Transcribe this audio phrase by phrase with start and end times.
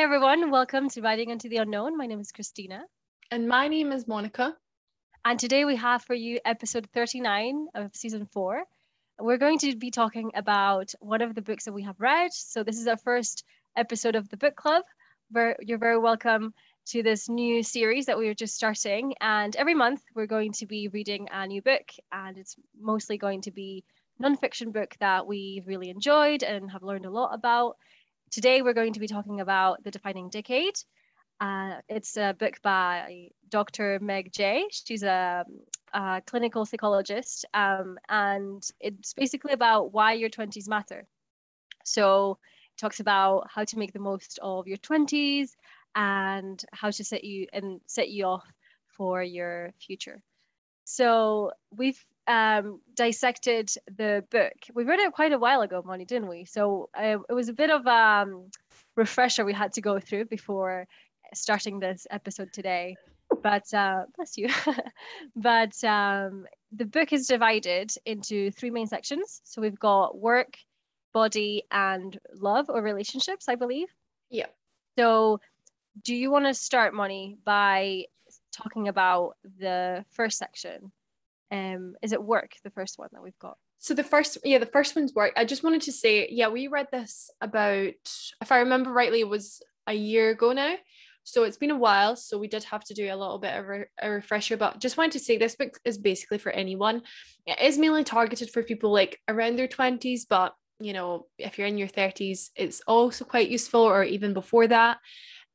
[0.00, 0.50] Hi, everyone.
[0.50, 1.94] Welcome to Riding into the Unknown.
[1.94, 2.86] My name is Christina.
[3.30, 4.56] And my name is Monica.
[5.26, 8.64] And today we have for you episode 39 of season four.
[9.18, 12.32] We're going to be talking about one of the books that we have read.
[12.32, 13.44] So, this is our first
[13.76, 14.84] episode of the book club.
[15.32, 16.54] Where You're very welcome
[16.86, 19.12] to this new series that we are just starting.
[19.20, 23.42] And every month we're going to be reading a new book, and it's mostly going
[23.42, 23.84] to be
[24.18, 27.76] a nonfiction book that we've really enjoyed and have learned a lot about.
[28.30, 30.76] Today, we're going to be talking about The Defining Decade.
[31.40, 33.98] Uh, it's a book by Dr.
[34.00, 34.66] Meg Jay.
[34.70, 35.44] She's a,
[35.92, 41.08] a clinical psychologist, um, and it's basically about why your 20s matter.
[41.84, 42.38] So,
[42.76, 45.50] it talks about how to make the most of your 20s
[45.96, 48.46] and how to set you and set you off
[48.96, 50.22] for your future.
[50.84, 54.52] So, we've um, dissected the book.
[54.74, 56.44] We read it quite a while ago, Moni, didn't we?
[56.44, 58.50] So uh, it was a bit of a um,
[58.96, 60.86] refresher we had to go through before
[61.34, 62.96] starting this episode today.
[63.42, 64.48] But uh, bless you.
[65.36, 69.40] but um, the book is divided into three main sections.
[69.44, 70.58] So we've got work,
[71.12, 73.88] body, and love or relationships, I believe.
[74.30, 74.46] Yeah.
[74.98, 75.40] So
[76.02, 78.04] do you want to start, Moni, by
[78.52, 80.92] talking about the first section?
[81.50, 83.56] Um is it work the first one that we've got?
[83.78, 85.32] So the first yeah the first one's work.
[85.36, 87.94] I just wanted to say yeah we read this about
[88.40, 90.76] if i remember rightly it was a year ago now.
[91.24, 93.66] So it's been a while so we did have to do a little bit of
[93.68, 97.02] a, a refresher but just wanted to say this book is basically for anyone.
[97.46, 101.66] It is mainly targeted for people like around their 20s but you know if you're
[101.66, 104.98] in your 30s it's also quite useful or even before that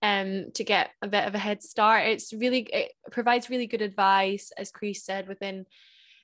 [0.06, 2.06] um, to get a bit of a head start.
[2.06, 5.66] It's really it provides really good advice, as Chris said, within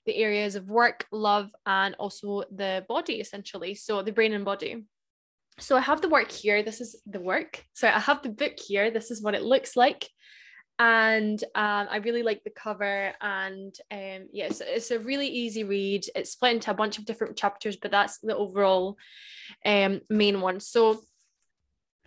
[0.05, 3.73] the areas of work, love, and also the body, essentially.
[3.73, 4.85] So the brain and body.
[5.57, 6.61] So I have the work here.
[6.61, 7.65] This is the work.
[7.73, 8.91] So I have the book here.
[8.91, 10.07] This is what it looks like.
[10.77, 13.13] And um, I really like the cover.
[13.19, 16.05] And um, yeah, it's, it's a really easy read.
[16.15, 18.97] It's split into a bunch of different chapters, but that's the overall
[19.65, 20.59] um, main one.
[20.59, 21.01] So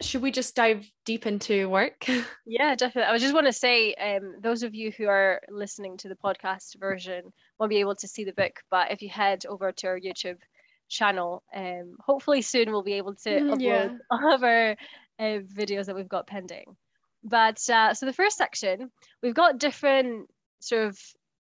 [0.00, 2.06] should we just dive deep into work?
[2.46, 3.14] yeah, definitely.
[3.14, 6.78] I just want to say, um, those of you who are listening to the podcast
[6.78, 9.98] version won't be able to see the book, but if you head over to our
[9.98, 10.38] YouTube
[10.88, 13.88] channel, um, hopefully soon we'll be able to mm, upload yeah.
[14.10, 14.72] all of our
[15.18, 16.76] uh, videos that we've got pending.
[17.22, 18.90] But uh, so the first section,
[19.22, 20.28] we've got different
[20.60, 20.98] sort of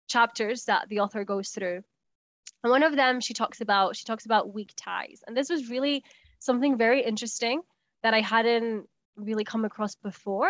[0.08, 1.82] chapters that the author goes through.
[2.64, 5.22] And one of them she talks about, she talks about weak ties.
[5.28, 6.04] And this was really
[6.40, 7.62] something very interesting
[8.08, 8.88] that I hadn't
[9.18, 10.50] really come across before.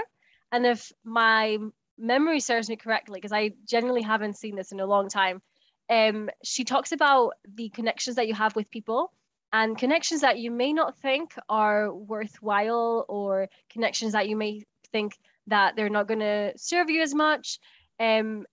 [0.51, 1.57] And if my
[1.97, 5.41] memory serves me correctly, because I genuinely haven't seen this in a long time,
[5.89, 9.11] um, she talks about the connections that you have with people
[9.53, 15.17] and connections that you may not think are worthwhile or connections that you may think
[15.47, 17.57] that they're not going to serve you as much.
[17.99, 18.45] Um,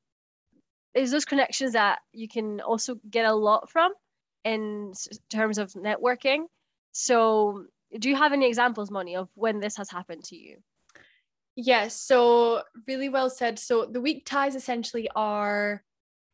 [0.95, 3.93] is those connections that you can also get a lot from
[4.45, 4.95] in
[5.29, 6.45] terms of networking.
[6.93, 7.67] So
[7.99, 10.59] do you have any examples, Moni, of when this has happened to you?
[11.57, 13.59] Yes, so really well said.
[13.59, 15.83] So the weak ties essentially are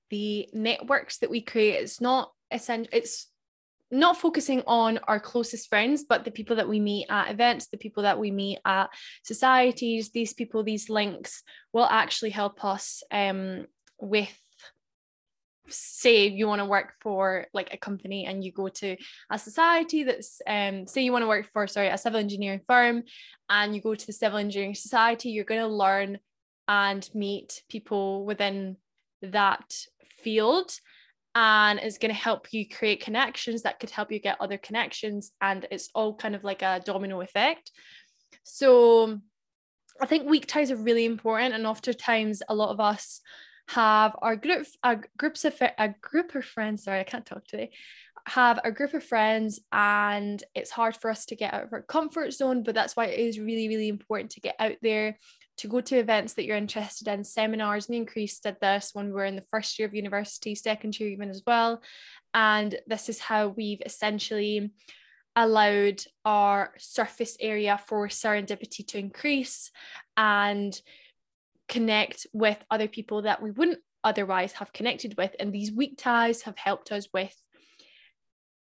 [0.08, 1.82] the networks that we create.
[1.82, 2.90] It's not essential.
[2.92, 3.26] It's
[3.90, 7.76] not focusing on our closest friends, but the people that we meet at events, the
[7.76, 8.88] people that we meet at
[9.24, 10.10] societies.
[10.10, 11.42] These people, these links
[11.72, 13.66] will actually help us um,
[13.98, 14.34] with
[15.72, 18.96] say you want to work for like a company and you go to
[19.30, 23.02] a society that's um say you want to work for sorry a civil engineering firm
[23.48, 26.18] and you go to the civil engineering society you're going to learn
[26.68, 28.76] and meet people within
[29.22, 29.74] that
[30.22, 30.72] field
[31.34, 35.30] and it's going to help you create connections that could help you get other connections
[35.40, 37.70] and it's all kind of like a domino effect.
[38.42, 39.20] So
[40.00, 43.20] i think weak ties are really important and oftentimes a lot of us
[43.70, 47.70] have our group a groups of a group of friends sorry i can't talk today
[48.26, 51.82] have a group of friends and it's hard for us to get out of our
[51.82, 55.16] comfort zone but that's why it is really really important to get out there
[55.60, 57.22] to go to events that you're interested in.
[57.22, 60.54] Seminars me and Chris did this when we were in the first year of university
[60.54, 61.82] second year even as well.
[62.32, 64.72] And this is how we've essentially
[65.36, 69.70] allowed our surface area for serendipity to increase
[70.16, 70.80] and
[71.70, 75.34] connect with other people that we wouldn't otherwise have connected with.
[75.40, 77.34] And these weak ties have helped us with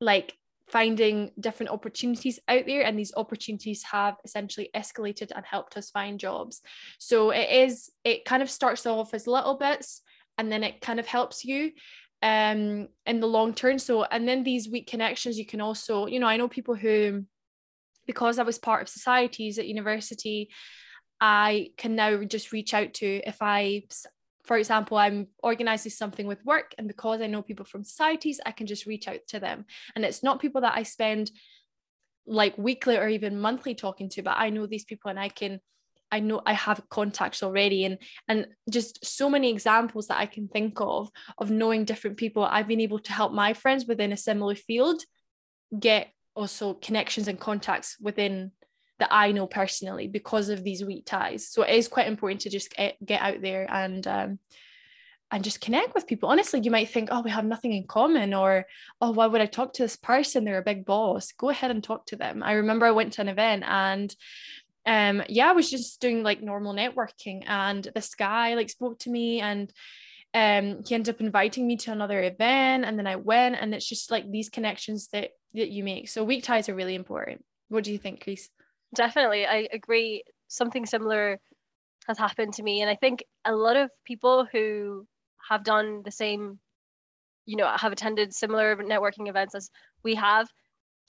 [0.02, 0.34] like
[0.70, 2.84] finding different opportunities out there.
[2.84, 6.62] And these opportunities have essentially escalated and helped us find jobs.
[6.98, 10.02] So it is it kind of starts off as little bits
[10.38, 11.74] and then it kind of helps you
[12.24, 13.78] um in the long term.
[13.78, 17.26] So and then these weak connections you can also you know i know people who
[18.06, 20.50] because I was part of societies at university,
[21.26, 23.84] I can now just reach out to if I
[24.44, 28.52] for example, I'm organizing something with work, and because I know people from societies, I
[28.52, 29.64] can just reach out to them.
[29.96, 31.32] And it's not people that I spend
[32.28, 35.62] like weekly or even monthly talking to, but I know these people and I can
[36.12, 40.50] I know I have contacts already and and just so many examples that I can
[40.50, 42.44] think of of knowing different people.
[42.44, 45.04] I've been able to help my friends within a similar field
[45.80, 48.52] get also connections and contacts within
[49.00, 51.48] that I know personally because of these weak ties.
[51.48, 54.40] So it is quite important to just get, get out there and um,
[55.32, 56.30] and just connect with people.
[56.30, 58.68] Honestly, you might think, oh, we have nothing in common, or
[59.02, 60.46] oh, why would I talk to this person?
[60.46, 61.32] They're a big boss.
[61.32, 62.44] Go ahead and talk to them.
[62.44, 64.16] I remember I went to an event and
[64.86, 69.10] um yeah, I was just doing like normal networking, and this guy like spoke to
[69.10, 69.74] me and
[70.36, 73.88] um he ended up inviting me to another event and then I went and it's
[73.88, 76.10] just like these connections that that you make.
[76.10, 77.44] So weak ties are really important.
[77.70, 78.50] What do you think, Chris?
[78.94, 79.46] Definitely.
[79.46, 80.24] I agree.
[80.48, 81.40] Something similar
[82.08, 82.82] has happened to me.
[82.82, 85.08] And I think a lot of people who
[85.50, 86.60] have done the same,
[87.46, 89.70] you know, have attended similar networking events as
[90.04, 90.50] we have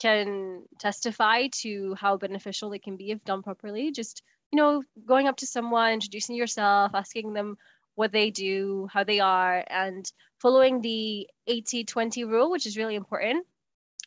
[0.01, 3.91] can testify to how beneficial it can be if done properly.
[3.91, 7.57] Just, you know, going up to someone, introducing yourself, asking them
[7.95, 10.11] what they do, how they are, and
[10.41, 13.45] following the 80 20 rule, which is really important,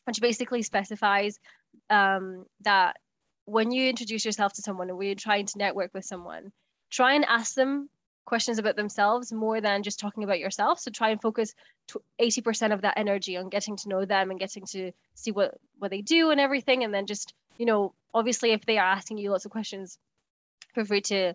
[0.04, 1.38] which basically specifies
[1.90, 2.96] um, that
[3.48, 6.52] when you introduce yourself to someone or when you're trying to network with someone,
[6.90, 7.88] try and ask them
[8.26, 10.78] questions about themselves more than just talking about yourself.
[10.78, 11.54] So try and focus
[12.20, 15.90] 80% of that energy on getting to know them and getting to see what what
[15.90, 16.84] they do and everything.
[16.84, 19.98] And then just, you know, obviously if they are asking you lots of questions,
[20.74, 21.34] feel free to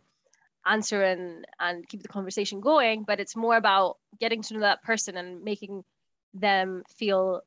[0.67, 3.05] answer and and keep the conversation going.
[3.05, 5.83] But it's more about getting to know that person and making
[6.35, 7.41] them feel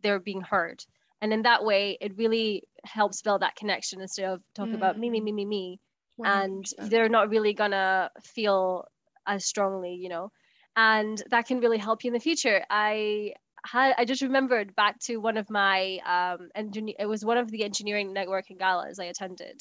[0.00, 0.82] they're being heard
[1.22, 4.76] and in that way it really helps build that connection instead of talking mm.
[4.76, 5.80] about me me me me me
[6.20, 6.44] 100%.
[6.44, 8.86] and they're not really gonna feel
[9.26, 10.30] as strongly you know
[10.76, 13.32] and that can really help you in the future i
[13.64, 17.50] had i just remembered back to one of my um engineer it was one of
[17.50, 19.60] the engineering networking galas i attended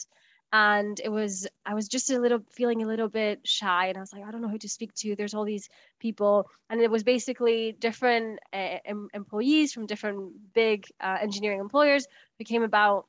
[0.54, 4.00] and it was i was just a little feeling a little bit shy and i
[4.00, 5.16] was like i don't know who to speak to.
[5.16, 5.70] There's all these
[6.00, 6.48] people.
[6.70, 12.08] And it was basically different uh, em- employees from different big uh, engineering employers
[12.38, 13.06] who came about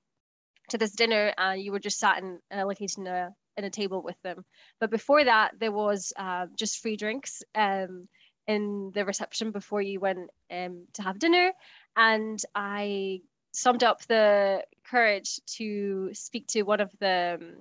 [0.71, 4.03] to this dinner and you were just sat in allocating in a in a table
[4.03, 4.45] with them.
[4.81, 8.09] But before that there was uh, just free drinks um,
[8.47, 11.53] in the reception before you went um, to have dinner.
[11.97, 13.21] And i
[13.57, 17.55] summed up the courage to speak to one of the um,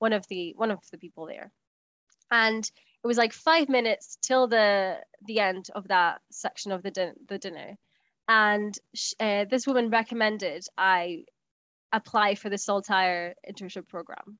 [0.00, 1.52] one of the one of the people there.
[2.32, 2.64] And
[3.02, 4.96] it was like five minutes till the
[5.26, 7.76] the end of that section of the, din- the dinner.
[8.26, 8.76] And
[9.20, 11.24] uh, this woman recommended i
[11.92, 14.38] apply for the Saltire internship program.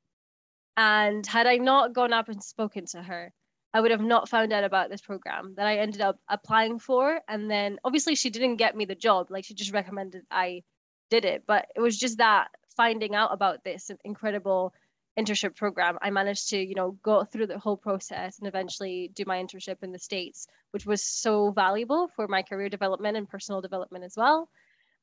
[0.76, 3.32] And had i not gone up and spoken to her
[3.74, 7.20] i would have not found out about this program that i ended up applying for.
[7.28, 9.30] And then obviously she didn't get me the job.
[9.30, 10.62] Like she just recommended i
[11.10, 11.44] did it.
[11.46, 14.72] But it was just that finding out about this incredible
[15.18, 19.24] internship program, I managed to, you know, go through the whole process and eventually do
[19.26, 23.60] my internship in the States, which was so valuable for my career development and personal
[23.60, 24.48] development as well.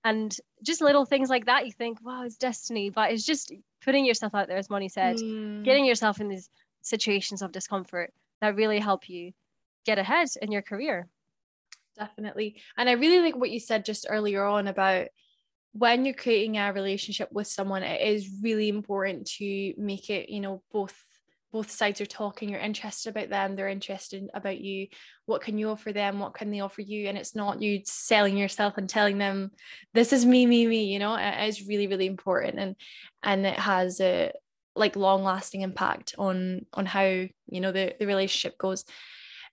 [0.04, 2.90] And just little things like that, you think, wow, it's destiny.
[2.90, 3.52] But it's just
[3.84, 5.64] putting yourself out there, as Moni said, mm.
[5.64, 6.50] getting yourself in these
[6.82, 9.34] situations of discomfort that really help you
[9.86, 11.08] get ahead in your career.
[11.98, 12.56] Definitely.
[12.78, 15.08] And I really like what you said just earlier on about
[15.78, 20.40] when you're creating a relationship with someone it is really important to make it you
[20.40, 20.96] know both
[21.54, 24.88] both sides are talking you're interested about them they're interested about you.
[25.26, 26.20] What can you offer them?
[26.20, 27.08] What can they offer you?
[27.08, 29.52] And it's not you selling yourself and telling them
[29.94, 31.16] this is me me me you know?
[31.16, 32.76] It is really really important and
[33.24, 34.34] and it has a
[34.76, 38.84] like long lasting impact on on how you know the, the relationship goes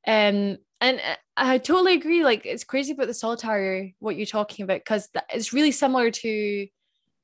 [0.07, 2.23] um and uh, I totally agree.
[2.23, 6.67] Like it's crazy about the Saltire, what you're talking about, because it's really similar to,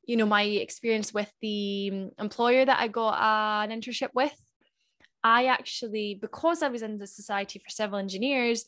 [0.06, 3.18] you know, my experience with the um, employer that I got
[3.64, 4.34] an internship with.
[5.22, 8.64] I actually, because I was in the Society for Civil Engineers,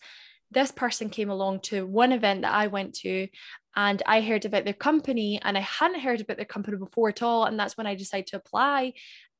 [0.50, 3.28] this person came along to one event that I went to
[3.75, 7.23] and I heard about their company and I hadn't heard about their company before at
[7.23, 7.47] all.
[7.47, 8.92] And that's when I decided to apply.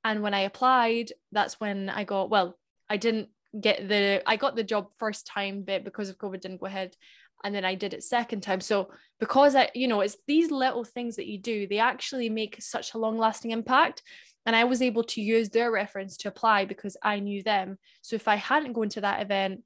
[0.05, 3.29] And when I applied, that's when I got, well, I didn't
[3.61, 6.97] get the I got the job first time but because of COVID didn't go ahead
[7.45, 8.91] and then I did it second time so
[9.21, 12.95] because I you know it's these little things that you do they actually make such
[12.95, 14.03] a long lasting impact
[14.47, 18.17] and I was able to use their reference to apply because I knew them so
[18.17, 19.63] if I hadn't gone to that event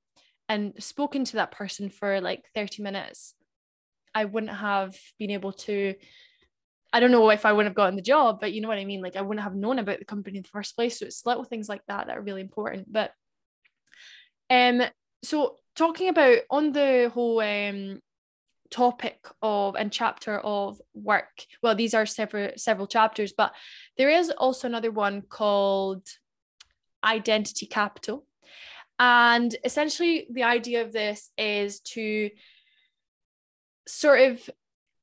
[0.48, 3.34] and spoken to that person for like 30 minutes
[4.14, 5.94] I wouldn't have been able to
[6.92, 8.84] I don't know if I wouldn't have gotten the job, but you know what I
[8.86, 9.02] mean?
[9.02, 10.98] Like I wouldn't have known about the company in the first place.
[10.98, 12.90] So it's little things like that that are really important.
[12.90, 13.10] But
[14.50, 14.82] um,
[15.22, 18.00] so talking about on the whole um
[18.70, 21.44] topic of and chapter of work.
[21.62, 23.52] Well, these are several several chapters, but
[23.96, 26.06] there is also another one called
[27.04, 28.26] identity capital.
[28.98, 32.30] And essentially the idea of this is to
[33.86, 34.50] sort of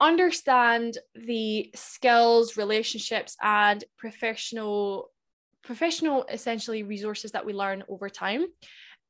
[0.01, 5.11] understand the skills, relationships, and professional
[5.63, 8.45] professional essentially resources that we learn over time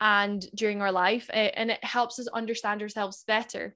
[0.04, 3.74] and during our life eh, and it helps us understand ourselves better.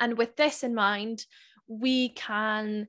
[0.00, 1.26] And with this in mind
[1.68, 2.88] we can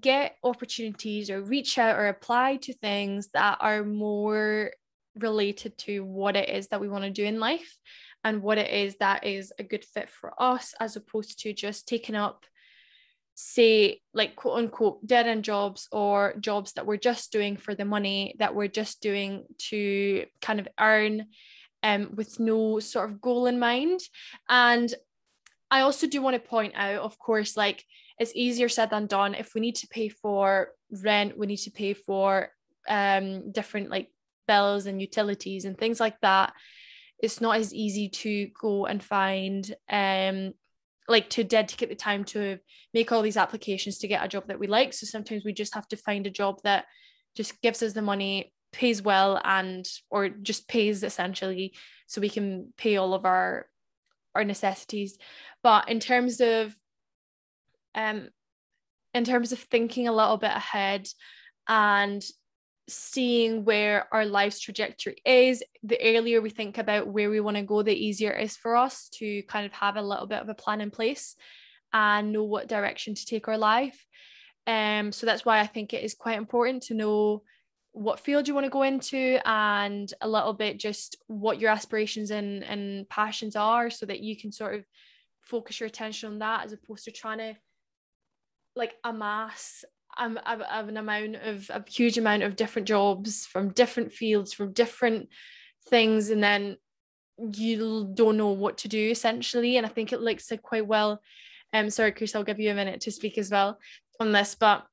[0.00, 4.70] get opportunities or reach out or apply to things that are more
[5.16, 7.76] related to what it is that we want to do in life
[8.24, 11.88] and what it is that is a good fit for us as opposed to just
[11.88, 12.46] taking up
[13.34, 17.84] say like quote unquote dead end jobs or jobs that we're just doing for the
[17.84, 21.26] money that we're just doing to kind of earn
[21.82, 24.00] um, with no sort of goal in mind.
[24.48, 24.92] And
[25.70, 27.82] i also do want to point out of course like
[28.18, 29.34] it's easier said than done.
[29.34, 30.68] If we need to pay for
[31.02, 32.50] rent we need to pay for
[32.88, 34.08] um different like
[34.46, 36.52] bills and utilities and things like that
[37.18, 40.52] it's not as easy to go and find um
[41.08, 42.58] like to dedicate the time to
[42.94, 44.92] make all these applications to get a job that we like.
[44.92, 46.86] So sometimes we just have to find a job that
[47.36, 51.74] just gives us the money pays well and or just pays essentially
[52.06, 53.66] so we can pay all of our
[54.34, 55.18] our necessities.
[55.62, 56.74] But in terms of
[57.94, 58.28] um
[59.14, 61.06] in terms of thinking a little bit ahead
[61.68, 62.22] and
[62.88, 67.62] seeing where our life's trajectory is the earlier we think about where we want to
[67.62, 70.48] go the easier it is for us to kind of have a little bit of
[70.48, 71.36] a plan in place
[71.92, 74.04] and know what direction to take our life.
[74.66, 77.42] Um so that's why i think it is quite important to know
[77.92, 82.30] what field you want to go into and a little bit just what your aspirations
[82.30, 84.84] and, and passions are so that you can sort of
[85.42, 87.54] focus your attention on that as opposed to trying to
[88.74, 89.84] like amass
[90.18, 94.72] um, have an amount of a huge amount of different jobs from different fields from
[94.72, 95.28] different
[95.88, 96.76] things and then
[97.38, 99.76] you don't know what to do essentially.
[99.76, 101.20] And I think it like quite well.
[101.72, 103.78] Um sorry Chris I'll give you a minute to speak as well
[104.20, 104.86] on this but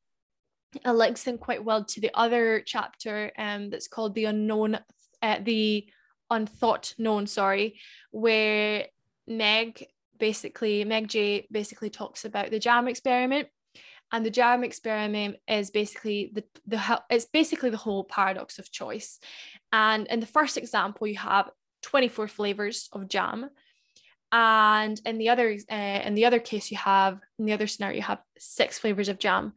[0.85, 4.79] it links in quite well to the other chapter um that's called the unknown
[5.21, 5.87] uh, the
[6.29, 7.79] unthought known sorry
[8.11, 8.85] where
[9.27, 9.85] Meg
[10.17, 13.47] basically Meg Jay basically talks about the jam experiment
[14.11, 19.19] and the jam experiment is basically the, the it's basically the whole paradox of choice.
[19.71, 21.49] And in the first example you have
[21.83, 23.49] 24 flavors of jam
[24.31, 27.97] and in the other uh, in the other case you have in the other scenario
[27.97, 29.53] you have six flavors of jam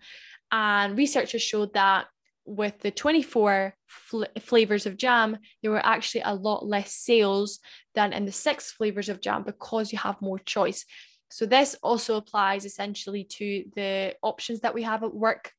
[0.51, 2.07] and researchers showed that
[2.45, 7.61] with the 24 fl- flavors of jam, there were actually a lot less sales
[7.95, 10.85] than in the six flavors of jam because you have more choice.
[11.33, 15.53] So this also applies essentially to the options that we have at work.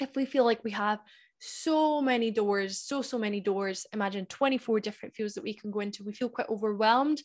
[0.00, 0.98] If we feel like we have
[1.38, 5.78] so many doors, so, so many doors, imagine 24 different fields that we can go
[5.78, 7.22] into, we feel quite overwhelmed.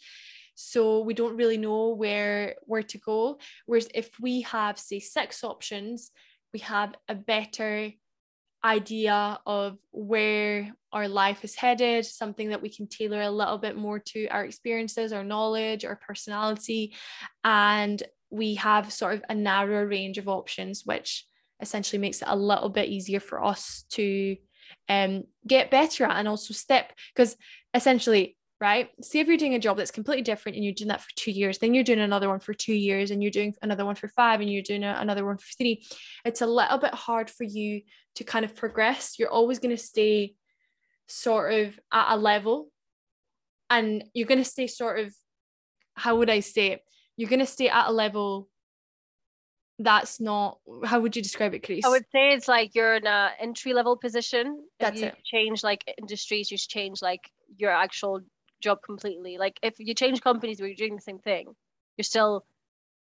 [0.53, 3.39] So we don't really know where where to go.
[3.65, 6.11] Whereas if we have, say, six options,
[6.53, 7.91] we have a better
[8.65, 13.77] idea of where our life is headed, something that we can tailor a little bit
[13.77, 16.95] more to our experiences, our knowledge, our personality.
[17.43, 21.25] And we have sort of a narrower range of options, which
[21.61, 24.35] essentially makes it a little bit easier for us to
[24.89, 27.37] um, get better at and also step because
[27.73, 28.89] essentially right?
[29.01, 31.31] See if you're doing a job that's completely different and you're doing that for two
[31.31, 34.07] years, then you're doing another one for two years and you're doing another one for
[34.09, 35.85] five and you're doing a, another one for three.
[36.23, 37.81] It's a little bit hard for you
[38.15, 39.19] to kind of progress.
[39.19, 40.35] You're always going to stay
[41.07, 42.69] sort of at a level
[43.69, 45.13] and you're going to stay sort of,
[45.95, 46.81] how would I say it?
[47.17, 48.49] You're going to stay at a level
[49.79, 51.83] that's not how would you describe it Chris?
[51.83, 54.63] I would say it's like you're in a entry level position.
[54.79, 55.17] That's you it.
[55.25, 58.21] Change like industries, you change like your actual
[58.65, 59.37] job completely.
[59.37, 61.55] Like if you change companies where you're doing the same thing,
[61.95, 62.45] you're still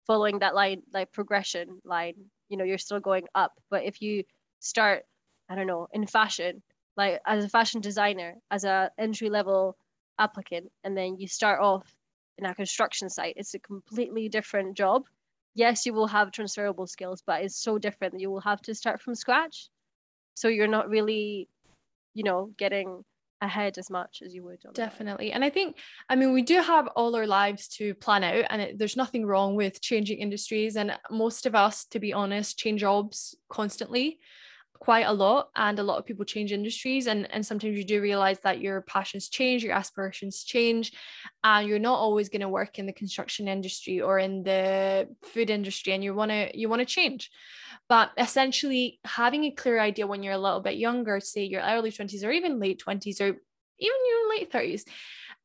[0.08, 2.15] following that line, like progression line.
[2.50, 3.53] You know, you're still going up.
[3.70, 4.24] But if you
[4.60, 5.03] start,
[5.50, 6.62] I don't know, in fashion,
[6.98, 9.77] like as a fashion designer, as a entry level
[10.18, 11.86] applicant, and then you start off
[12.38, 15.03] in a construction site, it's a completely different job.
[15.56, 18.75] Yes, you will have transferable skills, but it's so different that you will have to
[18.75, 19.70] start from scratch.
[20.36, 21.48] So you're not really,
[22.13, 23.03] you know, getting
[23.41, 25.31] ahead as much as you would definitely.
[25.31, 25.77] And i think
[26.10, 29.25] i mean we do have all our lives to plan out and it, there's nothing
[29.25, 34.19] wrong with changing industries and most of us to be honest change jobs constantly
[34.79, 38.01] quite a lot and a lot of people change industries and and sometimes you do
[38.01, 40.93] realize that your passions change your aspirations change
[41.43, 45.50] and you're not always going to work in the construction industry or in the food
[45.50, 47.29] industry and you want to you want to change.
[47.89, 51.91] But essentially having a clear idea when you're a little bit younger say your early
[51.91, 54.83] 20s or even late 20s or even your late 30s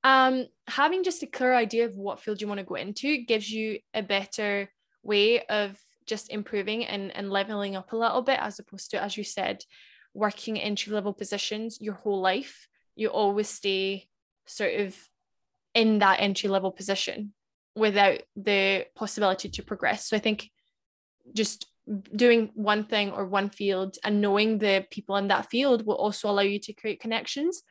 [0.03, 3.51] um having just a clear idea of what field you want to go into gives
[3.51, 4.69] you a better
[5.03, 9.17] way of just improving and, and leveling up a little bit as opposed to as
[9.17, 9.63] you said
[10.15, 12.69] working entry level positions your whole life.
[12.95, 14.09] You always stay
[14.47, 14.97] sort of
[15.75, 17.33] in that entry level position
[17.75, 20.09] without the possibility to progress.
[20.09, 20.51] So i think
[21.33, 21.67] just
[22.15, 26.31] doing one thing or one field and knowing the people in that field will also
[26.31, 27.63] allow you to create connections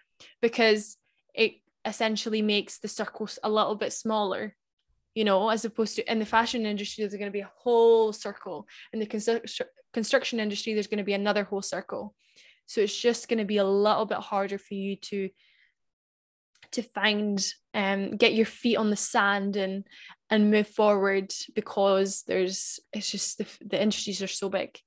[0.41, 0.97] because
[1.33, 1.53] it
[1.85, 4.55] essentially makes the circles a little bit smaller
[5.15, 8.13] you know, as opposed to in the fashion industry, there's going to be a whole
[8.13, 8.67] circle.
[8.91, 9.61] In the constru-
[9.93, 12.15] construction industry, there's going to be another whole circle.
[12.65, 15.29] So it's just going to be a little bit harder for you to
[16.71, 19.85] to find um get your feet on the sand and
[20.31, 24.79] and move forward because there's it's just the, the industries are so big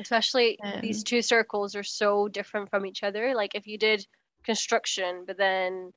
[0.00, 4.04] especially um, these two circles are so different from each other like if you did
[4.42, 5.92] construction but then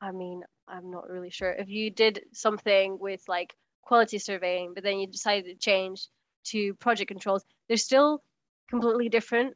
[0.00, 1.52] i mean I'm not really sure.
[1.52, 6.08] If you did something with like quality surveying, but then you decided to change
[6.44, 8.22] to project controls, they're still
[8.68, 9.54] completely different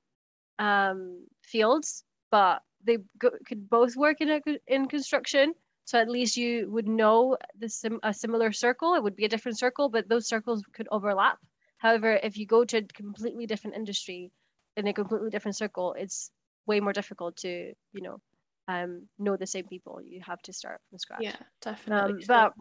[0.58, 5.54] um, fields, but they go- could both work in a, in construction.
[5.84, 8.94] So at least you would know the sim- a similar circle.
[8.94, 11.38] It would be a different circle, but those circles could overlap.
[11.78, 14.30] However, if you go to a completely different industry
[14.76, 16.30] in a completely different circle, it's
[16.66, 18.20] way more difficult to you know
[18.68, 20.00] um, know the same people.
[20.04, 21.22] You have to start from scratch.
[21.22, 22.12] Yeah, definitely.
[22.12, 22.52] Um, but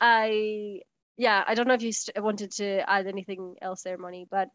[0.00, 0.80] I,
[1.16, 4.48] yeah, I don't know if you st- wanted to add anything else there, Moni, but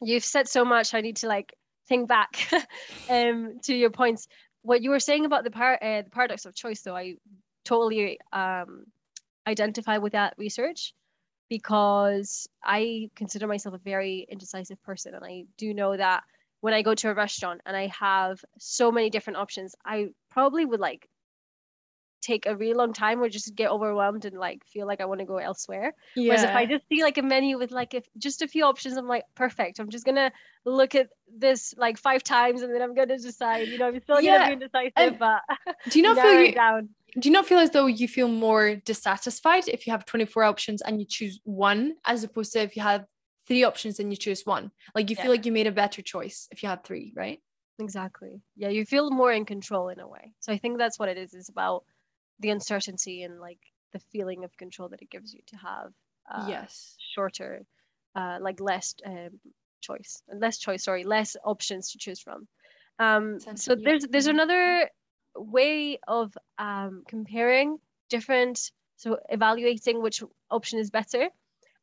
[0.00, 0.94] you've said so much.
[0.94, 1.54] I need to like
[1.88, 2.48] think back
[3.10, 4.28] um, to your points.
[4.62, 7.14] What you were saying about the, par- uh, the paradox of choice, though, I
[7.64, 8.84] totally um,
[9.46, 10.92] identify with that research
[11.48, 16.24] because I consider myself a very indecisive person, and I do know that
[16.60, 20.66] when I go to a restaurant and I have so many different options, I probably
[20.66, 21.08] would like
[22.20, 25.20] take a really long time or just get overwhelmed and like feel like I want
[25.20, 25.94] to go elsewhere.
[26.14, 26.28] Yeah.
[26.28, 28.98] Whereas if I just see like a menu with like if just a few options,
[28.98, 29.78] I'm like, perfect.
[29.78, 30.30] I'm just gonna
[30.66, 33.68] look at this like five times and then I'm gonna decide.
[33.68, 34.38] You know, I'm still yeah.
[34.38, 35.40] gonna be indecisive, and but
[35.90, 36.90] do you not feel you down?
[37.18, 40.82] Do you not feel as though you feel more dissatisfied if you have 24 options
[40.82, 43.06] and you choose one as opposed to if you have
[43.46, 44.70] three options and you choose one.
[44.94, 45.22] Like you yeah.
[45.22, 47.40] feel like you made a better choice if you had three, right?
[47.78, 48.40] Exactly.
[48.56, 50.32] Yeah, you feel more in control in a way.
[50.40, 51.34] So I think that's what it is.
[51.34, 51.84] Is about
[52.40, 53.58] the uncertainty and like
[53.92, 55.92] the feeling of control that it gives you to have.
[56.30, 56.96] Uh, yes.
[57.14, 57.64] Shorter,
[58.14, 59.40] uh, like less um,
[59.80, 60.84] choice, less choice.
[60.84, 62.48] Sorry, less options to choose from.
[62.98, 64.90] Um, so there's there's another
[65.36, 68.72] way of um, comparing different.
[68.98, 71.28] So evaluating which option is better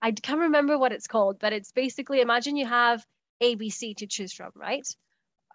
[0.03, 3.05] I can't remember what it's called, but it's basically imagine you have
[3.41, 4.85] ABC to choose from, right?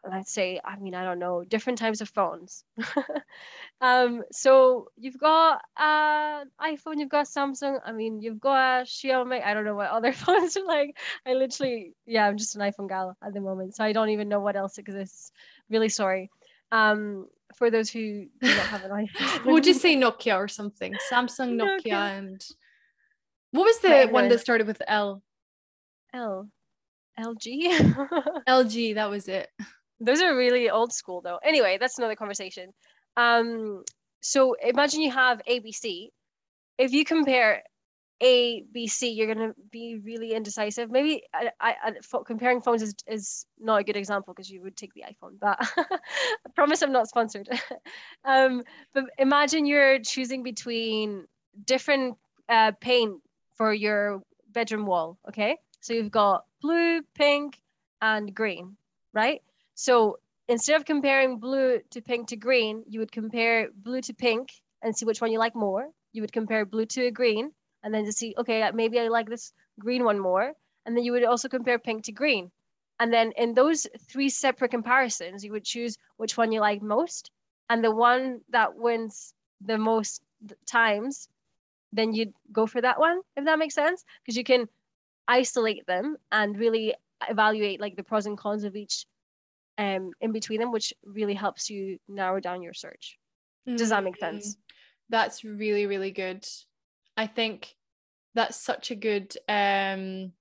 [0.09, 2.65] Let's say, I mean, I don't know, different types of phones.
[3.81, 7.81] um, so you've got uh, iPhone, you've got Samsung.
[7.85, 9.45] I mean, you've got Xiaomi.
[9.45, 10.97] I don't know what other phones are like.
[11.27, 14.29] I literally, yeah, I'm just an iPhone gal at the moment, so I don't even
[14.29, 15.33] know what else exists.
[15.69, 16.31] Really sorry.
[16.71, 20.95] Um, for those who do not have an iPhone, we'll just say Nokia or something.
[21.11, 22.19] Samsung, Nokia, Nokia.
[22.19, 22.47] and
[23.51, 25.23] what was the right, one that started with L?
[26.13, 26.49] L.
[27.19, 28.43] LG?
[28.49, 29.49] LG, that was it.
[30.01, 31.39] Those are really old school though.
[31.43, 32.73] Anyway, that's another conversation.
[33.17, 33.83] Um,
[34.21, 36.11] so imagine you have ABC.
[36.79, 37.65] If you compare
[38.23, 40.91] A, B, C, you're gonna be really indecisive.
[40.91, 44.77] Maybe I, I, I comparing phones is, is not a good example because you would
[44.77, 45.87] take the iPhone, but I
[46.55, 47.49] promise I'm not sponsored.
[48.25, 48.63] um,
[48.95, 51.27] but imagine you're choosing between
[51.65, 52.17] different
[52.49, 53.21] uh, paint
[53.57, 55.19] for your bedroom wall.
[55.29, 55.57] Okay.
[55.81, 57.61] So you've got blue, pink,
[58.01, 58.77] and green,
[59.13, 59.43] right?
[59.79, 64.51] So instead of comparing blue to pink to green, you would compare blue to pink
[64.83, 65.87] and see which one you like more.
[66.13, 67.53] You would compare blue to green
[67.85, 70.53] and then to see, okay, uh, maybe I like this green one more.
[70.85, 72.51] And then you would also compare pink to green.
[72.99, 77.31] And then in those three separate comparisons, you would choose which one you like most.
[77.71, 80.23] And the one that wins the most
[80.67, 81.29] times
[81.93, 84.05] then you'd go for that one, if that makes sense.
[84.25, 84.69] Because you can
[85.29, 86.97] isolate them and really
[87.29, 89.07] evaluate like the pros and cons of each
[89.79, 93.17] um, in between them, which really helps you narrow down your search.
[93.67, 94.55] Does that make sense?
[94.55, 94.59] Mm,
[95.11, 96.45] That's really, really good.
[97.17, 97.73] I think
[98.35, 100.33] that's such a good um,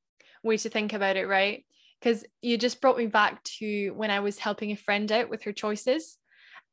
[0.44, 1.66] way to think about it, right?
[2.00, 5.44] Because you just brought me back to when I was helping a friend out with
[5.44, 6.18] her choices.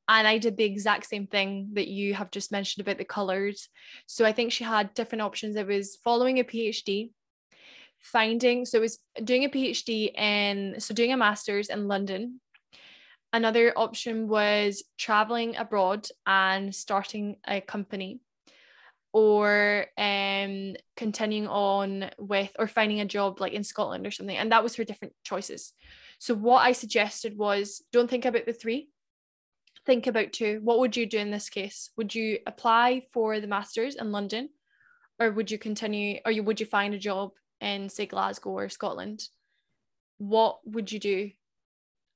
[0.06, 3.68] And I did the exact same thing that you have just mentioned about the colors.
[4.06, 5.56] So I think she had different options.
[5.56, 7.10] It was following a PhD,
[8.00, 12.40] finding, so it was doing a PhD in, so doing a master's in London.
[13.34, 18.20] Another option was traveling abroad and starting a company
[19.12, 24.52] or um continuing on with or finding a job like in Scotland or something and
[24.52, 25.72] that was her different choices.
[26.20, 28.88] So what I suggested was don't think about the three.
[29.84, 30.60] Think about two.
[30.62, 31.90] What would you do in this case?
[31.96, 34.48] Would you apply for the masters in London
[35.18, 38.68] or would you continue or you would you find a job in say Glasgow or
[38.68, 39.24] Scotland?
[40.18, 41.32] What would you do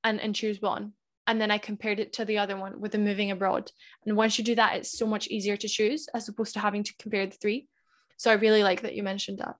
[0.05, 0.93] and and choose one
[1.29, 3.71] and then I compared it to the other one with the moving abroad.
[4.03, 6.83] And once you do that, it's so much easier to choose as opposed to having
[6.83, 7.67] to compare the three.
[8.17, 9.55] So I really like that you mentioned that.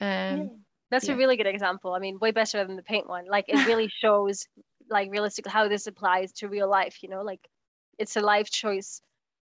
[0.00, 0.44] Um, yeah.
[0.90, 1.14] That's yeah.
[1.14, 1.94] a really good example.
[1.94, 3.26] I mean, way better than the paint one.
[3.28, 4.48] Like it really shows,
[4.90, 7.00] like realistically, how this applies to real life.
[7.00, 7.48] You know, like
[7.96, 9.00] it's a life choice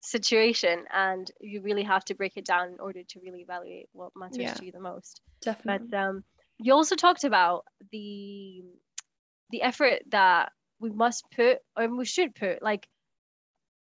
[0.01, 4.11] situation, and you really have to break it down in order to really evaluate what
[4.17, 4.55] matters Yeah.
[4.55, 5.21] to you the most.
[5.41, 5.87] definitely.
[5.91, 6.25] But um,
[6.59, 8.65] you also talked about the
[9.51, 10.51] the effort that
[10.83, 12.89] we must put or we should put like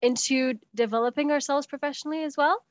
[0.02, 2.62] into developing ourselves professionally as well.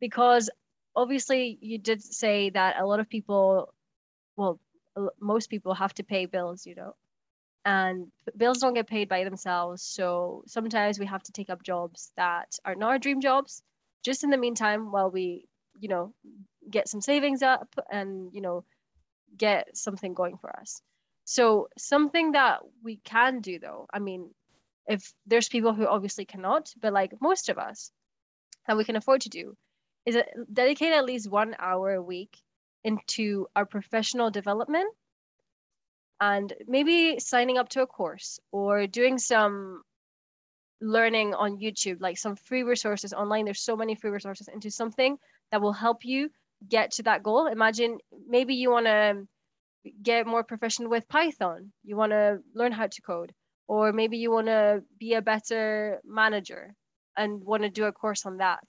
[0.00, 0.50] Because
[0.94, 3.72] obviously you did say that a lot of people
[4.36, 4.60] well
[5.20, 6.94] most people have to pay bills you know.
[7.64, 9.82] And bills don't get paid by themselves.
[9.82, 13.62] So sometimes we have to take up jobs that are not our dream jobs.
[14.04, 15.48] Just in the meantime while we
[15.80, 16.12] you know
[16.70, 18.64] get some savings up and you know
[19.36, 20.82] get something going for us
[21.26, 24.30] so something that we can do though i mean
[24.86, 27.90] if there's people who obviously cannot but like most of us
[28.66, 29.54] that we can afford to do
[30.06, 32.40] is uh, dedicate at least one hour a week
[32.84, 34.88] into our professional development
[36.20, 39.82] and maybe signing up to a course or doing some
[40.80, 43.44] learning on YouTube, like some free resources online.
[43.44, 45.18] There's so many free resources into something
[45.50, 46.30] that will help you
[46.68, 47.46] get to that goal.
[47.46, 49.26] Imagine maybe you want to
[50.02, 51.72] get more proficient with Python.
[51.84, 53.32] You want to learn how to code,
[53.68, 56.74] or maybe you want to be a better manager
[57.16, 58.64] and want to do a course on that.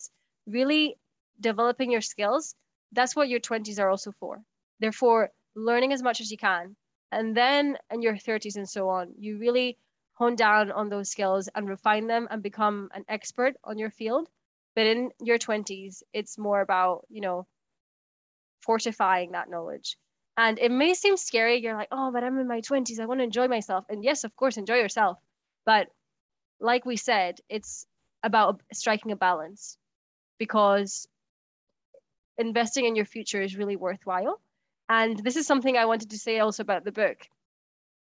[0.45, 0.97] Really
[1.39, 2.55] developing your skills.
[2.91, 4.41] That's what your 20s are also for.
[4.79, 6.75] They're for learning as much as you can.
[7.11, 9.77] And then in your 30s and so on, you really
[10.13, 14.29] hone down on those skills and refine them and become an expert on your field.
[14.75, 17.47] But in your 20s, it's more about, you know,
[18.61, 19.97] fortifying that knowledge.
[20.37, 21.57] And it may seem scary.
[21.57, 22.99] You're like, oh, but I'm in my 20s.
[22.99, 23.85] I want to enjoy myself.
[23.89, 25.17] And yes, of course, enjoy yourself.
[25.65, 25.87] But
[26.59, 27.87] like we said, it's
[28.23, 29.77] about striking a balance
[30.37, 31.07] because
[32.37, 34.39] investing in your future is really worthwhile.
[34.89, 37.27] And this is something I wanted to say also about the book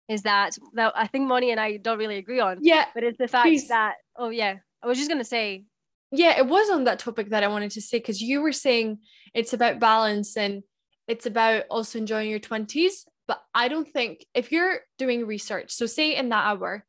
[0.09, 3.19] is that that I think Moni and I don't really agree on, yeah, but it's
[3.19, 3.69] the fact please.
[3.69, 5.65] that oh yeah, I was just gonna say
[6.13, 8.99] yeah, it was on that topic that I wanted to say because you were saying
[9.35, 10.63] it's about balance and
[11.09, 13.05] it's about also enjoying your 20s.
[13.29, 16.85] But I don't think if you're doing research, so say in that hour,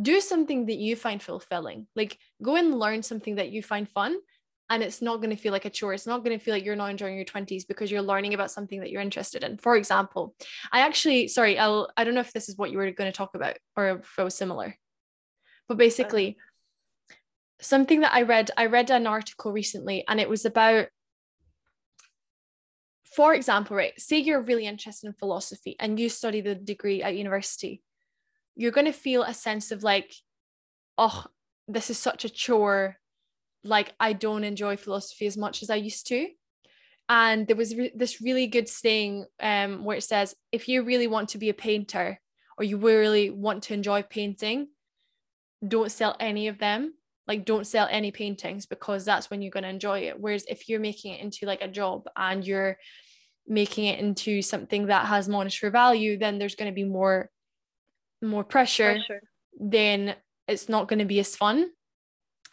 [0.00, 1.86] do something that you find fulfilling.
[1.94, 4.16] Like go and learn something that you find fun.
[4.70, 5.94] And it's not going to feel like a chore.
[5.94, 8.50] It's not going to feel like you're not enjoying your 20s because you're learning about
[8.50, 9.56] something that you're interested in.
[9.56, 10.34] For example,
[10.70, 13.16] I actually, sorry, I'll, I don't know if this is what you were going to
[13.16, 14.76] talk about or if it was similar.
[15.68, 16.36] But basically,
[17.60, 20.88] something that I read, I read an article recently and it was about,
[23.18, 27.16] for example, right, say you're really interested in philosophy and you study the degree at
[27.16, 27.82] university,
[28.54, 30.14] you're going to feel a sense of like,
[30.98, 31.24] oh,
[31.66, 32.94] this is such a chore.
[33.64, 36.28] Like, I don't enjoy philosophy as much as I used to.
[37.08, 41.08] And there was re- this really good saying um, where it says, if you really
[41.08, 42.20] want to be a painter
[42.56, 44.68] or you really want to enjoy painting,
[45.66, 46.94] don't sell any of them
[47.26, 50.68] like don't sell any paintings because that's when you're going to enjoy it whereas if
[50.68, 52.78] you're making it into like a job and you're
[53.48, 57.30] making it into something that has monetary value then there's going to be more
[58.22, 59.22] more pressure, pressure.
[59.58, 60.14] then
[60.46, 61.70] it's not going to be as fun.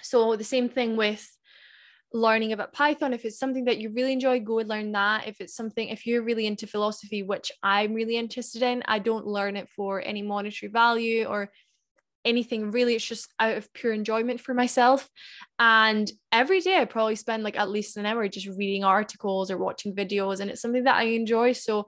[0.01, 1.27] So the same thing with
[2.13, 3.13] learning about Python.
[3.13, 5.27] If it's something that you really enjoy go and learn that.
[5.27, 9.27] If it's something if you're really into philosophy which i'm really interested in i don't
[9.27, 11.51] learn it for any monetary value or
[12.25, 15.09] anything really it's just out of pure enjoyment for myself.
[15.59, 19.57] And every day i probably spend like at least an hour just reading articles or
[19.57, 21.53] watching videos and it's something that i enjoy.
[21.53, 21.87] So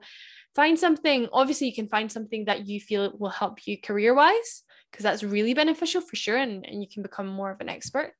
[0.54, 4.62] find something obviously you can find something that you feel will help you career wise
[4.90, 8.12] because that's really beneficial for sure and, and you can become more of an expert.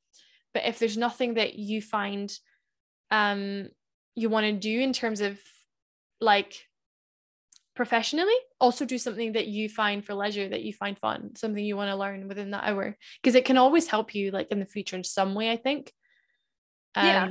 [0.52, 2.30] But if there's nothing that you find
[3.10, 3.68] um
[4.14, 5.38] you want to do in terms of
[6.20, 6.66] like
[7.78, 11.76] professionally also do something that you find for leisure that you find fun something you
[11.76, 12.96] want to learn within that hour.
[13.22, 15.92] Because it can always help you like in the future in some way i think.
[16.96, 17.28] Um, yeah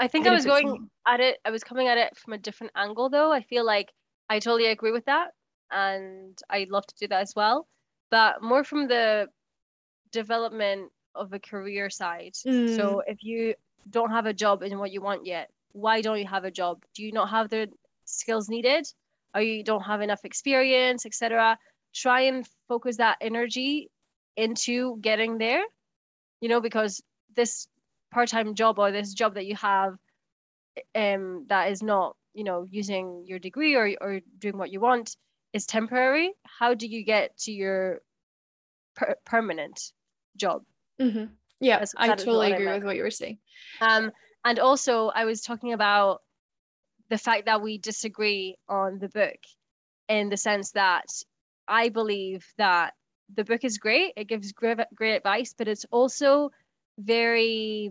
[0.00, 2.72] i think i was going at it i was coming at it from a different
[2.74, 3.30] angle though.
[3.30, 3.92] I feel like
[4.28, 5.28] i totally agree with that
[5.70, 7.68] and i'd love to do that as well.
[8.10, 9.28] But more from the
[10.10, 12.34] development of a career side.
[12.44, 12.74] Mm.
[12.74, 13.54] so if you
[13.88, 16.84] don't have a job in what you want yet why don't you have a job?
[16.94, 17.68] Do you not have the
[18.04, 18.86] skills needed
[19.34, 21.58] or you don't have enough experience, etc.
[21.94, 23.90] Try and focus that energy
[24.36, 25.62] into getting there,
[26.40, 27.02] you know, because
[27.34, 27.66] this
[28.12, 29.96] part-time job or this job that you have
[30.94, 35.16] um that is not, you know, using your degree or, or doing what you want
[35.52, 36.32] is temporary.
[36.44, 38.00] How do you get to your
[38.96, 39.92] per- permanent
[40.36, 40.62] job?
[41.00, 41.26] Mm-hmm.
[41.60, 43.38] Yeah, I totally agree I with what you were saying.
[43.80, 44.10] Um,
[44.44, 46.22] and also I was talking about
[47.10, 49.38] the fact that we disagree on the book
[50.08, 51.06] in the sense that
[51.68, 52.94] I believe that
[53.34, 54.12] the book is great.
[54.16, 56.50] It gives great, great advice, but it's also
[56.98, 57.90] very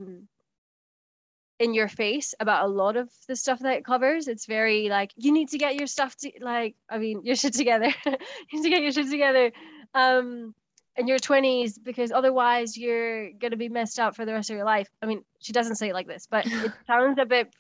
[1.60, 4.28] in your face about a lot of the stuff that it covers.
[4.28, 7.54] It's very like you need to get your stuff to like I mean your shit
[7.54, 7.94] together.
[8.06, 8.18] you
[8.54, 9.52] need to get your shit together
[9.94, 10.54] um
[10.96, 14.56] in your 20s because otherwise you're going to be messed up for the rest of
[14.56, 14.88] your life.
[15.02, 17.52] I mean, she doesn't say it like this, but it sounds a bit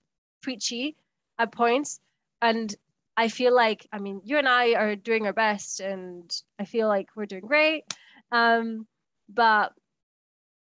[0.41, 0.95] preachy
[1.39, 1.99] at points.
[2.41, 2.73] And
[3.15, 6.87] I feel like, I mean, you and I are doing our best, and I feel
[6.87, 7.83] like we're doing great.
[8.31, 8.87] Um,
[9.29, 9.73] but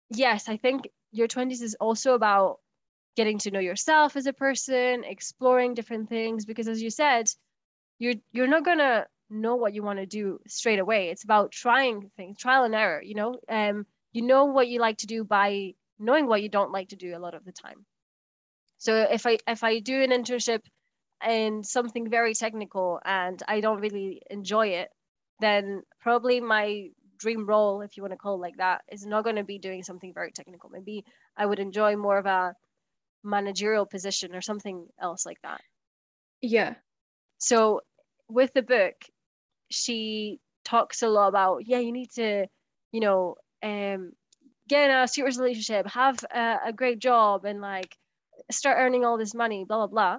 [0.10, 2.60] yes, I think your 20s is also about
[3.16, 7.30] getting to know yourself as a person, exploring different things, because as you said,
[8.00, 11.10] you're you're not gonna know what you want to do straight away.
[11.10, 13.36] It's about trying things, trial and error, you know.
[13.48, 16.96] Um, you know what you like to do by knowing what you don't like to
[16.96, 17.86] do a lot of the time.
[18.82, 20.62] So if I if I do an internship
[21.24, 24.90] in something very technical and I don't really enjoy it,
[25.40, 26.88] then probably my
[27.20, 29.60] dream role, if you want to call it like that, is not going to be
[29.60, 30.72] doing something very technical.
[30.72, 31.06] Maybe
[31.38, 32.56] I would enjoy more of a
[33.24, 35.62] managerial position or something else like that.
[36.42, 36.74] Yeah.
[37.38, 37.82] So
[38.30, 38.96] with the book,
[39.70, 42.48] she talks a lot about, yeah, you need to,
[42.92, 44.14] you know, um,
[44.68, 47.96] get in a serious relationship, have a, a great job, and like
[48.50, 50.18] start earning all this money, blah, blah, blah.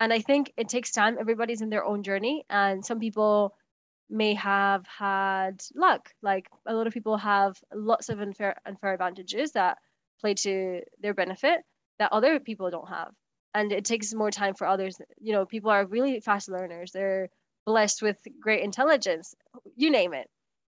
[0.00, 1.16] And I think it takes time.
[1.18, 2.44] Everybody's in their own journey.
[2.50, 3.54] And some people
[4.10, 6.10] may have had luck.
[6.22, 9.78] Like a lot of people have lots of unfair, unfair advantages that
[10.20, 11.60] play to their benefit
[11.98, 13.12] that other people don't have.
[13.54, 14.98] And it takes more time for others.
[15.20, 16.92] You know, people are really fast learners.
[16.92, 17.28] They're
[17.64, 19.34] blessed with great intelligence,
[19.76, 20.28] you name it.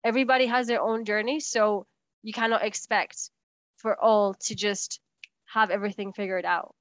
[0.05, 1.41] Everybody has their own journey.
[1.41, 1.87] So
[2.23, 3.31] you cannot expect
[3.77, 5.01] for all to just
[5.53, 6.75] have everything figured out.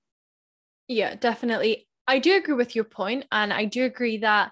[0.87, 1.87] Yeah, definitely.
[2.07, 4.51] I do agree with your point, and I do agree that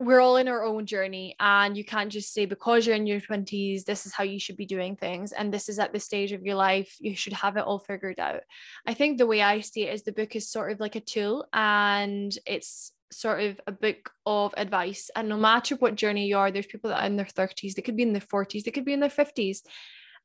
[0.00, 3.20] we're all in our own journey and you can't just say because you're in your
[3.20, 6.32] 20s this is how you should be doing things and this is at the stage
[6.32, 8.40] of your life you should have it all figured out
[8.86, 11.00] i think the way i see it is the book is sort of like a
[11.00, 16.36] tool and it's sort of a book of advice and no matter what journey you
[16.36, 18.70] are there's people that are in their 30s they could be in their 40s they
[18.70, 19.62] could be in their 50s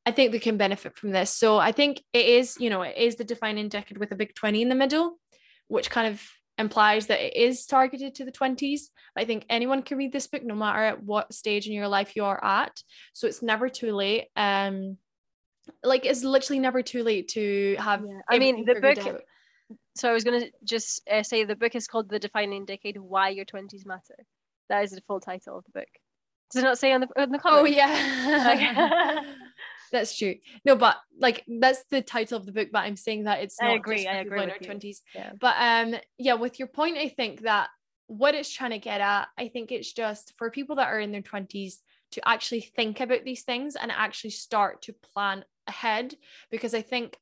[0.06, 1.30] I think they can benefit from this.
[1.30, 4.34] So I think it is, you know, it is the defining decade with a big
[4.34, 5.18] 20 in the middle,
[5.68, 6.22] which kind of
[6.58, 8.82] implies that it is targeted to the 20s.
[9.16, 12.16] I think anyone can read this book no matter at what stage in your life
[12.16, 12.82] you are at.
[13.12, 14.26] So it's never too late.
[14.36, 14.98] Um
[15.82, 18.20] like it's literally never too late to have yeah.
[18.28, 19.22] I mean the book out.
[19.96, 22.98] so I was going to just uh, say the book is called The Defining Decade
[22.98, 24.26] Why Your 20s Matter.
[24.68, 25.88] That is the full title of the book.
[26.50, 27.58] Does it not say on the on the cover?
[27.60, 29.20] Oh yeah.
[29.94, 30.34] that's true.
[30.64, 33.70] No, but like that's the title of the book, but I'm saying that it's not
[33.70, 35.02] I agree, I agree in our twenties.
[35.14, 35.32] Yeah.
[35.40, 37.68] But um yeah, with your point, I think that
[38.06, 41.12] what it's trying to get at, I think it's just for people that are in
[41.12, 41.76] their 20s
[42.12, 46.14] to actually think about these things and actually start to plan ahead
[46.50, 47.16] because I think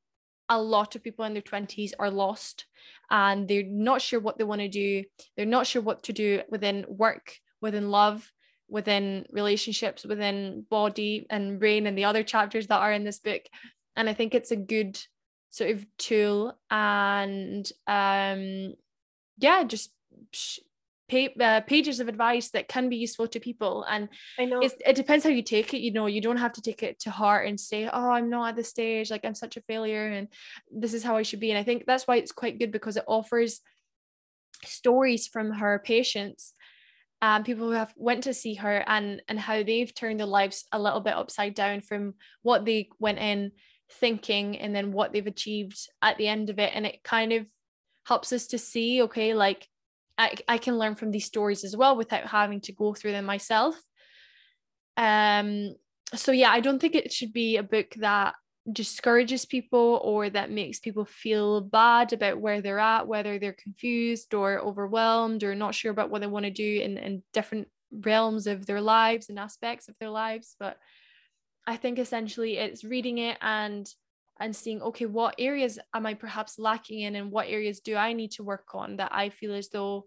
[0.48, 2.66] a lot of people in their 20s are lost
[3.10, 5.04] and they're not sure what they want to do.
[5.36, 8.30] They're not sure what to do within work, within love,
[8.72, 13.42] within relationships, within body and brain, and the other chapters that are in this book.
[13.94, 14.98] And I think it's a good
[15.50, 18.72] sort of tool and um
[19.36, 19.92] yeah just
[21.12, 23.84] uh, pages of advice that can be useful to people.
[23.86, 24.08] And
[24.38, 24.62] I know.
[24.62, 27.10] it depends how you take it you know you don't have to take it to
[27.10, 30.28] heart and say oh I'm not at this stage like I'm such a failure and
[30.70, 31.50] this is how I should be.
[31.50, 33.60] And I think that's why it's quite good because it offers
[34.64, 36.54] stories from her patients
[37.22, 40.64] um, people who have went to see her and and how they've turned their lives
[40.72, 43.52] a little bit upside down from what they went in
[43.92, 46.72] thinking and then what they've achieved at the end of it.
[46.74, 47.46] And it kind of
[48.06, 49.68] helps us to see okay like
[50.18, 53.24] I, I can learn from these stories as well without having to go through them
[53.24, 53.80] myself.
[54.96, 55.74] Um
[56.14, 58.34] so yeah i don't think it should be a book that
[58.70, 64.34] discourages people or that makes people feel bad about where they're at whether they're confused
[64.34, 68.46] or overwhelmed or not sure about what they want to do in, in different realms
[68.46, 70.78] of their lives and aspects of their lives but
[71.66, 73.88] i think essentially it's reading it and
[74.38, 78.12] and seeing okay what areas am i perhaps lacking in and what areas do i
[78.12, 80.06] need to work on that i feel as though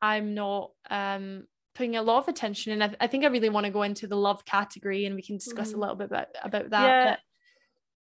[0.00, 3.66] i'm not um putting a lot of attention and I, I think I really want
[3.66, 5.78] to go into the love category and we can discuss mm-hmm.
[5.78, 6.82] a little bit about, about that.
[6.82, 7.16] Yeah.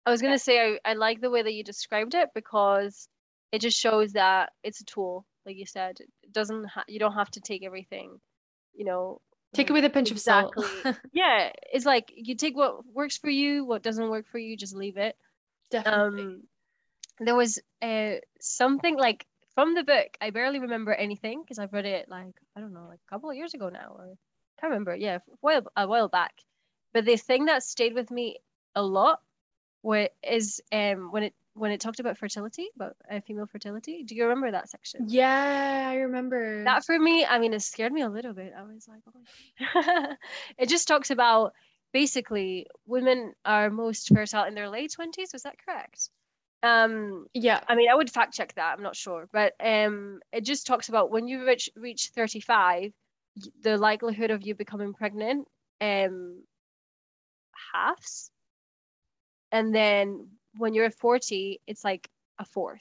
[0.04, 3.08] I was going to say, I, I like the way that you described it because
[3.52, 5.26] it just shows that it's a tool.
[5.46, 8.20] Like you said, it doesn't, ha- you don't have to take everything,
[8.74, 9.20] you know,
[9.54, 10.64] take it with a pinch exactly.
[10.64, 10.96] of salt.
[11.12, 11.50] yeah.
[11.72, 14.96] It's like you take what works for you, what doesn't work for you, just leave
[14.96, 15.16] it.
[15.70, 16.22] Definitely.
[16.22, 16.42] Um,
[17.20, 21.84] there was uh, something like from the book, I barely remember anything because I've read
[21.84, 24.70] it like I don't know, like a couple of years ago now, or I can't
[24.70, 24.94] remember.
[24.96, 26.32] Yeah, a while a while back.
[26.94, 28.38] But the thing that stayed with me
[28.74, 29.20] a lot
[29.82, 34.02] where is um when it when it talked about fertility, about uh, female fertility.
[34.04, 35.06] Do you remember that section?
[35.08, 36.64] Yeah, I remember.
[36.64, 38.54] That for me, I mean, it scared me a little bit.
[38.56, 40.14] I was like, oh
[40.58, 41.52] it just talks about
[41.92, 45.34] basically women are most fertile in their late 20s.
[45.34, 46.08] Was that correct?
[46.62, 47.60] Um, yeah.
[47.68, 48.72] I mean, I would fact check that.
[48.72, 52.92] I'm not sure, but um, it just talks about when you reach reach 35,
[53.62, 55.48] the likelihood of you becoming pregnant
[55.80, 56.42] um
[57.72, 58.30] halves,
[59.52, 62.80] and then when you're 40, it's like a 4th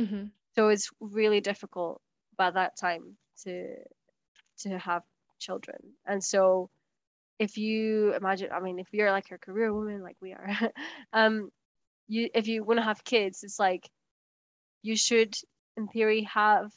[0.00, 0.24] mm-hmm.
[0.54, 2.00] So it's really difficult
[2.36, 3.76] by that time to
[4.60, 5.02] to have
[5.38, 6.70] children, and so
[7.38, 10.48] if you imagine, I mean, if you're like a career woman like we are,
[11.12, 11.50] um,
[12.08, 13.88] you if you want to have kids it's like
[14.82, 15.34] you should
[15.76, 16.72] in theory have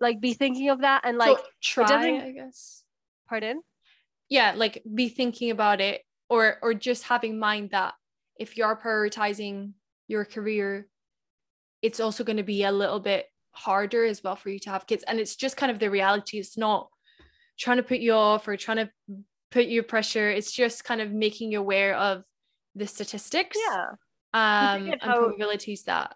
[0.00, 2.84] like be thinking of that and like so try i guess.
[3.28, 3.62] Pardon?
[4.28, 7.94] Yeah like be thinking about it or or just having mind that
[8.38, 9.72] if you're prioritizing
[10.06, 10.88] your career
[11.82, 14.86] it's also going to be a little bit harder as well for you to have
[14.86, 15.04] kids.
[15.06, 16.38] And it's just kind of the reality.
[16.38, 16.88] It's not
[17.58, 18.90] trying to put you off or trying to
[19.50, 20.30] put you pressure.
[20.30, 22.24] It's just kind of making you aware of
[22.74, 23.86] the statistics yeah.
[24.34, 26.14] Um and how, probabilities that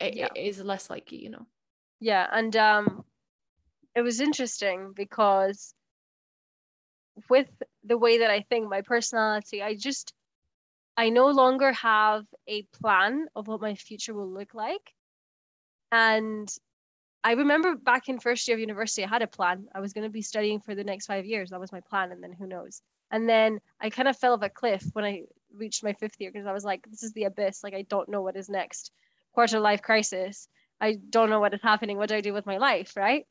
[0.00, 0.28] it, yeah.
[0.34, 1.46] it is less likely you know?
[2.00, 3.04] Yeah and um
[3.94, 5.74] it was interesting because
[7.28, 7.48] with
[7.84, 10.14] the way that i think my personality i just
[10.96, 14.92] i no longer have a plan of what my future will look like
[15.92, 16.48] and
[17.24, 19.66] I remember back in first year of university, I had a plan.
[19.74, 21.50] I was going to be studying for the next five years.
[21.50, 22.12] That was my plan.
[22.12, 22.82] And then who knows?
[23.10, 25.22] And then I kind of fell off a cliff when I
[25.56, 27.64] reached my fifth year because I was like, this is the abyss.
[27.64, 28.92] Like, I don't know what is next.
[29.32, 30.48] Quarter life crisis.
[30.82, 31.96] I don't know what is happening.
[31.96, 32.92] What do I do with my life?
[32.94, 33.24] Right.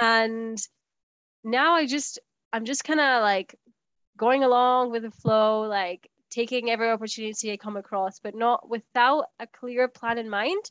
[0.00, 0.58] And
[1.44, 2.18] now I just,
[2.52, 3.54] I'm just kind of like
[4.20, 9.24] going along with the flow, like taking every opportunity I come across, but not without
[9.40, 10.62] a clear plan in mind.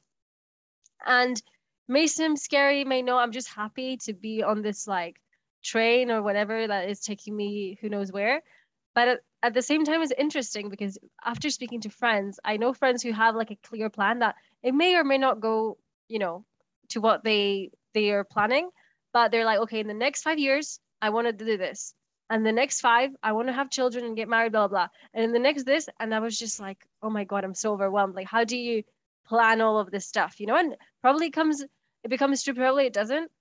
[1.03, 1.41] And
[1.88, 3.23] may seem scary, may not.
[3.23, 5.15] I'm just happy to be on this like
[5.63, 8.43] train or whatever that is taking me who knows where.
[8.93, 12.71] But at, at the same time, it's interesting because after speaking to friends, I know
[12.73, 16.19] friends who have like a clear plan that it may or may not go, you
[16.19, 16.45] know,
[16.89, 18.69] to what they they are planning,
[19.12, 21.95] but they're like, okay, in the next five years, I want to do this.
[22.29, 24.87] And the next five, I want to have children and get married, blah, blah.
[25.13, 28.15] And the next this, and I was just like, oh my God, I'm so overwhelmed.
[28.15, 28.83] Like, how do you
[29.25, 30.39] plan all of this stuff?
[30.39, 31.61] You know, and probably comes,
[32.03, 33.31] it becomes true, probably it doesn't,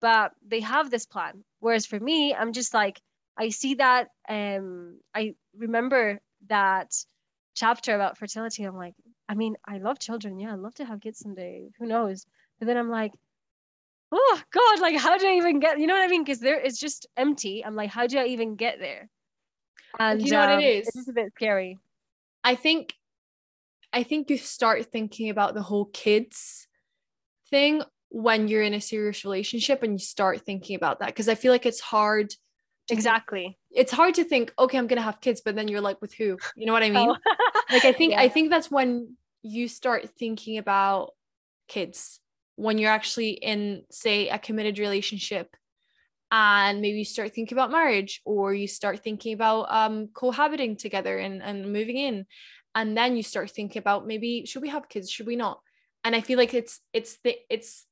[0.00, 1.44] but they have this plan.
[1.58, 3.00] Whereas for me, I'm just like,
[3.36, 6.94] I see that um I remember that
[7.54, 8.64] chapter about fertility.
[8.64, 8.94] I'm like,
[9.28, 10.38] I mean, I love children.
[10.38, 11.70] Yeah, I'd love to have kids someday.
[11.78, 12.26] Who knows?
[12.58, 13.12] But then I'm like,
[14.12, 16.24] oh God, like how do I even get you know what I mean?
[16.24, 17.64] Because there it's just empty.
[17.64, 19.08] I'm like, how do I even get there?
[19.98, 20.88] And you know um, what it um, is?
[20.94, 21.78] It's a bit scary.
[22.44, 22.94] I think
[23.92, 26.66] I think you start thinking about the whole kids
[27.50, 31.34] thing when you're in a serious relationship and you start thinking about that because I
[31.34, 32.32] feel like it's hard
[32.90, 36.12] exactly it's hard to think okay i'm gonna have kids but then you're like with
[36.12, 37.16] who you know what i mean oh.
[37.72, 38.20] like i think yeah.
[38.20, 41.12] i think that's when you start thinking about
[41.68, 42.20] kids
[42.60, 45.54] when you're actually in say a committed relationship
[46.30, 51.18] and maybe you start thinking about marriage or you start thinking about um, cohabiting together
[51.18, 52.26] and, and moving in
[52.74, 55.60] and then you start thinking about maybe should we have kids should we not
[56.04, 57.86] and i feel like it's it's the it's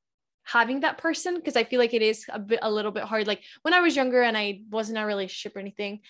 [0.48, 3.26] having that person because I feel like it is a bit a little bit hard.
[3.26, 6.00] Like when I was younger and I wasn't in a relationship or anything,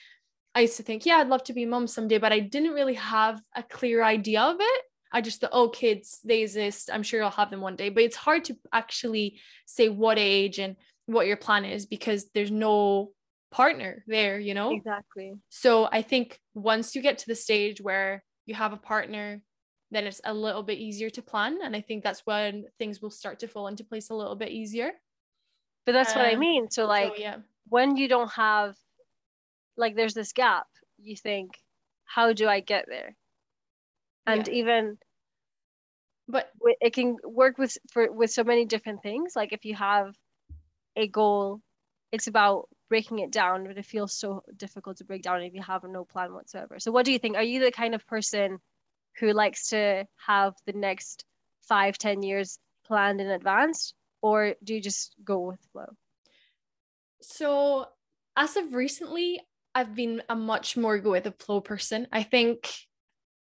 [0.55, 2.73] I used to think, yeah, I'd love to be a mom someday, but I didn't
[2.73, 4.83] really have a clear idea of it.
[5.13, 6.91] I just thought, oh, kids, they exist.
[6.93, 7.89] I'm sure I'll have them one day.
[7.89, 12.51] But it's hard to actually say what age and what your plan is because there's
[12.51, 13.13] no
[13.51, 14.71] partner there, you know?
[14.71, 15.35] Exactly.
[15.49, 19.41] So I think once you get to the stage where you have a partner,
[19.91, 21.59] then it's a little bit easier to plan.
[21.63, 24.51] And I think that's when things will start to fall into place a little bit
[24.51, 24.91] easier.
[25.87, 26.71] But that's um, what I um, mean.
[26.71, 27.37] So, like, so, yeah.
[27.69, 28.77] when you don't have,
[29.79, 30.67] like, there's this gap,
[30.99, 31.53] you think,
[32.05, 33.17] how do I get there?
[34.29, 34.55] And yeah.
[34.55, 34.99] even,
[36.29, 36.51] but
[36.81, 39.35] it can work with for with so many different things.
[39.35, 40.15] Like, if you have
[40.97, 41.61] a goal,
[42.13, 45.63] it's about breaking it down, but it feels so difficult to break down if you
[45.63, 46.79] have no plan whatsoever.
[46.79, 47.37] So, what do you think?
[47.37, 48.59] Are you the kind of person
[49.19, 51.25] who likes to have the next
[51.63, 55.97] five, ten years planned in advance, or do you just go with flow?
[57.23, 57.87] So,
[58.37, 59.41] as of recently,
[59.75, 62.07] I've been a much more go with the flow person.
[62.13, 62.71] I think,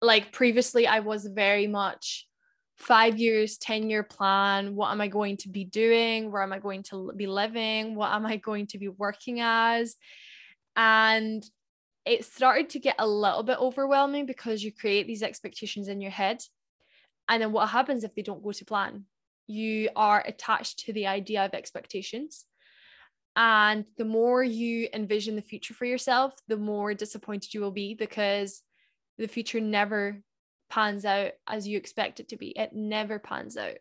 [0.04, 2.28] like previously, I was very much
[2.78, 4.76] five years, 10 year plan.
[4.76, 6.32] What am I going to be doing?
[6.32, 7.96] Where am I going to be living?
[7.96, 9.96] What am I going to be working as?
[10.76, 11.44] And
[12.06, 16.12] it started to get a little bit overwhelming because you create these expectations in your
[16.12, 16.42] head.
[17.30, 19.06] And then what happens if they don't go to plan?
[19.48, 22.46] You are attached to the idea of expectations.
[23.36, 27.96] And the more you envision the future for yourself, the more disappointed you will be
[27.96, 28.62] because
[29.18, 30.22] the future never
[30.70, 32.48] pans out as you expect it to be.
[32.58, 33.78] It never pans out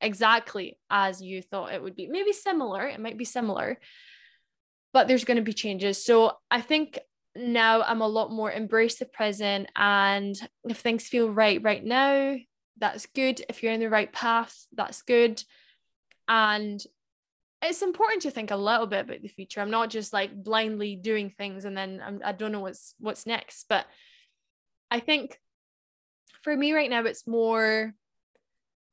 [0.00, 2.06] exactly as you thought it would be.
[2.06, 3.78] Maybe similar, it might be similar,
[4.92, 6.04] but there's going to be changes.
[6.04, 6.98] So I think
[7.36, 10.36] now I'm a lot more embrace the present and
[10.68, 12.36] if things feel right right now
[12.78, 15.42] that's good if you're in the right path that's good
[16.28, 16.82] and
[17.62, 20.96] it's important to think a little bit about the future I'm not just like blindly
[20.96, 23.86] doing things and then I'm, I don't know what's what's next but
[24.90, 25.38] I think
[26.42, 27.94] for me right now it's more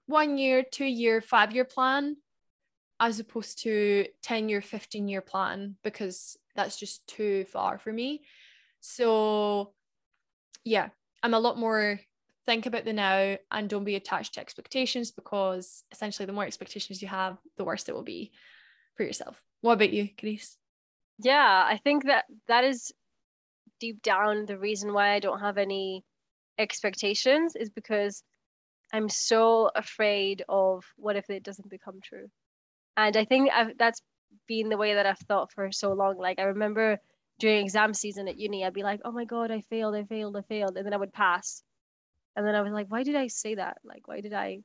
[0.08, 2.18] one year two year five year plan
[3.00, 8.22] as opposed to 10 year 15 year plan because that's just too far for me
[8.80, 9.74] so
[10.64, 10.90] yeah
[11.22, 12.00] i'm a lot more
[12.46, 17.02] think about the now and don't be attached to expectations because essentially the more expectations
[17.02, 18.32] you have the worse it will be
[18.96, 20.58] for yourself what about you Grace?
[21.20, 22.92] yeah i think that that is
[23.84, 26.06] deep down the reason why i don't have any
[26.58, 28.24] expectations is because
[28.94, 32.28] i'm so afraid of what if it doesn't become true.
[32.96, 34.02] And i think I've, that's
[34.48, 36.18] been the way that i've thought for so long.
[36.18, 36.98] Like i remember
[37.40, 40.38] during exam season at uni i'd be like oh my god i failed i failed
[40.38, 41.62] i failed and then i would pass.
[42.38, 43.80] And then i was like why did i say that?
[43.84, 44.60] Like why did i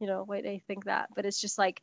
[0.00, 1.10] you know why did i think that?
[1.14, 1.82] But it's just like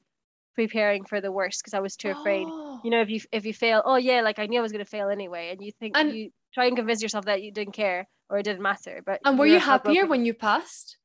[0.55, 2.47] preparing for the worst because i was too afraid.
[2.49, 2.79] Oh.
[2.83, 4.85] you know if you if you fail oh yeah like i knew i was going
[4.87, 7.73] to fail anyway and you think and you try and convince yourself that you didn't
[7.73, 10.97] care or it didn't matter but and were you happier when you passed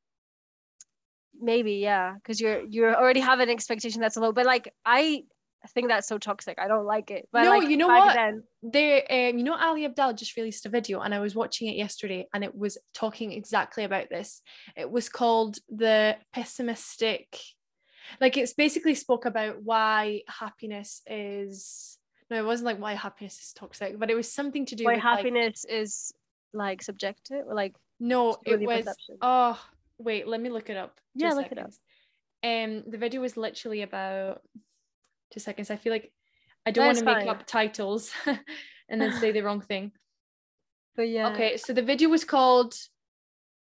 [1.40, 5.22] maybe yeah because you're you're already have an expectation that's a little bit like i
[5.68, 6.58] think that's so toxic.
[6.58, 7.28] I don't like it.
[7.32, 8.14] But no, like, you know what?
[8.14, 8.42] Then...
[8.62, 11.76] They, um, you know, Ali Abdaal just released a video, and I was watching it
[11.76, 14.42] yesterday, and it was talking exactly about this.
[14.76, 17.38] It was called the pessimistic,
[18.20, 21.98] like it's basically spoke about why happiness is.
[22.30, 24.94] No, it wasn't like why happiness is toxic, but it was something to do why
[24.94, 26.12] with happiness like, is
[26.52, 28.80] like subjective, or like no, it was.
[28.80, 29.16] Perception.
[29.22, 29.60] Oh,
[29.98, 30.98] wait, let me look it up.
[31.14, 31.80] Yeah, look seconds.
[32.42, 32.68] it up.
[32.70, 34.42] Um, the video was literally about
[35.32, 35.70] two seconds.
[35.70, 36.12] I feel like
[36.66, 38.12] I don't want to make up titles
[38.88, 39.92] and then say the wrong thing.
[40.96, 41.28] But yeah.
[41.28, 42.74] Okay, so the video was called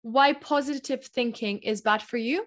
[0.02, 2.46] Why Positive Thinking is Bad for You.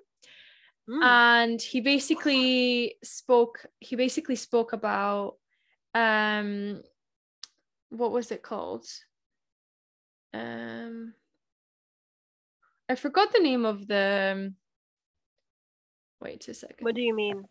[0.89, 1.03] Mm.
[1.03, 5.35] And he basically spoke he basically spoke about
[5.95, 6.83] um
[7.91, 8.87] what was it called?
[10.33, 11.15] Um
[12.89, 14.55] I forgot the name of the um,
[16.21, 16.85] wait a second.
[16.85, 17.45] What do you mean?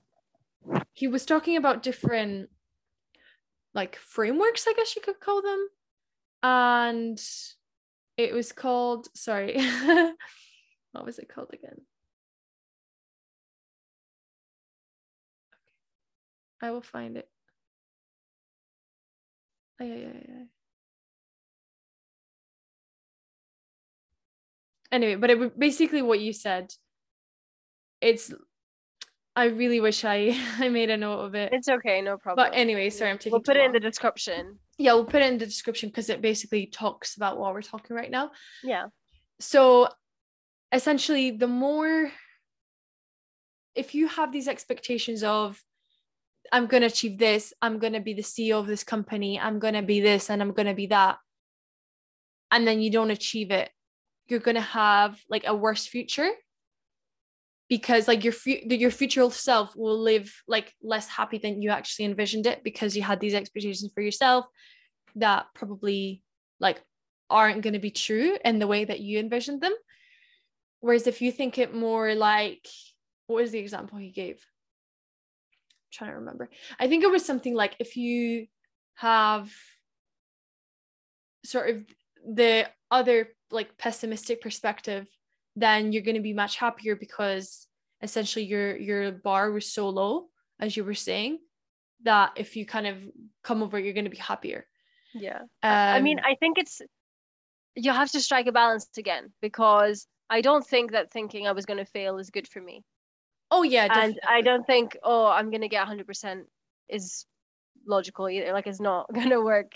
[0.93, 2.49] he was talking about different
[3.73, 5.67] like frameworks, I guess you could call them.
[6.43, 7.21] And
[8.17, 9.55] it was called, sorry,
[10.91, 11.81] what was it called again?
[16.61, 17.29] I will find it.
[19.81, 20.43] Oh, yeah, yeah, yeah.
[24.91, 26.73] Anyway, but it basically what you said.
[28.01, 28.33] It's
[29.35, 31.53] I really wish I I made a note of it.
[31.53, 32.45] It's okay, no problem.
[32.45, 33.31] But anyway, sorry, I'm taking.
[33.31, 33.67] We'll put it long.
[33.67, 34.59] in the description.
[34.77, 37.95] Yeah, we'll put it in the description because it basically talks about what we're talking
[37.95, 38.31] right now.
[38.63, 38.87] Yeah.
[39.39, 39.89] So,
[40.71, 42.11] essentially, the more
[43.75, 45.61] if you have these expectations of
[46.51, 49.59] I'm going to achieve this, I'm going to be the CEO of this company, I'm
[49.59, 51.17] going to be this and I'm going to be that,
[52.51, 53.69] and then you don't achieve it,
[54.27, 56.31] you're going to have like a worse future
[57.69, 62.47] because like your your future self will live like less happy than you actually envisioned
[62.47, 64.45] it because you had these expectations for yourself
[65.15, 66.23] that probably
[66.59, 66.81] like
[67.29, 69.73] aren't going to be true in the way that you envisioned them.
[70.79, 72.67] Whereas if you think it more like
[73.27, 74.43] what was the example he gave
[75.91, 76.49] trying to remember.
[76.79, 78.47] I think it was something like if you
[78.95, 79.51] have
[81.45, 81.85] sort of
[82.27, 85.07] the other like pessimistic perspective
[85.55, 87.67] then you're going to be much happier because
[88.01, 90.27] essentially your your bar was so low
[90.59, 91.39] as you were saying
[92.03, 92.97] that if you kind of
[93.43, 94.65] come over you're going to be happier.
[95.13, 95.39] Yeah.
[95.63, 96.81] Um, i mean um, i think it's
[97.75, 101.65] you have to strike a balance again because i don't think that thinking i was
[101.65, 102.83] going to fail is good for me
[103.51, 104.19] oh yeah definitely.
[104.21, 106.43] and i don't think oh i'm going to get 100%
[106.89, 107.25] is
[107.85, 109.73] logical either like it's not going to work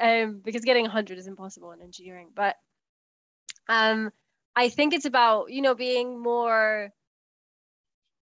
[0.00, 2.56] um, because getting 100 is impossible in engineering but
[3.68, 4.10] um
[4.56, 6.90] I think it's about, you know, being more,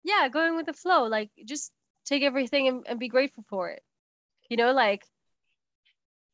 [0.04, 1.08] yeah, going with the flow.
[1.08, 1.72] Like just
[2.06, 3.84] take everything and, and be grateful for it.
[4.50, 5.04] You know, like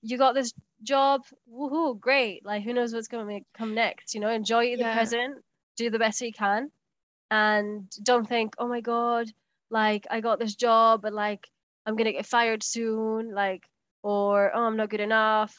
[0.02, 0.54] you got this
[0.84, 2.46] job, woohoo, great.
[2.46, 4.14] Like who knows what's going to come next?
[4.14, 4.94] You know, enjoy the yeah.
[4.94, 5.44] present,
[5.78, 6.72] do the best you can,
[7.32, 9.32] and don't think, oh my god,
[9.72, 11.48] like I got this job, but like
[11.86, 13.64] I'm gonna get fired soon, like
[14.04, 15.56] or oh I'm not good enough.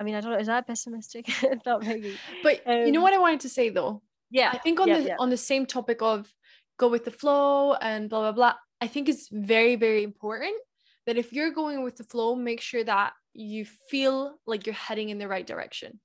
[0.00, 0.38] I mean, I don't know.
[0.38, 1.28] Is that pessimistic?
[1.66, 2.16] Not maybe.
[2.42, 4.00] But um, you know um, what I wanted to say though.
[4.30, 4.50] Yeah.
[4.52, 5.16] I think on yeah, the yeah.
[5.18, 6.32] on the same topic of
[6.78, 8.54] go with the flow and blah blah blah.
[8.80, 10.54] I think it's very very important
[11.06, 15.08] that if you're going with the flow, make sure that you feel like you're heading
[15.08, 15.98] in the right direction.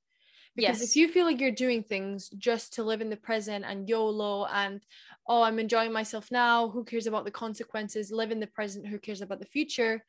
[0.56, 0.90] Because yes.
[0.90, 4.46] if you feel like you're doing things just to live in the present and YOLO
[4.46, 4.82] and
[5.28, 8.12] oh, I'm enjoying myself now, who cares about the consequences?
[8.12, 10.06] Live in the present, who cares about the future?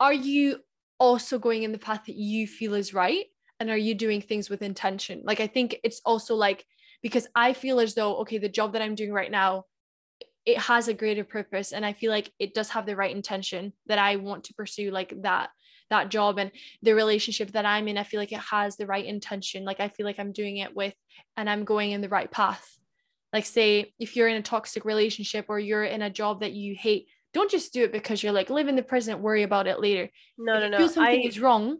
[0.00, 0.58] Are you
[0.98, 3.26] also going in the path that you feel is right
[3.60, 6.64] and are you doing things with intention like i think it's also like
[7.02, 9.64] because i feel as though okay the job that i'm doing right now
[10.46, 13.72] it has a greater purpose and i feel like it does have the right intention
[13.86, 15.50] that i want to pursue like that
[15.90, 16.50] that job and
[16.82, 19.64] the relationship that i'm in i feel like it has the right intention.
[19.64, 20.94] Like i feel like i'm doing it with
[21.36, 22.78] and i'm going in the right path.
[23.32, 26.74] Like say if you're in a toxic relationship or you're in a job that you
[26.74, 29.80] hate don't just do it because you're like live in the present worry about it
[29.80, 30.08] later.
[30.38, 30.78] No if no no.
[30.78, 31.28] feel something I...
[31.28, 31.78] is wrong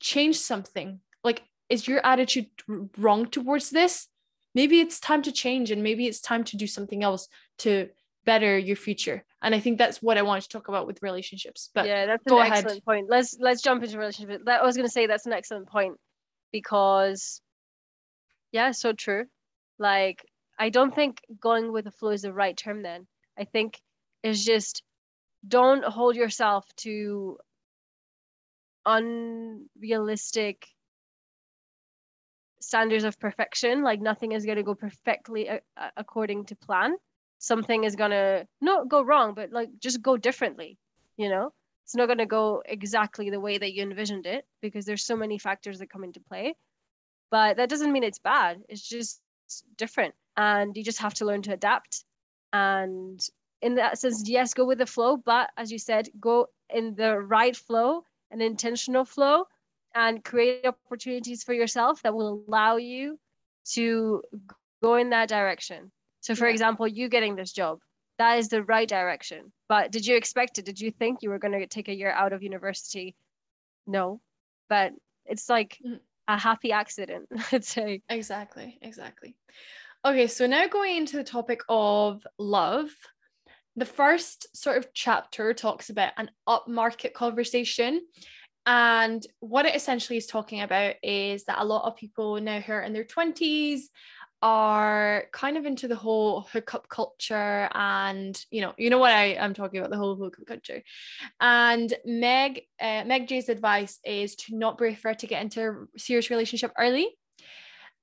[0.00, 1.00] change something.
[1.24, 2.46] Like is your attitude
[2.98, 4.08] wrong towards this?
[4.54, 7.28] Maybe it's time to change and maybe it's time to do something else
[7.58, 7.88] to
[8.24, 11.70] better your future and i think that's what i wanted to talk about with relationships
[11.74, 12.52] but yeah that's an ahead.
[12.52, 13.06] excellent point.
[13.10, 14.44] Let's let's jump into relationships.
[14.46, 15.96] That i was going to say that's an excellent point
[16.52, 17.40] because
[18.52, 19.26] yeah so true.
[19.78, 20.24] Like
[20.58, 23.06] i don't think going with the flow is the right term then.
[23.38, 23.80] I think
[24.22, 24.82] it's just
[25.46, 27.38] don't hold yourself to
[28.86, 30.66] unrealistic
[32.60, 33.82] standards of perfection.
[33.82, 35.60] Like nothing is going to go perfectly a-
[35.96, 36.96] according to plan
[37.42, 40.78] something is to not go wrong but like just go differently
[41.16, 41.52] you know?
[41.84, 45.36] It's not to go exactly the way that you envisioned it because there's so many
[45.36, 46.54] factors that come into play
[47.30, 48.62] but that doesn't mean it's bad.
[48.68, 49.20] It's just
[49.76, 52.04] different and you just have to learn to adapt.
[52.52, 53.20] And
[53.62, 57.18] in that sense, yes, go with the flow, but as you said, go in the
[57.18, 59.46] right flow, an intentional flow,
[59.94, 63.18] and create opportunities for yourself that will allow you
[63.72, 64.22] to
[64.82, 65.90] go in that direction.
[66.22, 66.52] So, for yeah.
[66.52, 67.78] example, you getting this job,
[68.18, 69.52] that is the right direction.
[69.68, 70.64] But did you expect it?
[70.64, 73.14] Did you think you were going to take a year out of university?
[73.86, 74.20] No,
[74.68, 74.92] but
[75.26, 75.98] it's like mm.
[76.28, 78.02] a happy accident, I'd say.
[78.08, 79.36] Exactly, exactly.
[80.04, 82.90] Okay, so now going into the topic of love
[83.76, 88.02] the first sort of chapter talks about an upmarket conversation.
[88.66, 92.72] And what it essentially is talking about is that a lot of people now who
[92.74, 93.80] are in their 20s
[94.42, 99.36] are kind of into the whole hookup culture and you know you know what I,
[99.36, 100.82] I'm talking about the whole hookup culture
[101.40, 105.98] and Meg uh, Meg Jay's advice is to not be afraid to get into a
[105.98, 107.08] serious relationship early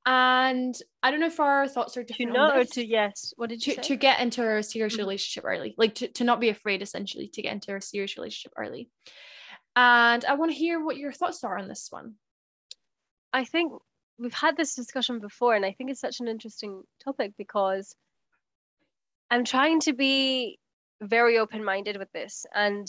[0.06, 2.34] and I don't know if our thoughts are different.
[2.34, 3.34] To know or to yes.
[3.38, 3.88] What did you to, say?
[3.90, 5.02] To get into a serious mm-hmm.
[5.02, 8.54] relationship early, like to, to not be afraid essentially to get into a serious relationship
[8.58, 8.90] early.
[9.76, 12.16] And I want to hear what your thoughts are on this one.
[13.32, 13.74] I think
[14.20, 17.96] we've had this discussion before, and I think it's such an interesting topic because
[19.32, 20.60] I'm trying to be
[21.02, 22.46] very open minded with this.
[22.54, 22.88] And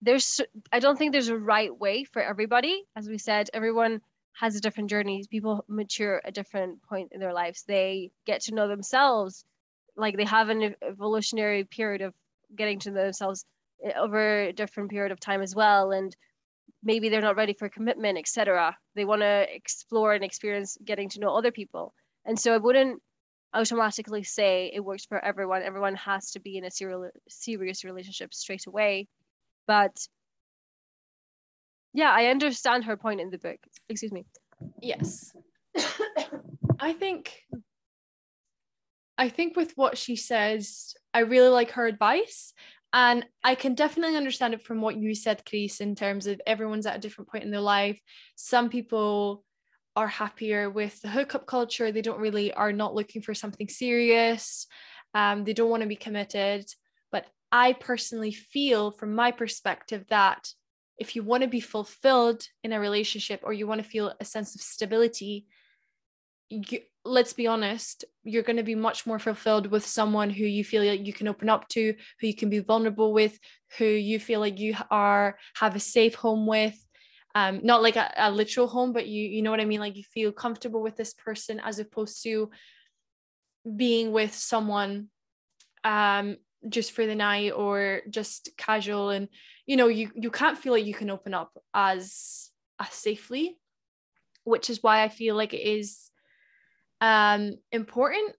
[0.00, 0.40] there's,
[0.72, 2.84] I don't think there's a right way for everybody.
[2.94, 4.00] As we said, everyone
[4.34, 5.24] has a different journey.
[5.30, 7.64] People mature at different point in their lives.
[7.66, 9.44] They get to know themselves
[9.96, 12.14] like they have an evolutionary period of
[12.54, 13.44] getting to know themselves
[13.82, 16.14] eh, over a different period of time as well and
[16.82, 21.20] maybe they're not ready for commitment etc they want to explore and experience getting to
[21.20, 21.94] know other people.
[22.24, 23.00] And so i wouldn't
[23.54, 25.62] automatically say it works for everyone.
[25.62, 29.06] Everyone has to be in a serial, serious relationship straight away.
[29.66, 29.96] But
[31.92, 33.58] yeah i understand her point in the book.
[33.88, 34.24] Excuse me.
[34.80, 35.32] Yes.
[36.80, 37.32] I think
[39.18, 42.52] I think with what she says, I really like her advice.
[42.92, 46.86] And I can definitely understand it from what you said, Chris, in terms of everyone's
[46.86, 48.00] at a different point in their life.
[48.36, 49.44] Some people
[49.94, 51.90] are happier with the hookup culture.
[51.90, 54.66] They don't really are not looking for something serious.
[55.14, 56.66] Um, they don't want to be committed.
[57.10, 60.52] But I personally feel, from my perspective, that
[60.98, 64.24] if you want to be fulfilled in a relationship or you want to feel a
[64.24, 65.46] sense of stability,
[66.48, 70.64] you, let's be honest, you're going to be much more fulfilled with someone who you
[70.64, 73.38] feel like you can open up to, who you can be vulnerable with,
[73.78, 76.76] who you feel like you are have a safe home with.
[77.34, 79.80] Um, not like a, a literal home, but you you know what I mean.
[79.80, 82.50] Like you feel comfortable with this person as opposed to
[83.74, 85.08] being with someone
[85.84, 86.36] um
[86.68, 89.28] just for the night or just casual and
[89.66, 92.50] you know you you can't feel like you can open up as
[92.80, 93.56] as safely
[94.44, 96.10] which is why i feel like it is
[97.00, 98.32] um important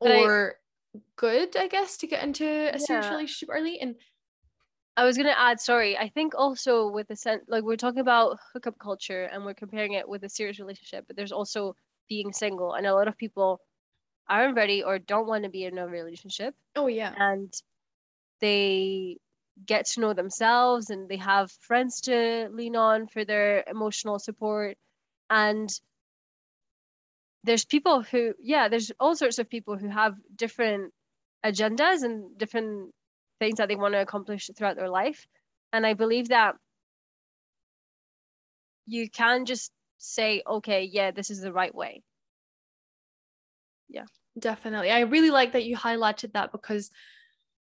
[0.00, 0.54] but or
[0.94, 2.76] I, good i guess to get into a yeah.
[2.76, 3.80] serious relationship early.
[3.80, 3.96] And
[4.96, 8.00] i was going to add sorry i think also with the sense like we're talking
[8.00, 11.74] about hookup culture and we're comparing it with a serious relationship but there's also
[12.08, 12.74] being single.
[12.74, 13.60] And a lot of people
[14.28, 16.54] aren't ready or don't want to be in a relationship.
[16.74, 17.12] Oh yeah.
[17.16, 17.52] And
[18.40, 19.18] they
[19.64, 24.76] get to know themselves and they have friends to lean on for their emotional support.
[25.30, 25.70] And
[27.46, 30.92] there's people who yeah there's all sorts of people who have different
[31.44, 32.92] agendas and different
[33.38, 35.26] things that they want to accomplish throughout their life.
[35.72, 36.54] And i believe that
[38.86, 42.02] you can just say okay yeah this is the right way.
[43.88, 44.06] Yeah.
[44.38, 44.90] Definitely.
[44.90, 46.90] I really like that you highlighted that because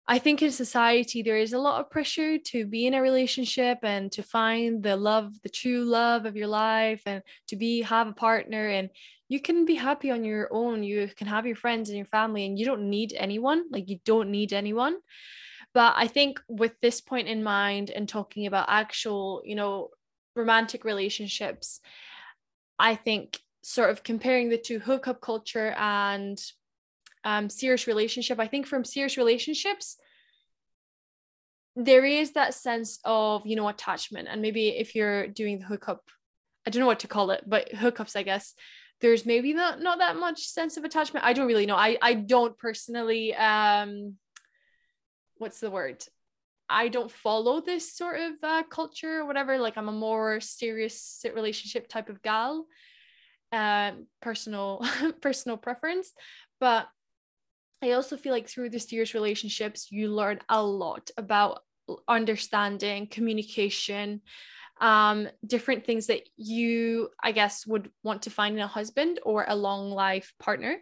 [0.08, 3.78] I think in society there is a lot of pressure to be in a relationship
[3.82, 8.08] and to find the love, the true love of your life and to be have
[8.08, 8.88] a partner and
[9.32, 10.82] you can be happy on your own.
[10.82, 13.64] You can have your friends and your family and you don't need anyone.
[13.70, 14.96] Like you don't need anyone.
[15.72, 19.88] But I think with this point in mind and talking about actual, you know,
[20.36, 21.80] romantic relationships,
[22.78, 26.38] I think sort of comparing the two hookup culture and
[27.24, 28.38] um, serious relationship.
[28.38, 29.96] I think from serious relationships,
[31.74, 34.28] there is that sense of, you know, attachment.
[34.30, 36.02] And maybe if you're doing the hookup,
[36.66, 38.54] I don't know what to call it, but hookups, I guess,
[39.02, 41.26] there's maybe not, not that much sense of attachment.
[41.26, 41.76] I don't really know.
[41.76, 44.14] I, I don't personally, um,
[45.36, 46.02] what's the word?
[46.68, 49.58] I don't follow this sort of uh, culture or whatever.
[49.58, 52.66] Like I'm a more serious relationship type of gal,
[53.50, 54.86] um, personal
[55.20, 56.12] personal preference.
[56.60, 56.86] But
[57.82, 61.60] I also feel like through the serious relationships, you learn a lot about
[62.08, 64.22] understanding, communication,
[64.82, 69.46] um, different things that you, I guess, would want to find in a husband or
[69.48, 70.76] a long life partner.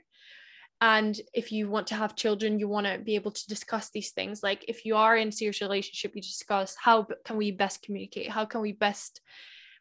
[0.81, 4.11] And if you want to have children, you want to be able to discuss these
[4.11, 4.43] things.
[4.43, 8.31] Like if you are in a serious relationship, you discuss how can we best communicate?
[8.31, 9.21] How can we best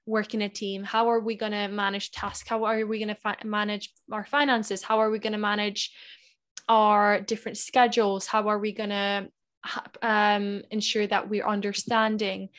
[0.06, 0.84] work in a team?
[0.84, 2.50] How are we going to manage tasks?
[2.50, 4.84] How are we going to fi- manage our finances?
[4.84, 5.92] How are we going to manage
[6.70, 9.28] our different schedules how are we going to
[10.02, 12.50] um, ensure that we're understanding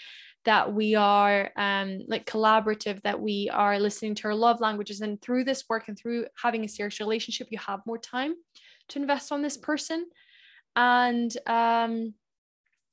[0.45, 5.21] that we are um, like collaborative that we are listening to our love languages and
[5.21, 8.35] through this work and through having a serious relationship you have more time
[8.91, 10.07] to invest on this person.
[10.77, 12.15] And um,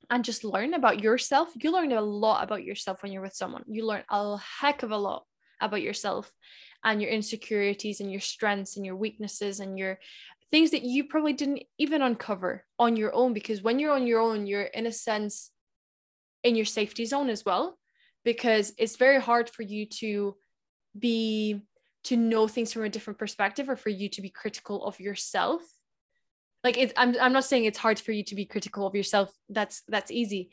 [0.10, 1.50] and just learn about yourself.
[1.56, 3.64] You learn a lot about yourself when you're with someone.
[3.68, 5.26] You learn a heck of a lot
[5.60, 6.32] about yourself
[6.84, 10.00] and your insecurities and your strengths and your weaknesses and your
[10.50, 14.22] things that you probably didn't even uncover on your own because when you're on your
[14.22, 15.52] own you're in a sense
[16.48, 17.78] in your safety zone as well
[18.24, 20.36] because it's very hard for you to
[20.98, 21.62] be
[22.06, 25.62] to know things from a different perspective or for you to be critical of yourself.
[26.64, 29.32] Like it's I'm, I'm not saying it's hard for you to be critical of yourself.
[29.50, 30.50] That's that's easy.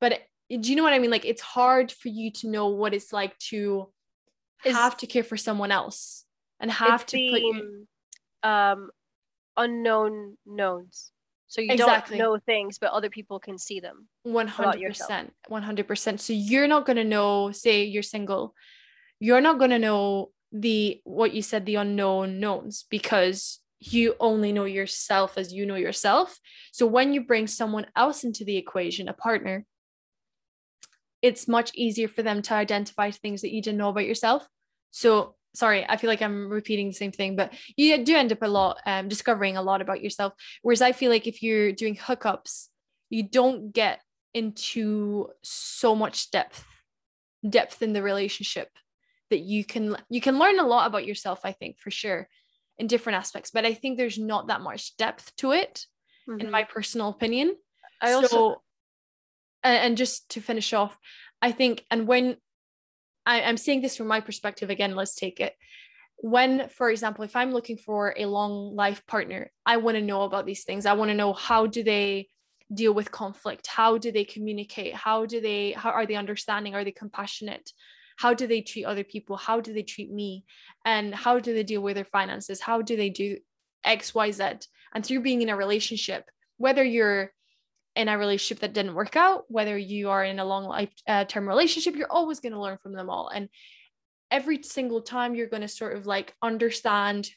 [0.00, 0.20] But
[0.50, 1.10] do you know what i mean?
[1.10, 3.90] Like it's hard for you to know what it's like to
[4.64, 6.24] have to care for someone else
[6.60, 7.86] and have to the, put you
[8.42, 8.90] um
[9.56, 11.12] unknown knowns.
[11.54, 12.18] So you exactly.
[12.18, 14.08] don't know things, but other people can see them.
[14.26, 15.30] 100%.
[15.48, 16.20] 100%.
[16.20, 18.56] So you're not going to know, say you're single,
[19.20, 24.52] you're not going to know the, what you said, the unknown knowns because you only
[24.52, 26.40] know yourself as you know yourself.
[26.72, 29.64] So when you bring someone else into the equation, a partner,
[31.22, 34.44] it's much easier for them to identify things that you didn't know about yourself.
[34.90, 38.42] So sorry, I feel like I'm repeating the same thing, but you do end up
[38.42, 40.32] a lot um, discovering a lot about yourself.
[40.62, 42.68] Whereas I feel like if you're doing hookups,
[43.10, 44.00] you don't get
[44.34, 46.64] into so much depth,
[47.48, 48.68] depth in the relationship
[49.30, 51.40] that you can you can learn a lot about yourself.
[51.44, 52.28] I think for sure
[52.78, 55.86] in different aspects, but I think there's not that much depth to it,
[56.28, 56.40] mm-hmm.
[56.40, 57.54] in my personal opinion.
[58.02, 58.62] I also so,
[59.62, 60.98] and, and just to finish off,
[61.40, 62.36] I think, and when
[63.26, 65.54] I, I'm saying this from my perspective again, let's take it.
[66.16, 70.22] When, for example, if I'm looking for a long life partner, I want to know
[70.22, 70.86] about these things.
[70.86, 72.28] I want to know how do they
[72.72, 73.66] deal with conflict?
[73.66, 74.94] How do they communicate?
[74.94, 76.74] How do they, how are they understanding?
[76.74, 77.70] Are they compassionate?
[78.16, 79.36] How do they treat other people?
[79.36, 80.44] How do they treat me?
[80.84, 82.60] And how do they deal with their finances?
[82.60, 83.38] How do they do
[83.82, 84.44] X, Y, Z?
[84.94, 87.32] And through being in a relationship, whether you're
[87.96, 91.24] in a relationship that didn't work out, whether you are in a long life uh,
[91.24, 93.28] term relationship, you're always going to learn from them all.
[93.28, 93.48] And
[94.30, 97.28] every single time you're going to sort of like understand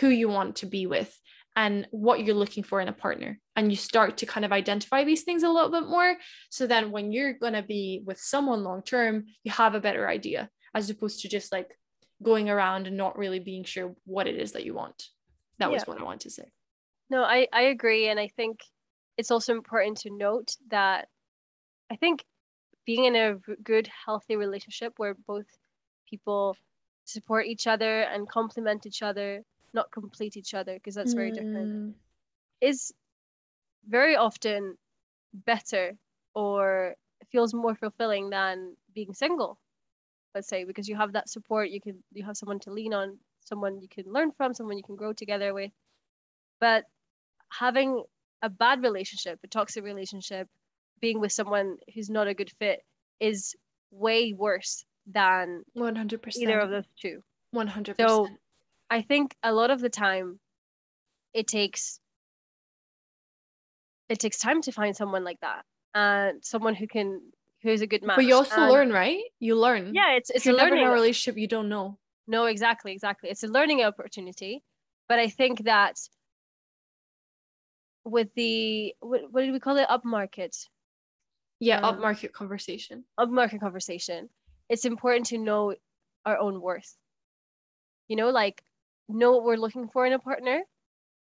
[0.00, 1.14] who you want to be with
[1.56, 3.38] and what you're looking for in a partner.
[3.54, 6.16] And you start to kind of identify these things a little bit more.
[6.50, 10.08] So then when you're going to be with someone long term, you have a better
[10.08, 11.70] idea as opposed to just like
[12.22, 15.04] going around and not really being sure what it is that you want.
[15.58, 15.74] That yeah.
[15.74, 16.50] was what I wanted to say.
[17.10, 18.08] No, I, I agree.
[18.08, 18.60] And I think
[19.16, 21.08] it's also important to note that
[21.90, 22.24] I think
[22.86, 25.46] being in a good, healthy relationship where both
[26.08, 26.56] people
[27.04, 29.42] support each other and complement each other,
[29.72, 31.34] not complete each other, because that's very mm.
[31.34, 31.94] different,
[32.60, 32.92] is
[33.88, 34.76] very often
[35.32, 35.96] better
[36.34, 36.94] or
[37.30, 39.58] feels more fulfilling than being single
[40.34, 43.18] let's say because you have that support you can you have someone to lean on
[43.40, 45.70] someone you can learn from someone you can grow together with
[46.60, 46.84] but
[47.50, 48.02] having
[48.44, 50.46] a bad relationship, a toxic relationship,
[51.00, 52.80] being with someone who's not a good fit
[53.18, 53.54] is
[53.90, 57.22] way worse than 100% either of those two.
[57.54, 57.94] 100%.
[57.98, 58.28] So
[58.90, 60.38] I think a lot of the time
[61.32, 61.98] it takes
[64.10, 65.64] it takes time to find someone like that
[65.94, 67.20] and someone who can
[67.62, 68.16] who's a good match.
[68.16, 69.22] But you also and, learn, right?
[69.40, 69.94] You learn.
[69.94, 71.98] Yeah, it's it's a learning in a relationship you don't know.
[72.26, 73.30] No, exactly, exactly.
[73.30, 74.62] It's a learning opportunity.
[75.08, 75.96] But I think that
[78.04, 79.88] with the what, what did we call it?
[79.88, 80.68] Upmarket.
[81.60, 83.04] Yeah um, upmarket conversation.
[83.18, 84.28] Upmarket conversation.
[84.68, 85.74] It's important to know
[86.24, 86.96] our own worth.
[88.08, 88.62] You know like
[89.08, 90.62] know what we're looking for in a partner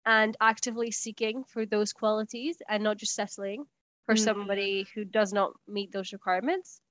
[0.05, 3.65] and actively seeking for those qualities and not just settling
[4.05, 4.23] for mm-hmm.
[4.23, 6.81] somebody who does not meet those requirements.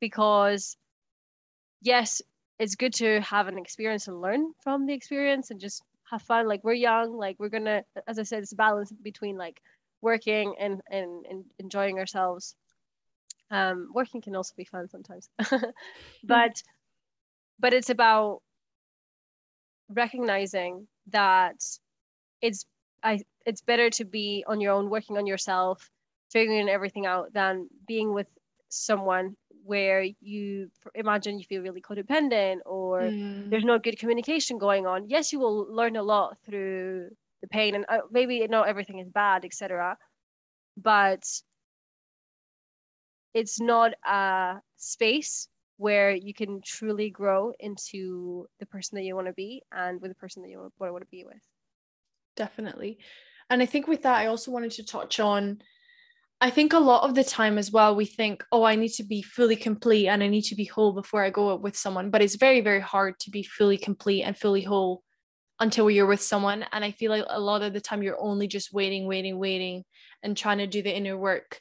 [0.00, 0.76] Because
[1.82, 2.22] yes
[2.60, 6.48] it's good to have an experience and learn from the experience and just have fun
[6.48, 9.60] like we're young like we're gonna as i said it's a balance between like
[10.02, 12.56] working and and, and enjoying ourselves.
[13.50, 15.28] Um working can also be fun sometimes.
[16.24, 16.62] But
[17.58, 18.42] but it's about
[19.88, 21.56] recognizing that
[22.40, 22.64] it's
[23.02, 25.90] i it's better to be on your own working on yourself
[26.30, 28.28] figuring everything out than being with
[28.68, 33.48] someone where you imagine you feel really codependent or mm.
[33.50, 37.08] there's no good communication going on yes you will learn a lot through
[37.42, 39.96] the pain and uh, maybe not everything is bad etc
[40.76, 41.22] but
[43.34, 49.26] it's not a space where you can truly grow into the person that you want
[49.26, 51.42] to be and with the person that you want to be with
[52.36, 52.98] definitely
[53.48, 55.60] and i think with that i also wanted to touch on
[56.42, 59.04] I think a lot of the time as well, we think, oh, I need to
[59.04, 62.08] be fully complete and I need to be whole before I go out with someone.
[62.08, 65.02] But it's very, very hard to be fully complete and fully whole
[65.60, 66.64] until you're with someone.
[66.72, 69.84] And I feel like a lot of the time you're only just waiting, waiting, waiting
[70.22, 71.60] and trying to do the inner work.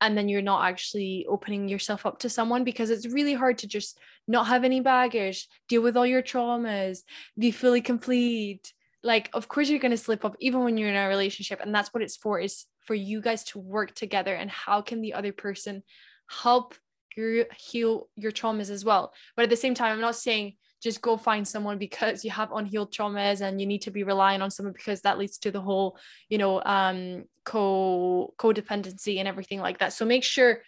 [0.00, 3.66] And then you're not actually opening yourself up to someone because it's really hard to
[3.66, 7.00] just not have any baggage, deal with all your traumas,
[7.38, 8.72] be fully complete.
[9.02, 11.60] Like, of course, you're going to slip up even when you're in a relationship.
[11.60, 15.02] And that's what it's for is for you guys to work together and how can
[15.02, 15.82] the other person
[16.26, 16.74] help
[17.14, 19.12] you heal your traumas as well.
[19.36, 22.50] But at the same time i'm not saying just go find someone because you have
[22.52, 25.60] unhealed traumas and you need to be relying on someone because that leads to the
[25.60, 25.98] whole
[26.30, 29.92] you know um co codependency and everything like that.
[29.92, 30.62] So make sure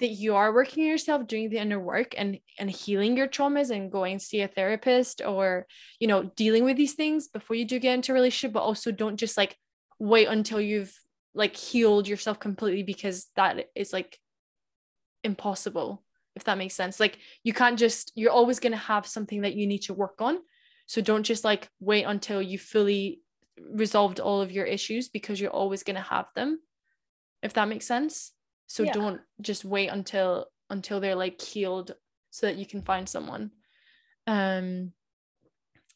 [0.00, 3.90] that you are working yourself doing the inner work and and healing your traumas and
[3.90, 5.66] going see a therapist or
[6.00, 8.92] you know dealing with these things before you do get into a relationship but also
[8.92, 9.56] don't just like
[9.98, 10.92] wait until you've
[11.34, 14.18] like healed yourself completely because that is like
[15.24, 16.02] impossible
[16.34, 16.98] if that makes sense.
[16.98, 20.20] Like you can't just you're always going to have something that you need to work
[20.20, 20.38] on.
[20.86, 23.20] So don't just like wait until you fully
[23.60, 26.58] resolved all of your issues because you're always going to have them
[27.42, 28.32] if that makes sense.
[28.66, 28.92] So Yeah.
[28.92, 31.94] don't just wait until until they're like healed
[32.30, 33.50] so that you can find someone.
[34.26, 34.92] Um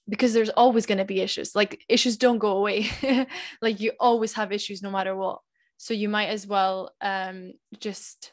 [0.08, 2.88] because there's always going to be issues like issues don't go away
[3.62, 5.40] like you always have issues no matter what
[5.76, 8.32] so you might as well um just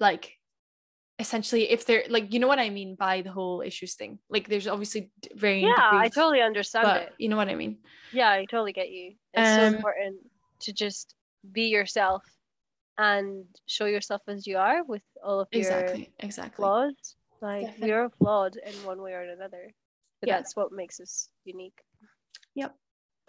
[0.00, 0.32] like
[1.18, 4.48] essentially if they're like you know what i mean by the whole issues thing like
[4.48, 7.12] there's obviously varying Yeah, I totally understand but it.
[7.18, 7.78] you know what i mean
[8.12, 9.14] Yeah, I totally get you.
[9.32, 10.16] It's so Um, important
[10.60, 11.14] to just
[11.50, 12.22] be yourself
[12.96, 16.94] and show yourself as you are with all of your exactly exactly flaws.
[17.40, 17.86] Like Definitely.
[17.86, 19.72] we are flawed in one way or another.
[20.24, 20.36] But Yeah.
[20.38, 21.78] that's what makes us unique.
[22.54, 22.74] Yep.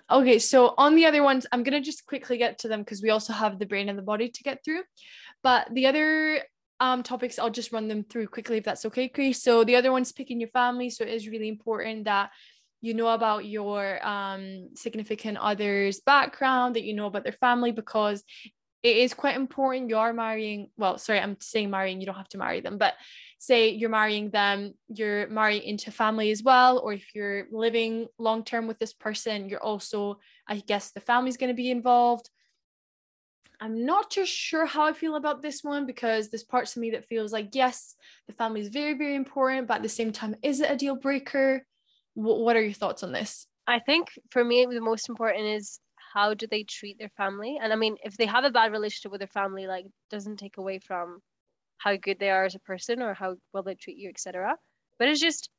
[0.10, 3.10] Okay, so on the other ones, I'm gonna just quickly get to them because we
[3.10, 4.84] also have the brain and the body to get through.
[5.44, 6.42] But the other
[6.80, 9.42] um topics, I'll just run them through quickly if that's okay, Chris.
[9.42, 10.90] So the other one's picking your family.
[10.90, 12.32] So it is really important that
[12.82, 18.24] you know about your um significant other's background, that you know about their family because
[18.84, 19.90] it is quite important.
[19.90, 22.94] You are marrying, well, sorry, I'm saying marrying, you don't have to marry them, but
[23.38, 28.44] say you're marrying them, you're marrying into family as well, or if you're living long
[28.44, 32.30] term with this person, you're also, I guess, the family's going to be involved.
[33.60, 36.92] I'm not too sure how I feel about this one because there's parts of me
[36.92, 37.96] that feels like, yes,
[38.28, 40.96] the family is very, very important, but at the same time, is it a deal
[40.96, 41.66] breaker?
[42.16, 43.48] Wh- what are your thoughts on this?
[43.68, 45.80] I think for me the most important is
[46.14, 47.58] how do they treat their family?
[47.62, 50.58] And I mean if they have a bad relationship with their family, like doesn't take
[50.58, 51.22] away from
[51.78, 54.58] how good they are as a person or how well they treat you, etc.
[54.98, 55.50] But it's just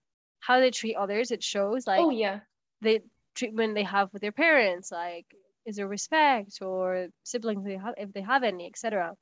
[0.41, 1.31] how they treat others.
[1.31, 2.41] It shows like oh, yeah.
[2.81, 3.01] the
[3.37, 5.27] treatment they have with their parents like
[5.67, 9.13] is there respect or siblings they have if they have any etc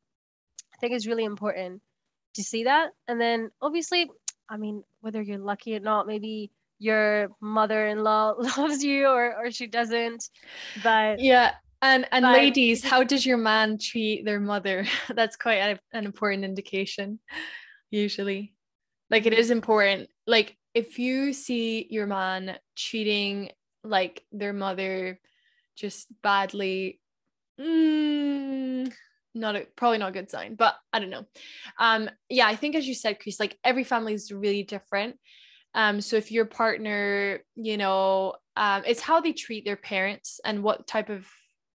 [0.73, 1.83] i think it's really important
[2.35, 4.09] to see that and then obviously
[4.49, 9.67] i mean whether you're lucky or not maybe your mother-in-law loves you or or she
[9.67, 10.31] doesn't
[10.83, 11.53] but Yeah.
[11.85, 14.87] And and But- ladies, how does your man treat their mother?
[15.15, 17.21] That's quite a- an important indication,
[17.91, 18.55] usually.
[19.11, 20.09] Like it is important.
[20.27, 23.51] Like if you see your man treating
[23.85, 25.21] like their mother
[25.77, 27.01] just badly,
[27.61, 28.91] mm,
[29.35, 31.27] not a probably not a good sign, but I don't know.
[31.79, 35.17] Um, yeah, I think as you said, Chris, like every family is really different.
[35.75, 40.63] Um, so if your partner, you know, um, it's how they treat their parents and
[40.63, 41.27] what type of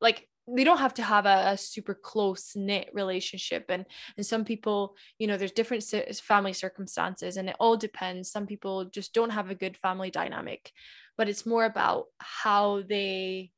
[0.00, 3.66] like they don't have to have a, a super close knit relationship.
[3.68, 3.84] And
[4.16, 5.82] and some people you know there's different
[6.22, 8.30] family circumstances and it all depends.
[8.30, 10.72] Some people just don't have a good family dynamic
[11.16, 13.50] but it's more about how they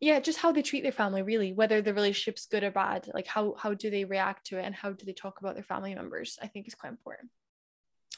[0.00, 3.26] yeah just how they treat their family really whether the relationship's good or bad like
[3.26, 5.94] how how do they react to it and how do they talk about their family
[5.94, 7.30] members i think is quite important.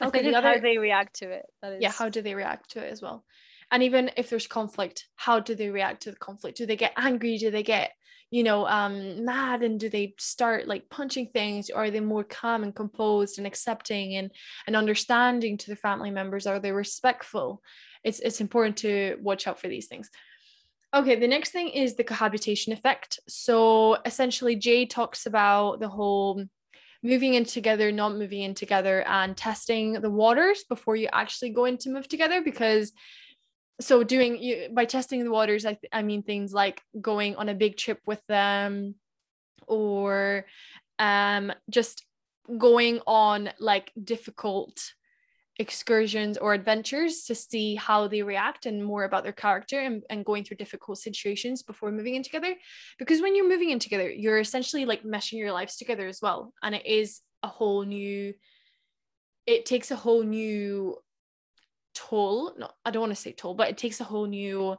[0.03, 1.83] Okay, the it's how other- they react to it that is.
[1.83, 3.25] yeah how do they react to it as well
[3.71, 6.59] and even if there's conflict how do they react to the conflict?
[6.59, 7.39] Do they get angry?
[7.39, 7.93] Do they get
[8.31, 9.63] you know um mad?
[9.63, 11.71] And do they start like punching things?
[11.71, 14.31] Or are they more calm and composed and accepting and
[14.67, 16.47] and understanding to the family members?
[16.47, 17.63] Are they respectful?
[18.03, 20.11] It's it's important to watch out for these things.
[20.95, 23.19] Okay the next thing is the cohabitation effect.
[23.29, 26.45] So essentially jay talks about the whole
[27.05, 31.67] moving in together, not moving in together, and testing the waters before you actually go
[31.67, 32.43] in to move together.
[32.43, 32.93] Because
[33.81, 37.55] so doing you by testing the waters, I, I mean things like going on a
[37.55, 38.95] big trip with them,
[39.67, 40.47] or
[40.99, 42.05] um just
[42.59, 44.93] going on like difficult
[45.59, 50.25] excursions or adventures to see how they react and more about their character and, and
[50.25, 52.55] going through difficult situations before moving in together.
[52.99, 56.53] Because when you're moving in together you're essentially like meshing your lives together as well.
[56.63, 58.35] And it is a whole new
[59.47, 60.97] it takes a whole new
[61.95, 64.77] toll no i don't want to say toll but it takes a whole new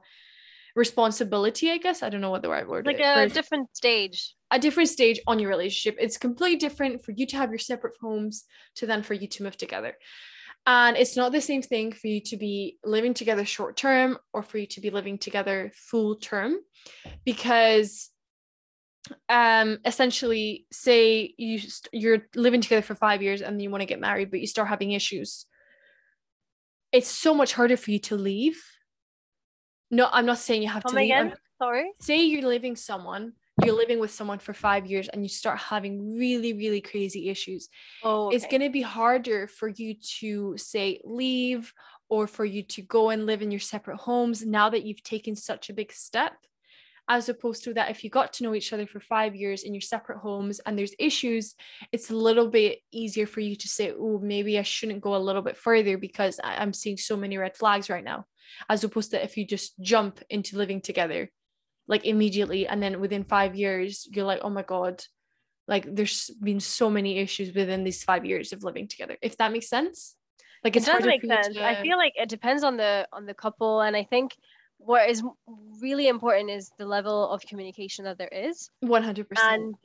[0.75, 4.35] responsibility i guess i don't know what the right word like is a different stage
[4.51, 5.97] a different stage on your relationship.
[5.99, 8.45] It's completely different for you to have your separate homes
[8.75, 9.95] to then for you to move together.
[10.65, 14.41] And it's not the same thing for you to be living together short term or
[14.41, 16.55] for you to be living together full term
[17.23, 18.09] because
[19.29, 23.85] um essentially say you st- you're living together for 5 years and you want to
[23.85, 25.45] get married but you start having issues
[26.95, 28.63] it's so much harder for you to leave.
[29.91, 31.91] No i'm not saying you have come to leave I'm- again sorry?
[32.01, 33.33] Say you're living someone
[33.63, 37.69] you're living with someone for five years and you start having really really crazy issues.
[38.03, 41.73] Oh it's going to be harder for you to say leave
[42.09, 45.35] or for you to go and live in your separate homes now that you've taken
[45.35, 46.33] such a big step
[47.07, 49.73] as opposed to that if you got to know each other for five years in
[49.73, 51.55] your separate homes and there's issues
[51.91, 55.17] it's a little bit easier for you to say oh maybe i shouldn't go a
[55.17, 58.25] little bit further because i'm seeing so many red flags right now
[58.69, 61.29] as opposed to if you just jump into living together
[61.87, 65.03] like immediately and then within five years you're like oh my god
[65.67, 69.51] like there's been so many issues within these five years of living together if that
[69.51, 70.15] makes sense.
[70.63, 71.55] Like it does make sense.
[71.55, 71.63] To...
[71.63, 74.35] i feel like it depends on the on the couple and i think
[74.85, 75.23] what is
[75.81, 78.69] really important is the level of communication that there is.
[78.83, 79.75] 100% and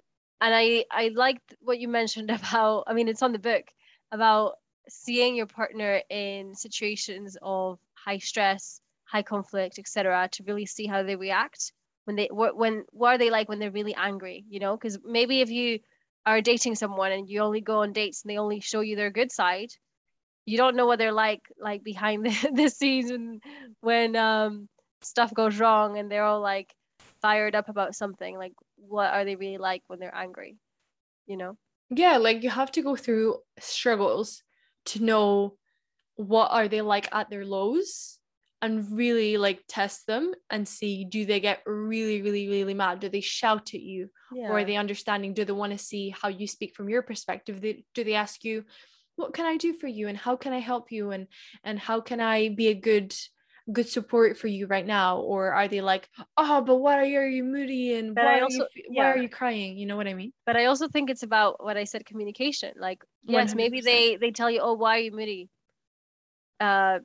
[0.40, 3.64] and i i liked what you mentioned about i mean it's on the book
[4.12, 4.54] about
[4.88, 11.02] seeing your partner in situations of high stress high conflict etc to really see how
[11.02, 11.72] they react
[12.04, 14.76] when they what when what are they like when they're really angry you know?
[14.76, 15.78] Because maybe if you
[16.26, 19.10] are dating someone and you only go on dates and they only show you their
[19.10, 19.70] good side
[20.46, 23.40] you don't know what they're like like behind the, the scenes when
[23.80, 24.68] when um
[25.02, 26.74] stuff goes wrong and they're all like
[27.20, 30.56] fired up about something like what are they really like when they're angry
[31.26, 31.56] you know?
[31.90, 34.42] Yeah like you have to go through struggles
[34.86, 35.54] to know
[36.16, 38.18] what are they like at their lows
[38.62, 43.00] and really like test them and see do they get really really really mad?
[43.00, 44.10] Do they shout at you?
[44.32, 44.48] Yeah.
[44.48, 45.34] or are they understanding?
[45.34, 47.60] Do they want to see how you speak from your perspective?
[47.60, 48.64] Do they ask you
[49.16, 50.08] what can i do for you?
[50.08, 51.10] And how can i help you?
[51.10, 51.26] And
[51.64, 53.14] and how can i be a good
[53.72, 57.44] good support for you right now or are they like oh but why are you,
[57.44, 59.02] moody and why, also, are you, yeah.
[59.02, 61.62] why are you crying you know what i mean but i also think it's about
[61.62, 63.56] what i said communication like yes 100%.
[63.56, 65.48] maybe they they tell you oh why are you moody
[66.60, 66.98] uh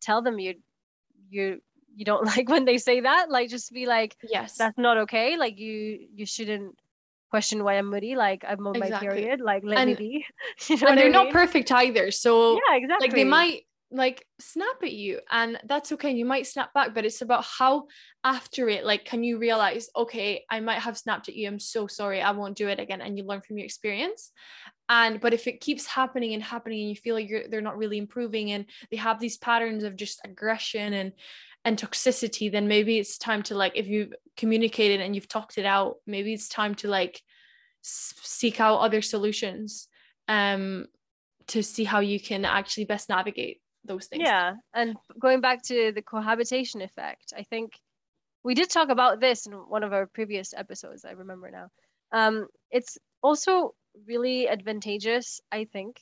[0.00, 0.54] tell them you
[1.30, 1.60] you
[1.94, 5.36] you don't like when they say that like just be like yes that's not okay
[5.36, 6.74] like you you shouldn't
[7.30, 8.16] question why I'm moody.
[8.16, 9.08] Like I'm on exactly.
[9.08, 9.40] my period.
[9.40, 10.26] Like let and, me be.
[10.68, 11.12] you know and they're I mean?
[11.12, 12.10] not perfect either.
[12.10, 13.08] So yeah, exactly.
[13.08, 17.06] Like they might like snap at you and that's okay you might snap back but
[17.06, 17.86] it's about how
[18.22, 21.86] after it like can you realize okay i might have snapped at you i'm so
[21.86, 24.30] sorry i won't do it again and you learn from your experience.
[24.90, 27.76] And but if it keeps happening and happening and you feel like you're they're not
[27.76, 31.12] really improving and they have these patterns of just aggression and
[31.64, 35.66] and toxicity then maybe it's time to like if you've communicated and you've talked it
[35.66, 37.20] out maybe it's time to like
[37.82, 39.88] seek out other solutions
[40.28, 40.86] um
[41.48, 44.22] to see how you can actually best navigate those things.
[44.24, 44.54] Yeah.
[44.72, 47.72] And going back to the cohabitation effect, I think
[48.44, 51.68] we did talk about this in one of our previous episodes, I remember now.
[52.12, 53.74] Um, it's also
[54.06, 56.00] really advantageous, I think.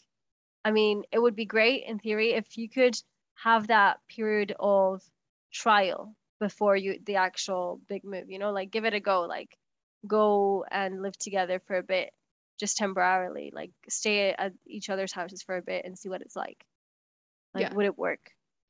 [0.65, 2.97] I mean, it would be great in theory if you could
[3.37, 5.03] have that period of
[5.53, 9.57] trial before you the actual big move, you know, like give it a go, like
[10.07, 12.13] go and live together for a bit
[12.59, 16.37] just temporarily, like stay at each other's houses for a bit and see what it's
[16.37, 16.65] like.
[17.57, 17.75] Like, yeah.
[17.75, 18.21] would it work?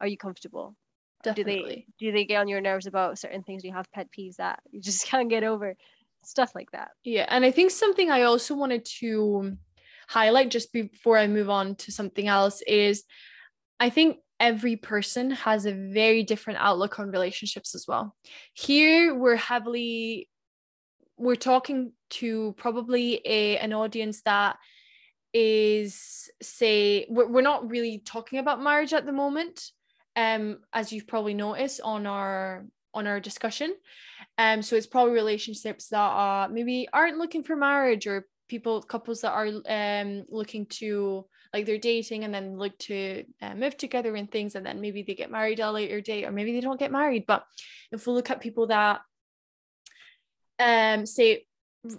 [0.00, 0.76] Are you comfortable?
[1.24, 1.54] Definitely.
[1.54, 3.62] Do they do they get on your nerves about certain things?
[3.62, 5.74] Do you have pet peeves that you just can't get over?
[6.24, 6.90] Stuff like that.
[7.02, 9.56] Yeah, and I think something I also wanted to
[10.08, 13.02] highlight just before I move on to something else is
[13.80, 18.14] I think every person has a very different outlook on relationships as well.
[18.54, 20.28] Here we're heavily
[21.18, 24.58] we're talking to probably a an audience that
[25.38, 29.70] is say we're, we're not really talking about marriage at the moment
[30.16, 32.64] um as you've probably noticed on our
[32.94, 33.74] on our discussion.
[34.38, 39.20] Um so it's probably relationships that are maybe aren't looking for marriage or people couples
[39.20, 44.14] that are um looking to like they're dating and then look to uh, move together
[44.16, 46.60] and things and then maybe they get married at a later date or maybe they
[46.60, 47.24] don't get married.
[47.26, 47.44] But
[47.92, 49.02] if we look at people that
[50.58, 51.44] um say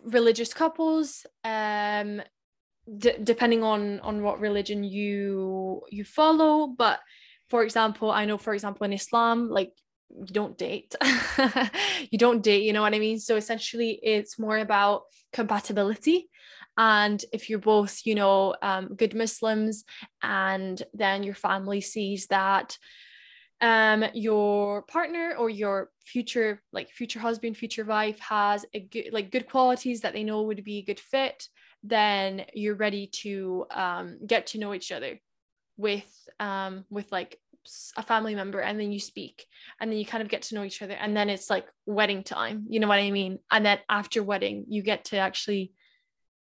[0.05, 2.23] religious couples um
[2.97, 6.99] d- depending on on what religion you you follow but
[7.49, 9.73] for example i know for example in islam like
[10.09, 10.95] you don't date.
[12.11, 13.19] You don't date you know what i mean?
[13.19, 16.29] So essentially it's more about compatibility.
[16.77, 19.83] And if you're both you know um, good muslims
[20.21, 22.77] and then your family sees that
[23.59, 29.31] um your partner or your future like future husband future wife has a good like
[29.31, 31.47] good qualities that they know would be a good fit
[31.83, 35.19] then you're ready to um, get to know each other
[35.77, 37.39] with um, with like
[37.97, 39.45] a family member and then you speak
[39.79, 42.23] and then you kind of get to know each other and then it's like wedding
[42.23, 43.39] time you know what i mean?
[43.51, 45.73] And then after wedding you get to actually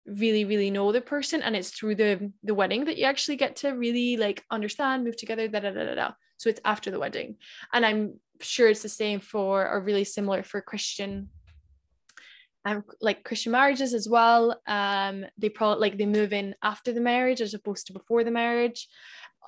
[0.06, 3.56] really really know the person and it's through the the wedding that you actually get
[3.56, 6.10] to really like understand move together da da da da da.
[6.36, 7.36] So it's after the wedding.
[7.72, 11.30] And i'm sure it's the same for or really similar for christian
[12.66, 14.60] um, like Christian marriages as well.
[14.66, 18.30] Um, they probably like they move in after the marriage as opposed to before the
[18.30, 18.88] marriage.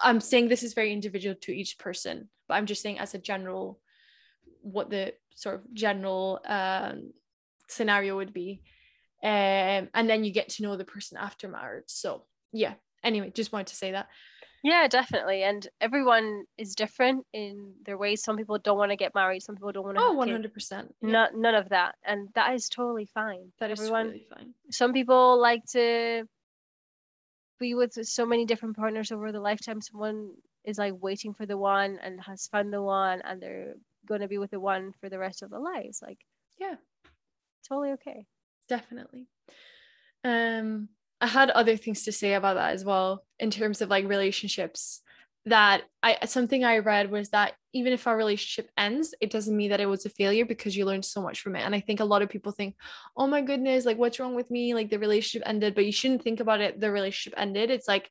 [0.00, 3.18] I'm saying this is very individual to each person, but I'm just saying as a
[3.18, 3.80] general
[4.62, 7.12] what the sort of general um,
[7.68, 8.62] scenario would be
[9.22, 13.52] um, and then you get to know the person after marriage so yeah anyway just
[13.52, 14.08] wanted to say that
[14.62, 18.22] yeah definitely and everyone is different in their ways.
[18.22, 21.11] Some people don't want to get married some people don't want to oh 100% Yeah.
[21.11, 23.52] Not, none of that and that is totally fine.
[23.61, 24.54] That is everyone, totally fine.
[24.70, 26.24] Some people like to
[27.59, 29.80] be with so many different partners over the lifetime.
[29.80, 30.30] Someone
[30.64, 33.74] is like waiting for the one and has found the one and they're
[34.06, 36.18] going to be with the one for the rest of their lives like
[36.59, 36.74] yeah.
[37.68, 38.26] totally okay.
[38.68, 39.26] Definitely.
[40.24, 40.88] Um
[41.20, 45.02] i had other things to say about that as well in terms of like relationships
[45.48, 49.70] that I something I read was that even if our relationship ends, it doesn't mean
[49.70, 51.60] that it was a failure because you learned so much from it.
[51.60, 52.76] And I think a lot of people think,
[53.16, 54.74] oh my goodness, like what's wrong with me?
[54.74, 56.80] Like the relationship ended, but you shouldn't think about it.
[56.80, 57.70] The relationship ended.
[57.70, 58.10] It's like,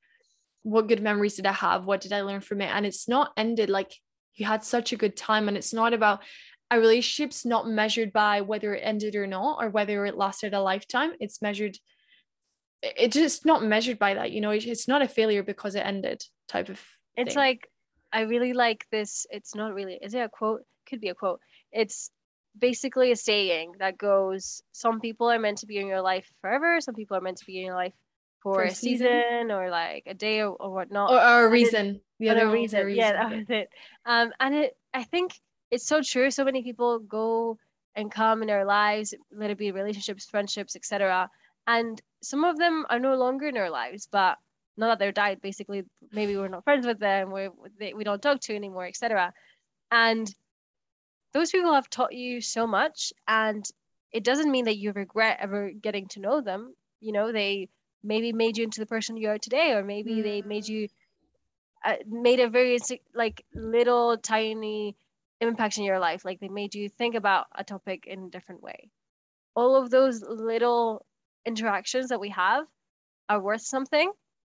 [0.64, 1.86] what good memories did I have?
[1.86, 2.74] What did I learn from it?
[2.74, 3.94] And it's not ended like
[4.36, 5.48] you had such a good time.
[5.48, 6.22] And it's not about
[6.70, 10.62] a relationship's not measured by whether it ended or not, or whether it lasted a
[10.62, 11.14] lifetime.
[11.20, 11.78] It's measured,
[12.82, 16.24] it's just not measured by that, you know, it's not a failure because it ended
[16.48, 16.80] type of
[17.16, 17.42] it's thing.
[17.42, 17.70] like
[18.12, 19.26] I really like this.
[19.30, 20.00] It's not really.
[20.02, 20.62] Is it a quote?
[20.88, 21.42] Could be a quote.
[21.72, 22.12] It's
[22.58, 26.80] basically a saying that goes some people are meant to be in your life forever
[26.82, 27.94] some people are meant to be in your life
[28.42, 29.08] for, for a season.
[29.08, 29.52] season.
[29.52, 32.86] or like a day or, or whatnot or, or a reason the other reason.
[32.86, 33.00] reason.
[33.00, 33.70] yeah that was it
[34.06, 35.34] um and it i think
[35.72, 37.58] it's so true so many people go
[37.96, 41.30] and come in our lives let it be relationships friendships etc
[41.68, 44.38] and some of them are no longer in our lives but
[44.76, 47.50] not that they're died basically maybe we're not friends with them we
[47.94, 49.34] we don't talk to anymore etc
[49.92, 50.34] and
[51.34, 53.66] those people have taught you so much and
[54.12, 56.74] it doesn't mean that you regret ever getting to know them.
[57.00, 57.70] You know they
[58.04, 60.24] maybe made you into the person you are today or maybe mm.
[60.24, 60.88] they made you
[61.86, 62.78] uh, made a very
[63.14, 64.96] like little tiny
[65.42, 66.26] impact in your life.
[66.26, 68.90] Like they made you think about a topic in a different way.
[69.56, 71.06] All of those little
[71.48, 72.66] interactions that we have
[73.30, 74.12] are worth something.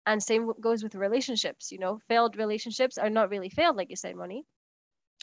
[0.07, 3.97] And same goes with relationships you know failed relationships are not really failed like you
[3.97, 4.45] said Moni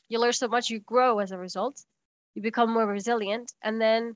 [0.10, 1.84] you learn so much you grow as a result.
[2.36, 3.54] You become more resilient.
[3.64, 4.16] And then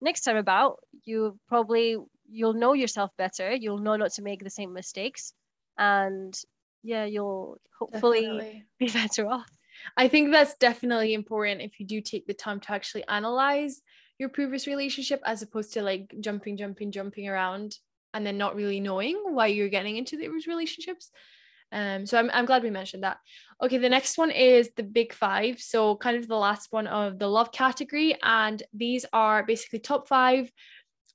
[0.00, 1.96] next time about you probably
[2.30, 3.52] you'll know yourself better.
[3.52, 5.32] You'll know not to make the same mistakes.
[5.78, 6.38] And
[6.82, 8.64] yeah you'll hopefully definitely.
[8.78, 9.48] be better off.
[9.96, 13.80] I think that's definitely important if you do take the time to actually analyze
[14.20, 17.76] your previous relationship as opposed to like jumping jumping jumping around
[18.12, 21.10] and then not really knowing why you're getting into those relationships.
[21.72, 23.18] Um, so I'm, I'm glad we mentioned that.
[23.62, 25.60] Okay, the next one is the big five.
[25.60, 28.16] So, kind of the last one of the love category.
[28.22, 30.50] And these are basically top five.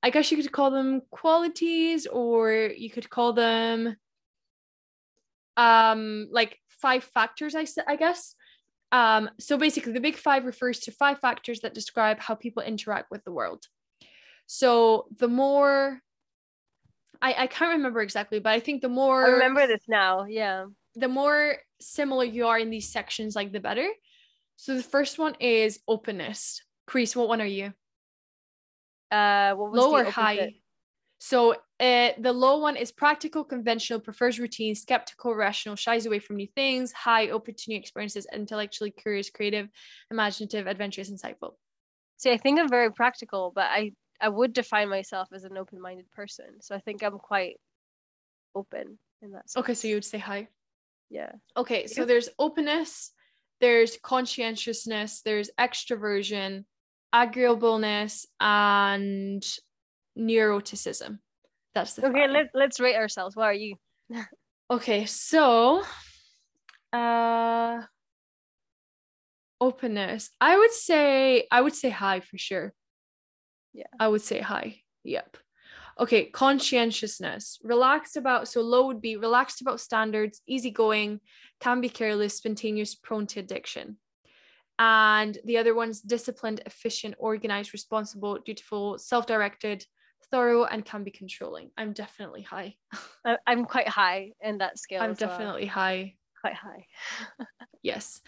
[0.02, 3.98] I guess you could call them qualities, or you could call them
[5.58, 8.36] um like five factors, I, I guess.
[8.96, 13.12] Um, so basically, the big five refers to five factors that describe how people interact
[13.12, 13.66] with the world.
[14.48, 16.00] So, the more
[17.22, 20.66] I, I can't remember exactly, but I think the more I remember this now, yeah.
[20.96, 23.88] The more similar you are in these sections, like the better.
[24.56, 26.62] So the first one is openness.
[26.88, 27.74] Chris, what one are you?
[29.12, 30.54] Uh, what was low or high?
[31.20, 36.38] So uh, the low one is practical, conventional, prefers routine, skeptical, rational, shies away from
[36.38, 39.68] new things, high, open to new experiences, intellectually curious, creative,
[40.10, 41.56] imaginative, adventurous, insightful.
[42.18, 46.10] See, I think I'm very practical, but I I would define myself as an open-minded
[46.12, 46.62] person.
[46.62, 47.60] So I think I'm quite
[48.56, 49.62] open in that sense.
[49.62, 50.48] Okay, so you would say hi.
[51.10, 51.34] Yeah.
[51.58, 53.12] Okay, so there's openness,
[53.60, 56.64] there's conscientiousness, there's extroversion,
[57.12, 59.46] agreeableness, and
[60.18, 61.20] neuroticism.
[61.76, 63.36] That's the Okay, let, let's rate ourselves.
[63.36, 63.76] What are you?
[64.72, 65.84] okay, so
[66.94, 67.82] uh
[69.60, 70.30] openness.
[70.40, 72.74] I would say I would say hi for sure.
[73.74, 73.88] Yeah.
[74.00, 74.82] I would say hi.
[75.04, 75.38] Yep.
[75.98, 77.60] Okay, conscientiousness.
[77.64, 81.22] Relaxed about, so low would be relaxed about standards, easygoing,
[81.62, 83.98] can be careless, spontaneous, prone to addiction.
[84.78, 89.86] And the other one's disciplined, efficient, organized, responsible, dutiful, self directed,
[90.32, 91.72] thorough, and can be controlling.
[91.78, 92.76] I'm definitely high.
[93.48, 95.02] I'm quite high in that scale.
[95.02, 95.74] I'm definitely well.
[95.74, 96.16] high
[96.46, 96.86] quite high.
[97.82, 98.22] yes.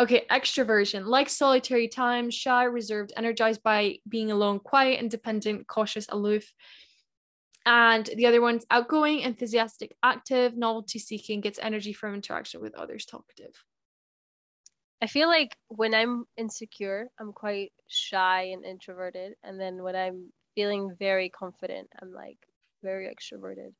[0.00, 6.52] Okay, extroversion, like solitary time, shy, reserved, energized by being alone, quiet, independent, cautious, aloof.
[7.66, 13.04] And the other one's outgoing, enthusiastic, active, novelty seeking, gets energy from interaction with others,
[13.04, 13.54] talkative.
[15.02, 19.34] I feel like when I'm insecure, I'm quite shy and introverted.
[19.44, 22.36] And then when I'm feeling very confident, I'm like
[22.82, 23.72] very extroverted.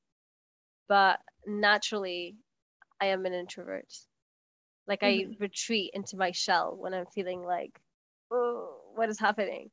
[0.89, 2.37] But naturally,
[3.01, 3.93] I am an introvert.
[4.87, 5.33] Like mm-hmm.
[5.33, 7.79] I retreat into my shell when I'm feeling like
[8.33, 9.71] oh, what is happening?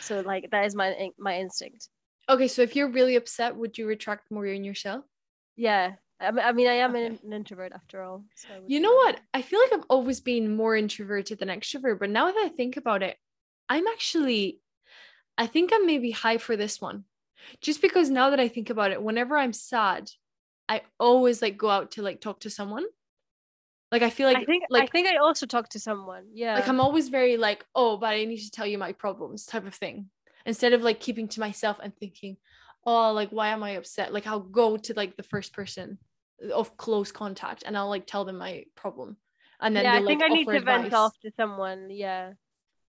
[0.00, 1.88] So like that is my my instinct.
[2.28, 5.04] Okay, so if you're really upset, would you retract more in your shell?
[5.56, 5.92] Yeah.
[6.18, 7.06] I mean, I, am okay.
[7.06, 8.24] an, introvert after all.
[8.36, 9.20] So you know what?
[9.34, 12.78] I feel like I've always been more introverted than extrovert, but now that I think
[12.78, 13.18] about it,
[13.68, 14.60] I'm actually,
[15.38, 17.04] I think I'm maybe high for this one.
[17.60, 20.10] Just because now that I think about it, whenever I'm sad,
[20.68, 22.84] I always like go out to like talk to someone.
[23.92, 26.24] Like I feel like I think like I think I also talk to someone.
[26.32, 26.54] Yeah.
[26.54, 29.66] Like I'm always very like, oh, but I need to tell you my problems type
[29.66, 30.10] of thing.
[30.44, 32.36] Instead of like keeping to myself and thinking,
[32.84, 34.12] oh, like why am I upset?
[34.12, 35.98] Like I'll go to like the first person
[36.52, 39.16] of close contact and I'll like tell them my problem.
[39.60, 40.82] And then yeah, I think like, I need to advice.
[40.82, 41.88] vent off to someone.
[41.90, 42.32] Yeah.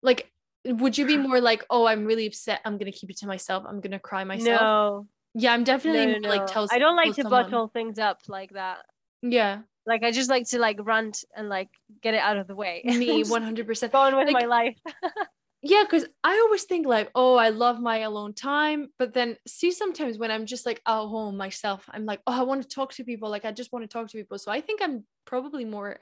[0.01, 0.31] Like,
[0.65, 2.61] would you be more like, oh, I'm really upset.
[2.65, 3.63] I'm gonna keep it to myself.
[3.67, 4.61] I'm gonna cry myself.
[4.61, 5.07] No.
[5.33, 6.67] Yeah, I'm definitely no, no, like tell.
[6.71, 7.43] I don't like to someone.
[7.43, 8.79] bottle things up like that.
[9.21, 9.61] Yeah.
[9.85, 11.69] Like I just like to like rant and like
[12.01, 12.81] get it out of the way.
[12.85, 13.91] Me, one hundred percent.
[13.91, 14.77] Go on with like, my life.
[15.61, 19.71] yeah, because I always think like, oh, I love my alone time, but then see
[19.71, 22.93] sometimes when I'm just like at home myself, I'm like, oh, I want to talk
[22.93, 23.29] to people.
[23.29, 24.39] Like I just want to talk to people.
[24.39, 25.99] So I think I'm probably more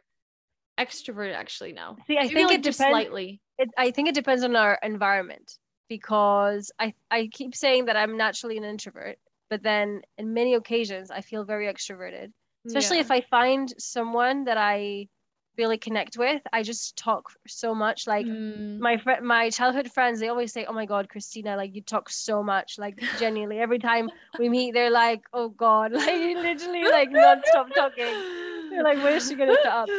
[0.80, 1.98] extrovert actually now.
[2.08, 2.78] See, I Maybe think like it depends.
[2.78, 3.42] slightly.
[3.58, 5.58] It, I think it depends on our environment
[5.90, 9.18] because I I keep saying that I'm naturally an introvert,
[9.50, 12.32] but then in many occasions I feel very extroverted.
[12.66, 13.02] Especially Yeah.
[13.04, 15.08] if I find someone that I
[15.58, 18.08] really connect with, I just talk so much.
[18.08, 18.80] Like Mm.
[18.80, 22.10] my friend, my childhood friends, they always say, "Oh my God, Christina, like you talk
[22.10, 24.10] so much." Like genuinely, every time
[24.40, 28.24] we meet, they're like, "Oh God, like you literally like non-stop talking."
[28.72, 29.92] They're like, "Where is she gonna stop?"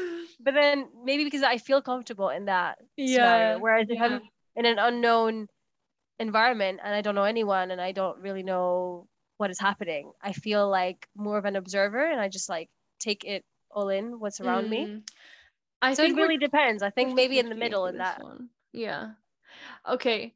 [0.44, 4.04] But then maybe because I feel comfortable in that Yeah, scenario, whereas if yeah.
[4.06, 4.20] I'm
[4.56, 5.48] in an unknown
[6.18, 9.08] environment and I don't know anyone and I don't really know
[9.38, 12.68] what is happening, I feel like more of an observer and I just like
[13.00, 14.86] take it all in what's around me.
[14.86, 15.02] Mm.
[15.82, 16.82] I So think it really depends.
[16.82, 18.22] I think maybe in the middle in that.
[18.22, 18.48] one.
[18.72, 19.10] Yeah.
[19.88, 20.34] Okay.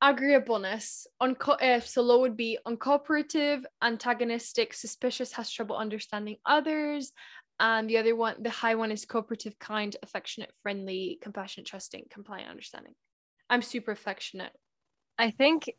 [0.00, 1.06] Agreeableness.
[1.20, 7.12] Unco- uh, so low would be uncooperative, antagonistic, suspicious, has trouble understanding others.
[7.60, 12.50] And the other one, the high one is cooperative, kind, affectionate, friendly, compassionate, trusting, compliant,
[12.50, 12.94] understanding.
[13.50, 14.52] I'm super affectionate.
[15.18, 15.70] I think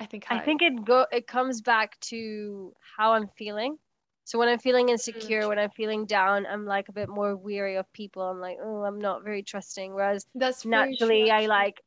[0.00, 3.78] I think I think it go it comes back to how I'm feeling.
[4.24, 5.48] So when I'm feeling insecure, mm.
[5.48, 8.22] when I'm feeling down, I'm like a bit more weary of people.
[8.22, 9.94] I'm like, oh, I'm not very trusting.
[9.94, 11.80] Whereas that's naturally, I like,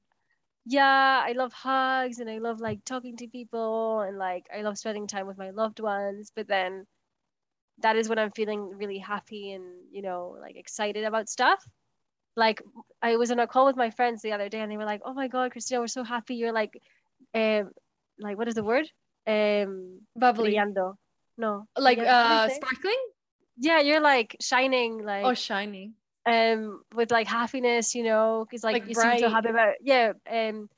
[0.66, 4.80] yeah, I love hugs and I love like talking to people and like I love
[4.80, 6.32] spending time with my loved ones.
[6.36, 6.88] But then
[7.80, 11.64] that is when I'm feeling really happy and you know like excited about stuff.
[12.36, 12.62] Like
[13.02, 15.02] I was on a call with my friends the other day and they were like,
[15.04, 16.36] oh my god, Christina, we're so happy.
[16.36, 16.72] You're like,
[17.34, 17.72] um,
[18.20, 18.90] like what is the word?
[19.28, 20.54] Um, bubbly.
[20.54, 20.96] brillando.
[21.38, 21.66] No.
[21.78, 22.06] Like brillando.
[22.06, 23.04] What do you uh sparkling?
[23.58, 25.94] yeah, you're like shining like Oh, shining.
[26.26, 30.14] um with like happiness, you know, because like, Like you seem so happy about yeah,
[30.32, 30.70] um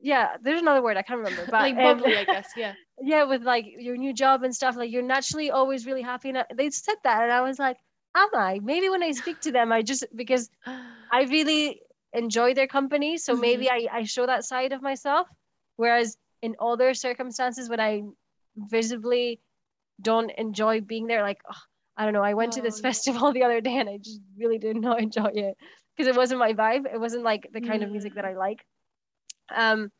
[0.00, 2.52] yeah, there's another word I can't remember, but like um, bubbly, I guess.
[2.56, 2.74] Yeah.
[3.02, 6.30] Yeah, with like your new job and stuff, like you're naturally always really happy.
[6.30, 7.78] And I- they said that, and I was like,
[8.16, 8.60] am I?
[8.62, 10.50] Maybe when I speak to them, I just because
[11.12, 11.80] I really
[12.12, 13.40] enjoy their company, so Mhm.
[13.40, 15.28] maybe I I show that side of myself.
[15.76, 18.02] Whereas in other circumstances, when I
[18.56, 19.40] visibly
[20.00, 21.56] don't enjoy being there, like ugh,
[21.96, 22.90] I don't know, I went to this Oh, yeah.
[22.90, 25.56] festival the other day and I just really did not enjoy it
[25.96, 26.92] because it wasn't my vibe.
[26.92, 28.64] It wasn't like the kind of music that I like.
[29.54, 29.90] Um,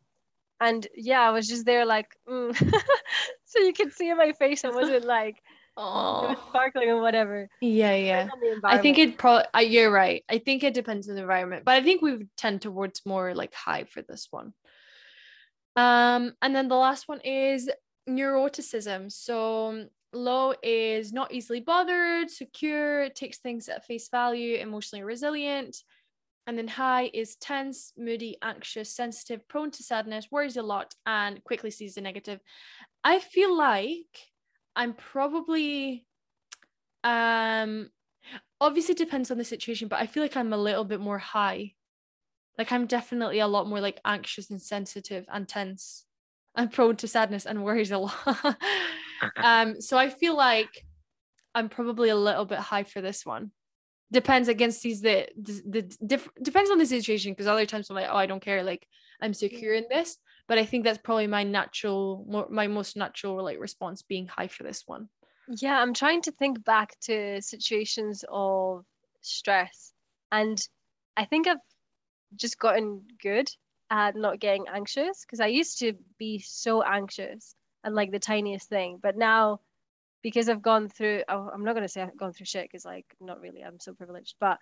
[0.60, 2.56] and yeah, I was just there like, mm.
[3.44, 5.42] so you could see in my face it wasn't like
[5.80, 6.34] Oh.
[6.48, 7.48] sparkling or whatever.
[7.60, 8.24] Yeah, yeah.
[8.24, 10.24] Depends on the I think it probably you're right.
[10.28, 13.54] I think it depends on the environment, but I think we tend towards more like
[13.54, 14.54] high for this one.
[15.76, 17.70] Um, and then the last one is
[18.08, 19.12] neuroticism.
[19.12, 25.76] So low is not easily bothered, secure, takes things at face value, emotionally resilient.
[26.48, 31.44] And then high is tense, moody, anxious, sensitive, prone to sadness, worries a lot, and
[31.44, 32.40] quickly sees the negative.
[33.04, 34.06] I feel like
[34.74, 36.06] I'm probably
[37.04, 37.90] um
[38.62, 41.74] obviously depends on the situation, but I feel like I'm a little bit more high.
[42.56, 46.06] Like I'm definitely a lot more like anxious and sensitive and tense
[46.56, 48.56] and prone to sadness and worries a lot.
[49.36, 50.86] um, so I feel like
[51.54, 53.50] I'm probably a little bit high for this one.
[54.10, 57.96] Depends against these the the, the diff- depends on the situation because other times I'm
[57.96, 58.86] like, oh, I don't care, like
[59.20, 60.16] I'm secure in this.
[60.46, 64.48] But I think that's probably my natural, more, my most natural like response being high
[64.48, 65.10] for this one.
[65.48, 68.84] Yeah, I'm trying to think back to situations of
[69.20, 69.92] stress.
[70.32, 70.58] And
[71.16, 71.58] I think I've
[72.36, 73.48] just gotten good
[73.90, 77.54] at not getting anxious because I used to be so anxious
[77.84, 78.98] and like the tiniest thing.
[79.02, 79.60] But now,
[80.22, 82.84] because I've gone through, oh, I'm not going to say I've gone through shit because,
[82.84, 84.34] like, not really, I'm so privileged.
[84.40, 84.58] But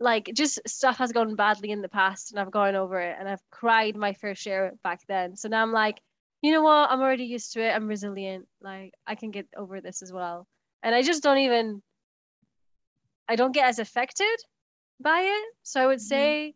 [0.00, 3.28] like just stuff has gone badly in the past and I've gone over it and
[3.28, 5.36] I've cried my fair share back then.
[5.36, 6.00] So now I'm like,
[6.42, 6.90] you know what?
[6.90, 7.72] I'm already used to it.
[7.72, 8.46] I'm resilient.
[8.60, 10.46] Like I can get over this as well.
[10.82, 11.82] And I just don't even
[13.28, 14.38] I don't get as affected
[15.00, 15.54] by it.
[15.64, 16.06] So I would mm-hmm.
[16.06, 16.54] say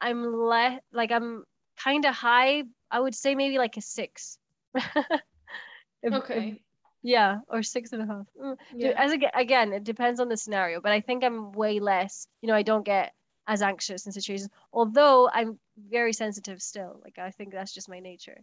[0.00, 1.44] I'm less like I'm
[1.82, 2.64] kind of high.
[2.90, 4.38] I would say maybe like a six.
[4.74, 6.48] if, okay.
[6.48, 6.58] If,
[7.02, 8.26] yeah, or six and a half.
[8.40, 8.56] Mm.
[8.74, 8.92] Yeah.
[8.96, 12.26] As again, again, it depends on the scenario, but I think I'm way less.
[12.42, 13.12] You know, I don't get
[13.46, 15.58] as anxious in situations, although I'm
[15.88, 17.00] very sensitive still.
[17.02, 18.40] Like I think that's just my nature,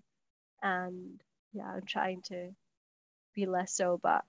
[0.62, 1.22] and
[1.54, 2.50] yeah, I'm trying to
[3.36, 4.00] be less so.
[4.02, 4.24] But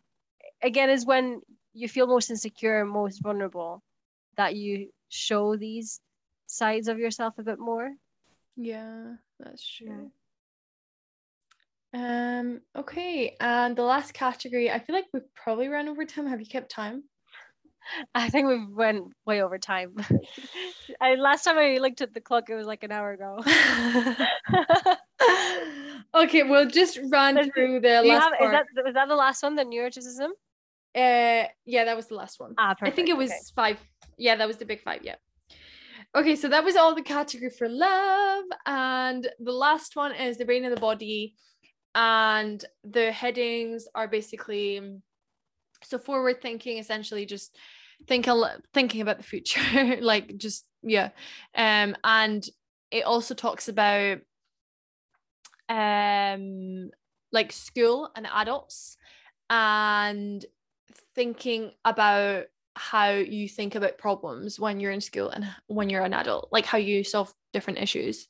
[0.62, 1.40] again, is when
[1.72, 3.82] you feel most insecure, most vulnerable,
[4.36, 6.00] that you show these
[6.46, 7.90] sides of yourself a bit more.
[8.56, 10.10] Yeah, that's true.
[11.94, 16.26] Um, okay, and the last category, I feel like we've probably run over time.
[16.26, 17.04] Have you kept time?
[18.14, 19.94] I think we've went way over time.
[21.00, 23.38] I last time I looked at the clock, it was like an hour ago.
[26.14, 28.24] okay, we'll just run through the last.
[28.24, 30.30] Have, is that was that the last one, the neuroticism?
[30.94, 32.54] Uh, yeah, that was the last one.
[32.58, 32.92] Ah, perfect.
[32.92, 33.40] I think it was okay.
[33.54, 33.78] five.
[34.18, 35.00] Yeah, that was the big five.
[35.02, 35.16] Yeah.
[36.14, 40.44] Okay, so that was all the category for love, and the last one is the
[40.44, 41.34] brain and the body
[41.96, 45.00] and the headings are basically
[45.82, 47.56] so forward thinking essentially just
[48.06, 48.28] think
[48.74, 51.08] thinking about the future like just yeah.
[51.54, 52.46] Um and
[52.90, 54.18] it also talks about
[55.68, 56.90] um
[57.32, 58.98] like school and adults
[59.48, 60.44] and
[61.14, 62.44] thinking about
[62.74, 66.66] how you think about problems when you're in school and when you're an adult like
[66.66, 68.28] how you solve different issues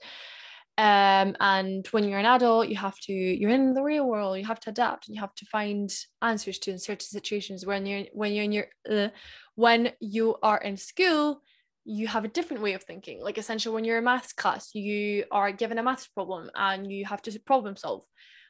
[0.79, 4.45] um, and when you're an adult you have to you're in the real world you
[4.45, 5.91] have to adapt and you have to find
[6.21, 7.65] answers to in certain situations.
[7.65, 9.09] When you're when you're in your uh,
[9.55, 11.43] when you are in school
[11.89, 13.23] you have a different way of thinking.
[13.23, 17.07] Like essentially when you're in maths class you are given a maths problem and you
[17.07, 18.05] have to problem solve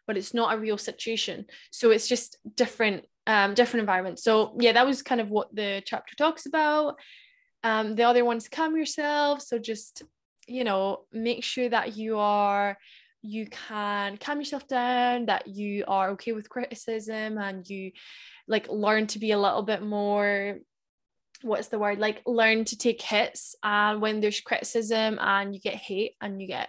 [0.06, 1.46] but it's not a real situation.
[1.70, 5.80] So it's just different um different environments so yeah that was kind of what the
[5.86, 6.98] chapter talks about.
[7.62, 9.42] Um the other one's calm yourself.
[9.42, 10.02] So just
[10.46, 12.78] you know make sure that you are
[13.22, 17.90] you can calm yourself down that you are okay with criticism and you
[18.46, 20.58] like learn to be a little bit more
[21.42, 21.98] what's the word?
[21.98, 26.48] Like learn to take hits and when there's criticism and you get hate and you
[26.48, 26.68] get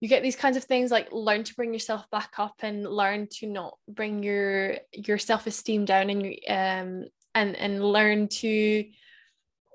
[0.00, 3.28] you get these kinds of things like learn to bring yourself back up and learn
[3.30, 7.04] to not bring your your self-esteem down and your um
[7.34, 8.84] and and learn to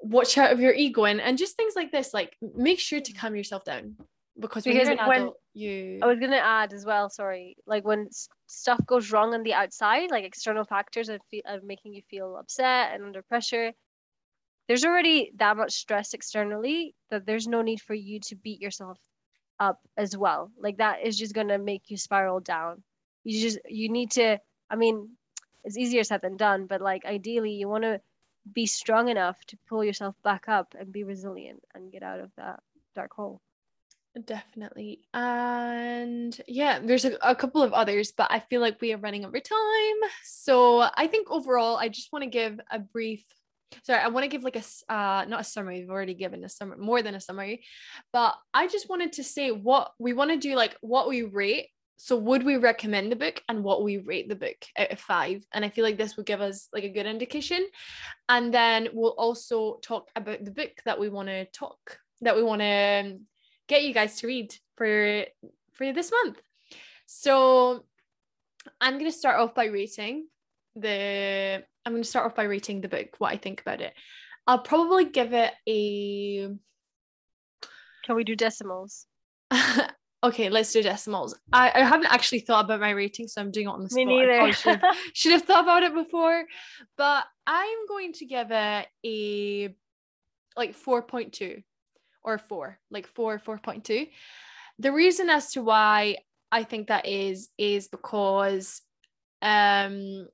[0.01, 3.13] watch out of your ego and, and just things like this like make sure to
[3.13, 3.17] mm.
[3.17, 3.95] calm yourself down
[4.39, 7.57] because when because you're an when, adult you I was gonna add as well sorry
[7.67, 8.09] like when
[8.47, 12.93] stuff goes wrong on the outside like external factors of, of making you feel upset
[12.93, 13.73] and under pressure
[14.67, 18.97] there's already that much stress externally that there's no need for you to beat yourself
[19.59, 20.49] up as well.
[20.57, 22.83] Like that is just gonna make you spiral down.
[23.23, 25.09] You just you need to I mean
[25.63, 27.99] it's easier said than done but like ideally you want to
[28.51, 32.31] be strong enough to pull yourself back up and be resilient and get out of
[32.37, 32.61] that
[32.95, 33.41] dark hole.
[34.25, 34.99] Definitely.
[35.13, 39.23] And yeah, there's a, a, couple of others, but I feel like we are running
[39.23, 40.09] over time.
[40.25, 43.23] So I think overall, I just want to give a brief.
[43.83, 45.79] Sorry, I want to give like a uh, not a summary.
[45.79, 47.63] We've already given a summary, more than a summary,
[48.11, 51.69] but I just wanted to say what we want to do, like what we rate
[52.03, 55.45] so would we recommend the book and what we rate the book out of five?
[55.53, 57.63] And i feel like this would give us like a good indication.
[58.27, 62.41] And then we'll also talk about the book that we want to talk that we
[62.41, 63.19] want to um,
[63.67, 65.25] get you guys to read for
[65.73, 66.41] for this month.
[67.05, 67.85] So
[68.79, 70.27] i'm going to start off by rating
[70.75, 73.93] the i'm going to start off by rating the book what i think about it.
[74.47, 76.47] I'll probably give it a
[78.05, 79.05] can we do decimals
[80.23, 81.35] okay, let's do decimals.
[81.51, 83.97] I, I haven't actually thought about my rating, so I'm doing it on the spot.
[83.97, 84.51] Me neither.
[84.53, 86.45] should, have, should have thought about it before,
[86.97, 89.75] but I'm going to give it a
[90.55, 91.63] like 4.2
[92.23, 94.09] or 4, like 4, 4.2.
[94.79, 96.17] The reason as to why
[96.51, 98.81] I think that is is because
[99.41, 100.27] um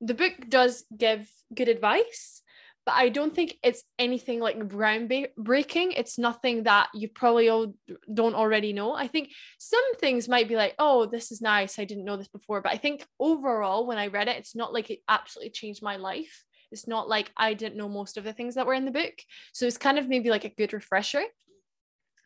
[0.00, 2.41] the book does give good advice
[2.84, 5.92] but I don't think it's anything like groundbreaking.
[5.96, 7.74] It's nothing that you probably all
[8.12, 8.92] don't already know.
[8.92, 11.78] I think some things might be like, oh, this is nice.
[11.78, 12.60] I didn't know this before.
[12.60, 15.96] But I think overall, when I read it, it's not like it absolutely changed my
[15.96, 16.44] life.
[16.72, 19.14] It's not like I didn't know most of the things that were in the book.
[19.52, 21.22] So it's kind of maybe like a good refresher.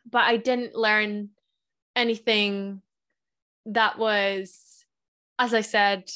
[0.09, 1.29] But I didn't learn
[1.95, 2.81] anything
[3.67, 4.85] that was,
[5.37, 6.09] as I said,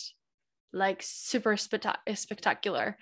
[0.74, 2.98] like super spectacular.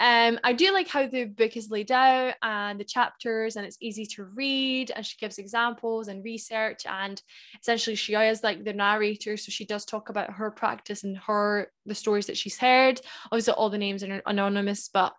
[0.00, 3.76] Um, I do like how the book is laid out and the chapters, and it's
[3.80, 4.92] easy to read.
[4.94, 7.20] And she gives examples and research, and
[7.60, 11.70] essentially she is like the narrator, so she does talk about her practice and her
[11.86, 13.00] the stories that she's heard.
[13.30, 15.14] Obviously, all the names are anonymous, but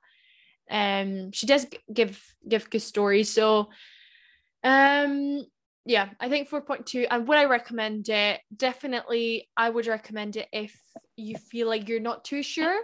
[0.71, 3.29] um, she does give give good stories.
[3.29, 3.69] So,
[4.63, 5.45] um,
[5.85, 7.07] yeah, I think 4.2.
[7.10, 8.41] And would I recommend it?
[8.55, 10.76] Definitely, I would recommend it if
[11.18, 12.80] you feel like you're not too sure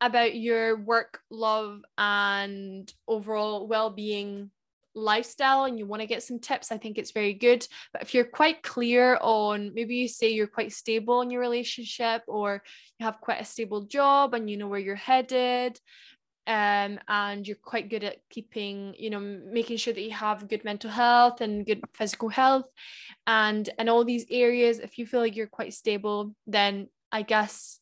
[0.00, 4.50] about your work, love, and overall well being
[4.94, 7.66] lifestyle and you want to get some tips, I think it's very good.
[7.92, 12.22] But if you're quite clear on maybe you say you're quite stable in your relationship
[12.26, 12.62] or
[12.98, 15.78] you have quite a stable job and you know where you're headed,
[16.48, 20.64] um, and you're quite good at keeping, you know, making sure that you have good
[20.64, 22.64] mental health and good physical health,
[23.26, 27.80] and and all these areas, if you feel like you're quite stable, then I guess,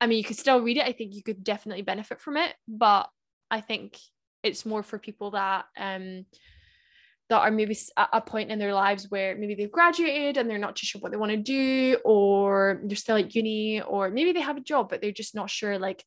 [0.00, 0.86] I mean, you could still read it.
[0.86, 3.10] I think you could definitely benefit from it, but
[3.50, 3.98] I think
[4.42, 6.24] it's more for people that um
[7.30, 10.58] that are maybe at a point in their lives where maybe they've graduated and they're
[10.58, 14.32] not too sure what they want to do or they're still at uni or maybe
[14.32, 16.04] they have a job but they're just not sure like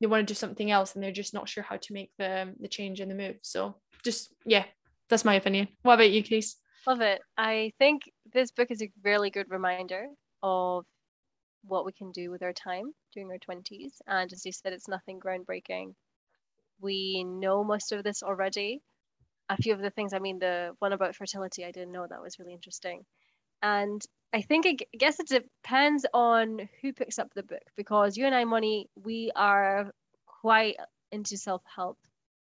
[0.00, 2.54] they want to do something else and they're just not sure how to make the
[2.60, 3.36] the change and the move.
[3.42, 4.64] So just yeah,
[5.08, 5.68] that's my opinion.
[5.82, 6.56] What about you, Chris?
[6.86, 7.20] Love it.
[7.36, 8.02] I think
[8.32, 10.06] this book is a really good reminder
[10.42, 10.86] of
[11.64, 14.00] what we can do with our time during our 20s.
[14.06, 15.94] And as you said, it's nothing groundbreaking.
[16.80, 18.80] We know most of this already.
[19.50, 22.22] A few of the things, I mean, the one about fertility, I didn't know that
[22.22, 23.04] was really interesting.
[23.62, 24.00] And
[24.32, 28.34] I think I guess it depends on who picks up the book because you and
[28.34, 29.90] I, Moni, we are
[30.26, 30.76] quite
[31.10, 31.98] into self help,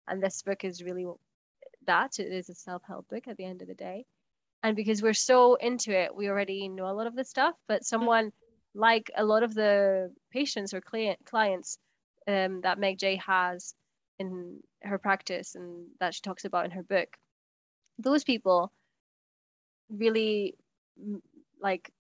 [0.07, 1.07] and this book is really
[1.87, 2.21] that.
[2.21, 4.05] It is a self help book at the end of the day,
[4.63, 7.57] and because we're so into it, we already know a lot of the stuff.
[7.67, 8.33] But someone
[8.75, 11.79] like a lot of the patients or client clients
[12.29, 13.75] um, that Meg Jay has
[14.21, 17.17] in her practice and that she talks about in her book,
[17.99, 18.73] those people
[19.91, 20.55] really
[21.63, 21.91] like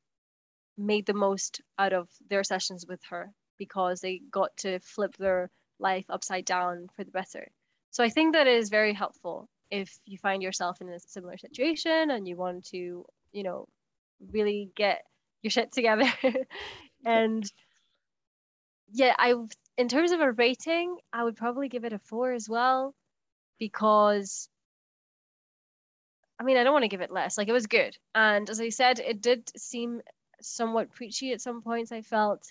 [0.77, 5.51] made the most out of their sessions with her because they got to flip their
[5.79, 7.51] life upside down for the better.
[7.91, 12.11] So I think that is very helpful if you find yourself in a similar situation
[12.11, 13.67] and you want to, you know,
[14.33, 15.03] really get
[15.43, 16.11] your shit together.
[17.05, 17.45] and
[18.93, 19.35] yeah, I
[19.79, 22.95] in terms of a rating, I would probably give it a four as well
[23.59, 24.49] because
[26.43, 27.39] I mean, I don't want to give it less.
[27.39, 27.97] Like it was good.
[28.17, 30.01] And as I said, it did seem
[30.41, 31.93] somewhat preachy at some points.
[31.93, 32.51] I felt,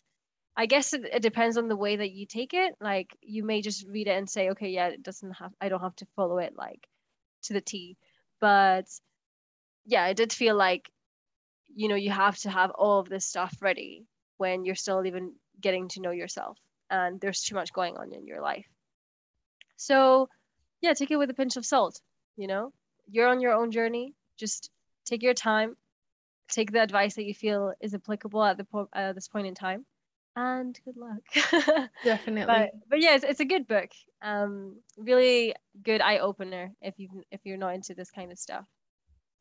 [0.55, 2.73] I guess it, it depends on the way that you take it.
[2.79, 5.81] Like you may just read it and say, okay, yeah, it doesn't have, I don't
[5.81, 6.87] have to follow it like
[7.43, 7.97] to the T.
[8.39, 8.85] But
[9.85, 10.89] yeah, it did feel like,
[11.75, 14.05] you know, you have to have all of this stuff ready
[14.37, 16.57] when you're still even getting to know yourself
[16.89, 18.67] and there's too much going on in your life.
[19.75, 20.29] So
[20.79, 21.99] yeah, take it with a pinch of salt,
[22.37, 22.71] you know?
[23.11, 24.13] You're on your own journey.
[24.37, 24.71] Just
[25.05, 25.75] take your time,
[26.49, 29.55] take the advice that you feel is applicable at the po- uh, this point in
[29.55, 29.85] time,
[30.35, 31.89] and good luck.
[32.03, 32.53] Definitely.
[32.53, 33.89] But, but yeah, it's, it's a good book.
[34.21, 38.65] Um, really good eye opener if you if you're not into this kind of stuff.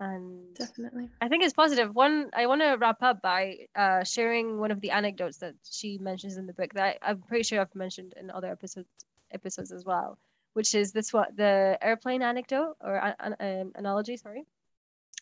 [0.01, 1.95] And definitely, I think it's positive.
[1.95, 5.99] One, I want to wrap up by uh, sharing one of the anecdotes that she
[5.99, 8.89] mentions in the book that I, I'm pretty sure I've mentioned in other episodes
[9.33, 10.19] episodes as well
[10.55, 14.47] which is this what the airplane anecdote or um, analogy, sorry.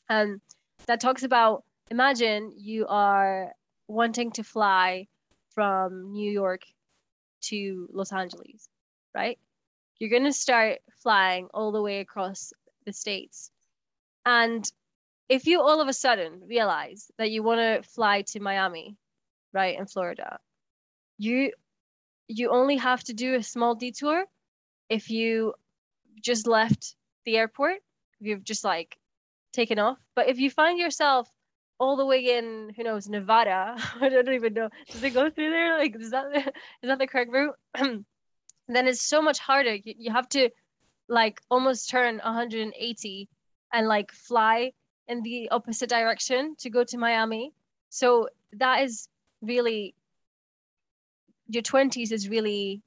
[0.09, 0.41] Um,
[0.87, 3.53] that talks about imagine you are
[3.89, 5.07] wanting to fly
[5.55, 6.63] from New York
[7.41, 8.69] to Los Angeles,
[9.15, 9.39] right?
[9.99, 12.53] You're going to start flying all the way across
[12.87, 13.51] the states.
[14.25, 14.65] And
[15.29, 18.97] if you all of a sudden realize that you want to fly to Miami,
[19.53, 20.39] right, in Florida,
[21.19, 21.53] you
[22.29, 24.25] you only have to do a small detour
[24.89, 25.55] if you
[26.23, 27.77] just left the airport,
[28.21, 28.99] if you've just like
[29.53, 29.99] taken off.
[30.15, 31.31] But if you find yourself
[31.79, 35.51] all the way in, who knows, Nevada, I don't even know, does it go through
[35.51, 35.79] there?
[35.79, 36.39] Like, is that the,
[36.83, 37.55] is that the correct route?
[37.75, 39.75] then it's so much harder.
[39.75, 40.51] You, you have to
[41.09, 43.29] like almost turn 180
[43.73, 44.73] and like fly
[45.07, 47.53] in the opposite direction to go to Miami.
[47.89, 49.09] So that is
[49.41, 49.95] really
[51.49, 52.83] your 20s is really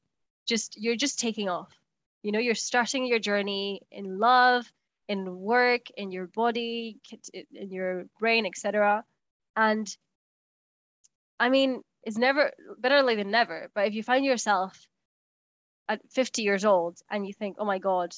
[0.46, 1.81] just you're just taking off
[2.22, 4.72] you know you're starting your journey in love
[5.08, 6.98] in work in your body
[7.34, 9.04] in your brain etc
[9.56, 9.98] and
[11.40, 14.88] i mean it's never better late than never but if you find yourself
[15.90, 18.14] at 50 years old and you think oh my god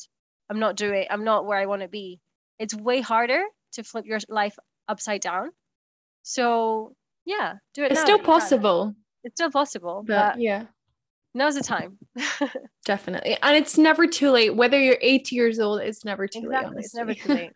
[0.49, 2.19] i'm not doing i'm not where i want to be
[2.59, 3.43] it's way harder
[3.73, 4.57] to flip your life
[4.88, 5.49] upside down
[6.21, 6.93] so
[7.25, 10.03] yeah do it it's now still possible it's still possible.
[10.05, 10.65] But, but yeah.
[11.34, 11.97] Now's the time.
[12.85, 13.38] Definitely.
[13.41, 14.55] And it's never too late.
[14.55, 16.55] Whether you're 80 years old, it's never too exactly.
[16.55, 16.65] late.
[16.65, 16.81] Honestly.
[16.84, 17.51] It's never too late.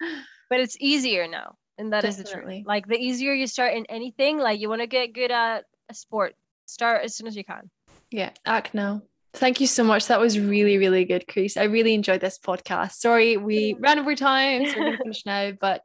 [0.49, 1.56] but it's easier now.
[1.78, 2.24] And that Definitely.
[2.24, 2.64] is the truth.
[2.66, 5.94] Like the easier you start in anything, like you want to get good at a
[5.94, 6.34] sport,
[6.66, 7.70] start as soon as you can.
[8.10, 9.04] Yeah, act now.
[9.34, 10.08] Thank you so much.
[10.08, 11.58] That was really, really good, Chris.
[11.58, 12.94] I really enjoyed this podcast.
[12.94, 15.52] Sorry, we ran over time, so we're going to finish now.
[15.52, 15.84] But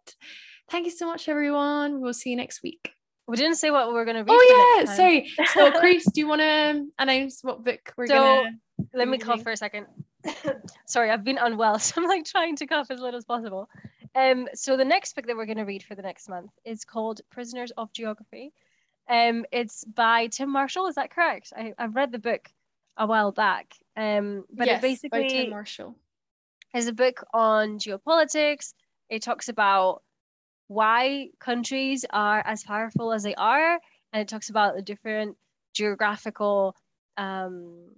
[0.70, 2.00] thank you so much, everyone.
[2.00, 2.92] We'll see you next week.
[3.32, 4.38] We didn't say what we are going to read.
[4.38, 4.94] Oh, yeah.
[4.94, 5.26] Sorry.
[5.54, 8.86] So, Chris, do you want to announce what book we're so, going to?
[8.92, 9.86] Let me cough for a second.
[10.86, 13.70] Sorry, I've been unwell, so I'm like trying to cough as little as possible.
[14.14, 16.84] Um, so the next book that we're going to read for the next month is
[16.84, 18.52] called Prisoners of Geography.
[19.08, 20.88] Um, it's by Tim Marshall.
[20.88, 21.54] Is that correct?
[21.56, 22.50] I, I've read the book
[22.98, 23.72] a while back.
[23.96, 25.96] Um, but yes, it basically by Tim Marshall
[26.74, 28.74] is a book on geopolitics.
[29.08, 30.02] It talks about
[30.68, 33.80] why countries are as powerful as they are,
[34.12, 35.36] and it talks about the different
[35.74, 36.76] geographical
[37.16, 37.90] um,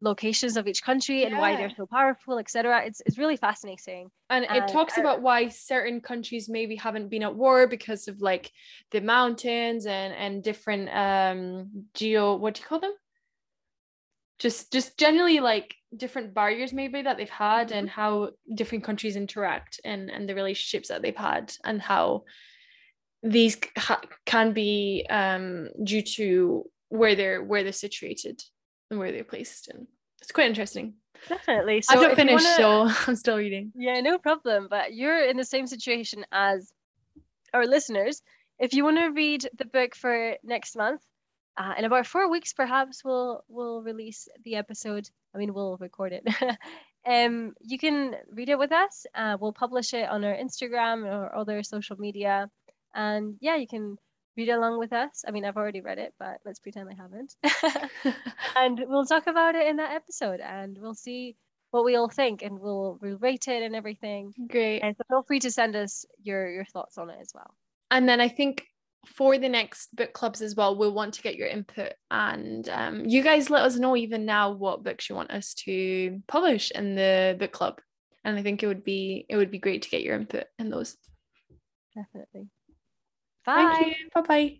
[0.00, 1.28] locations of each country yeah.
[1.28, 2.84] and why they're so powerful, etc.
[2.84, 4.10] It's it's really fascinating.
[4.30, 8.50] And it talks about why certain countries maybe haven't been at war because of like
[8.90, 12.94] the mountains and and different um geo what do you call them?
[14.42, 18.00] just just generally like different barriers maybe that they've had and mm-hmm.
[18.00, 22.24] how different countries interact and and the relationships that they've had and how
[23.22, 28.42] these ha- can be um due to where they're where they're situated
[28.90, 29.86] and where they're placed and
[30.20, 30.94] it's quite interesting.
[31.28, 31.82] Definitely.
[31.82, 32.92] So i've not finished wanna...
[32.94, 33.72] so i'm still reading.
[33.74, 36.72] Yeah no problem but you're in the same situation as
[37.54, 38.22] our listeners.
[38.58, 41.02] If you want to read the book for next month
[41.56, 45.08] uh, in about four weeks perhaps we'll we'll release the episode.
[45.34, 46.26] I mean we'll record it.
[47.04, 49.06] Um you can read it with us.
[49.12, 52.48] Uh, we'll publish it on our instagram or other social media.
[52.94, 53.96] And yeah you can
[54.36, 55.24] read along with us.
[55.26, 57.34] I mean i've already read it but let's pretend i haven't.
[58.56, 61.36] And we'll talk about it in that episode and we'll see
[61.72, 64.32] what we all think and we'll, we'll rate it and everything.
[64.48, 64.80] Great.
[64.80, 67.54] And so feel free to send us your your thoughts on it as well.
[67.90, 68.68] And then i think
[69.06, 71.94] for the next book clubs as well, we'll want to get your input.
[72.10, 76.22] And um, you guys let us know even now what books you want us to
[76.28, 77.80] publish in the book club.
[78.24, 80.70] And I think it would be it would be great to get your input in
[80.70, 80.96] those.
[81.94, 82.48] Definitely.
[83.44, 83.94] Bye.
[84.14, 84.58] Bye bye.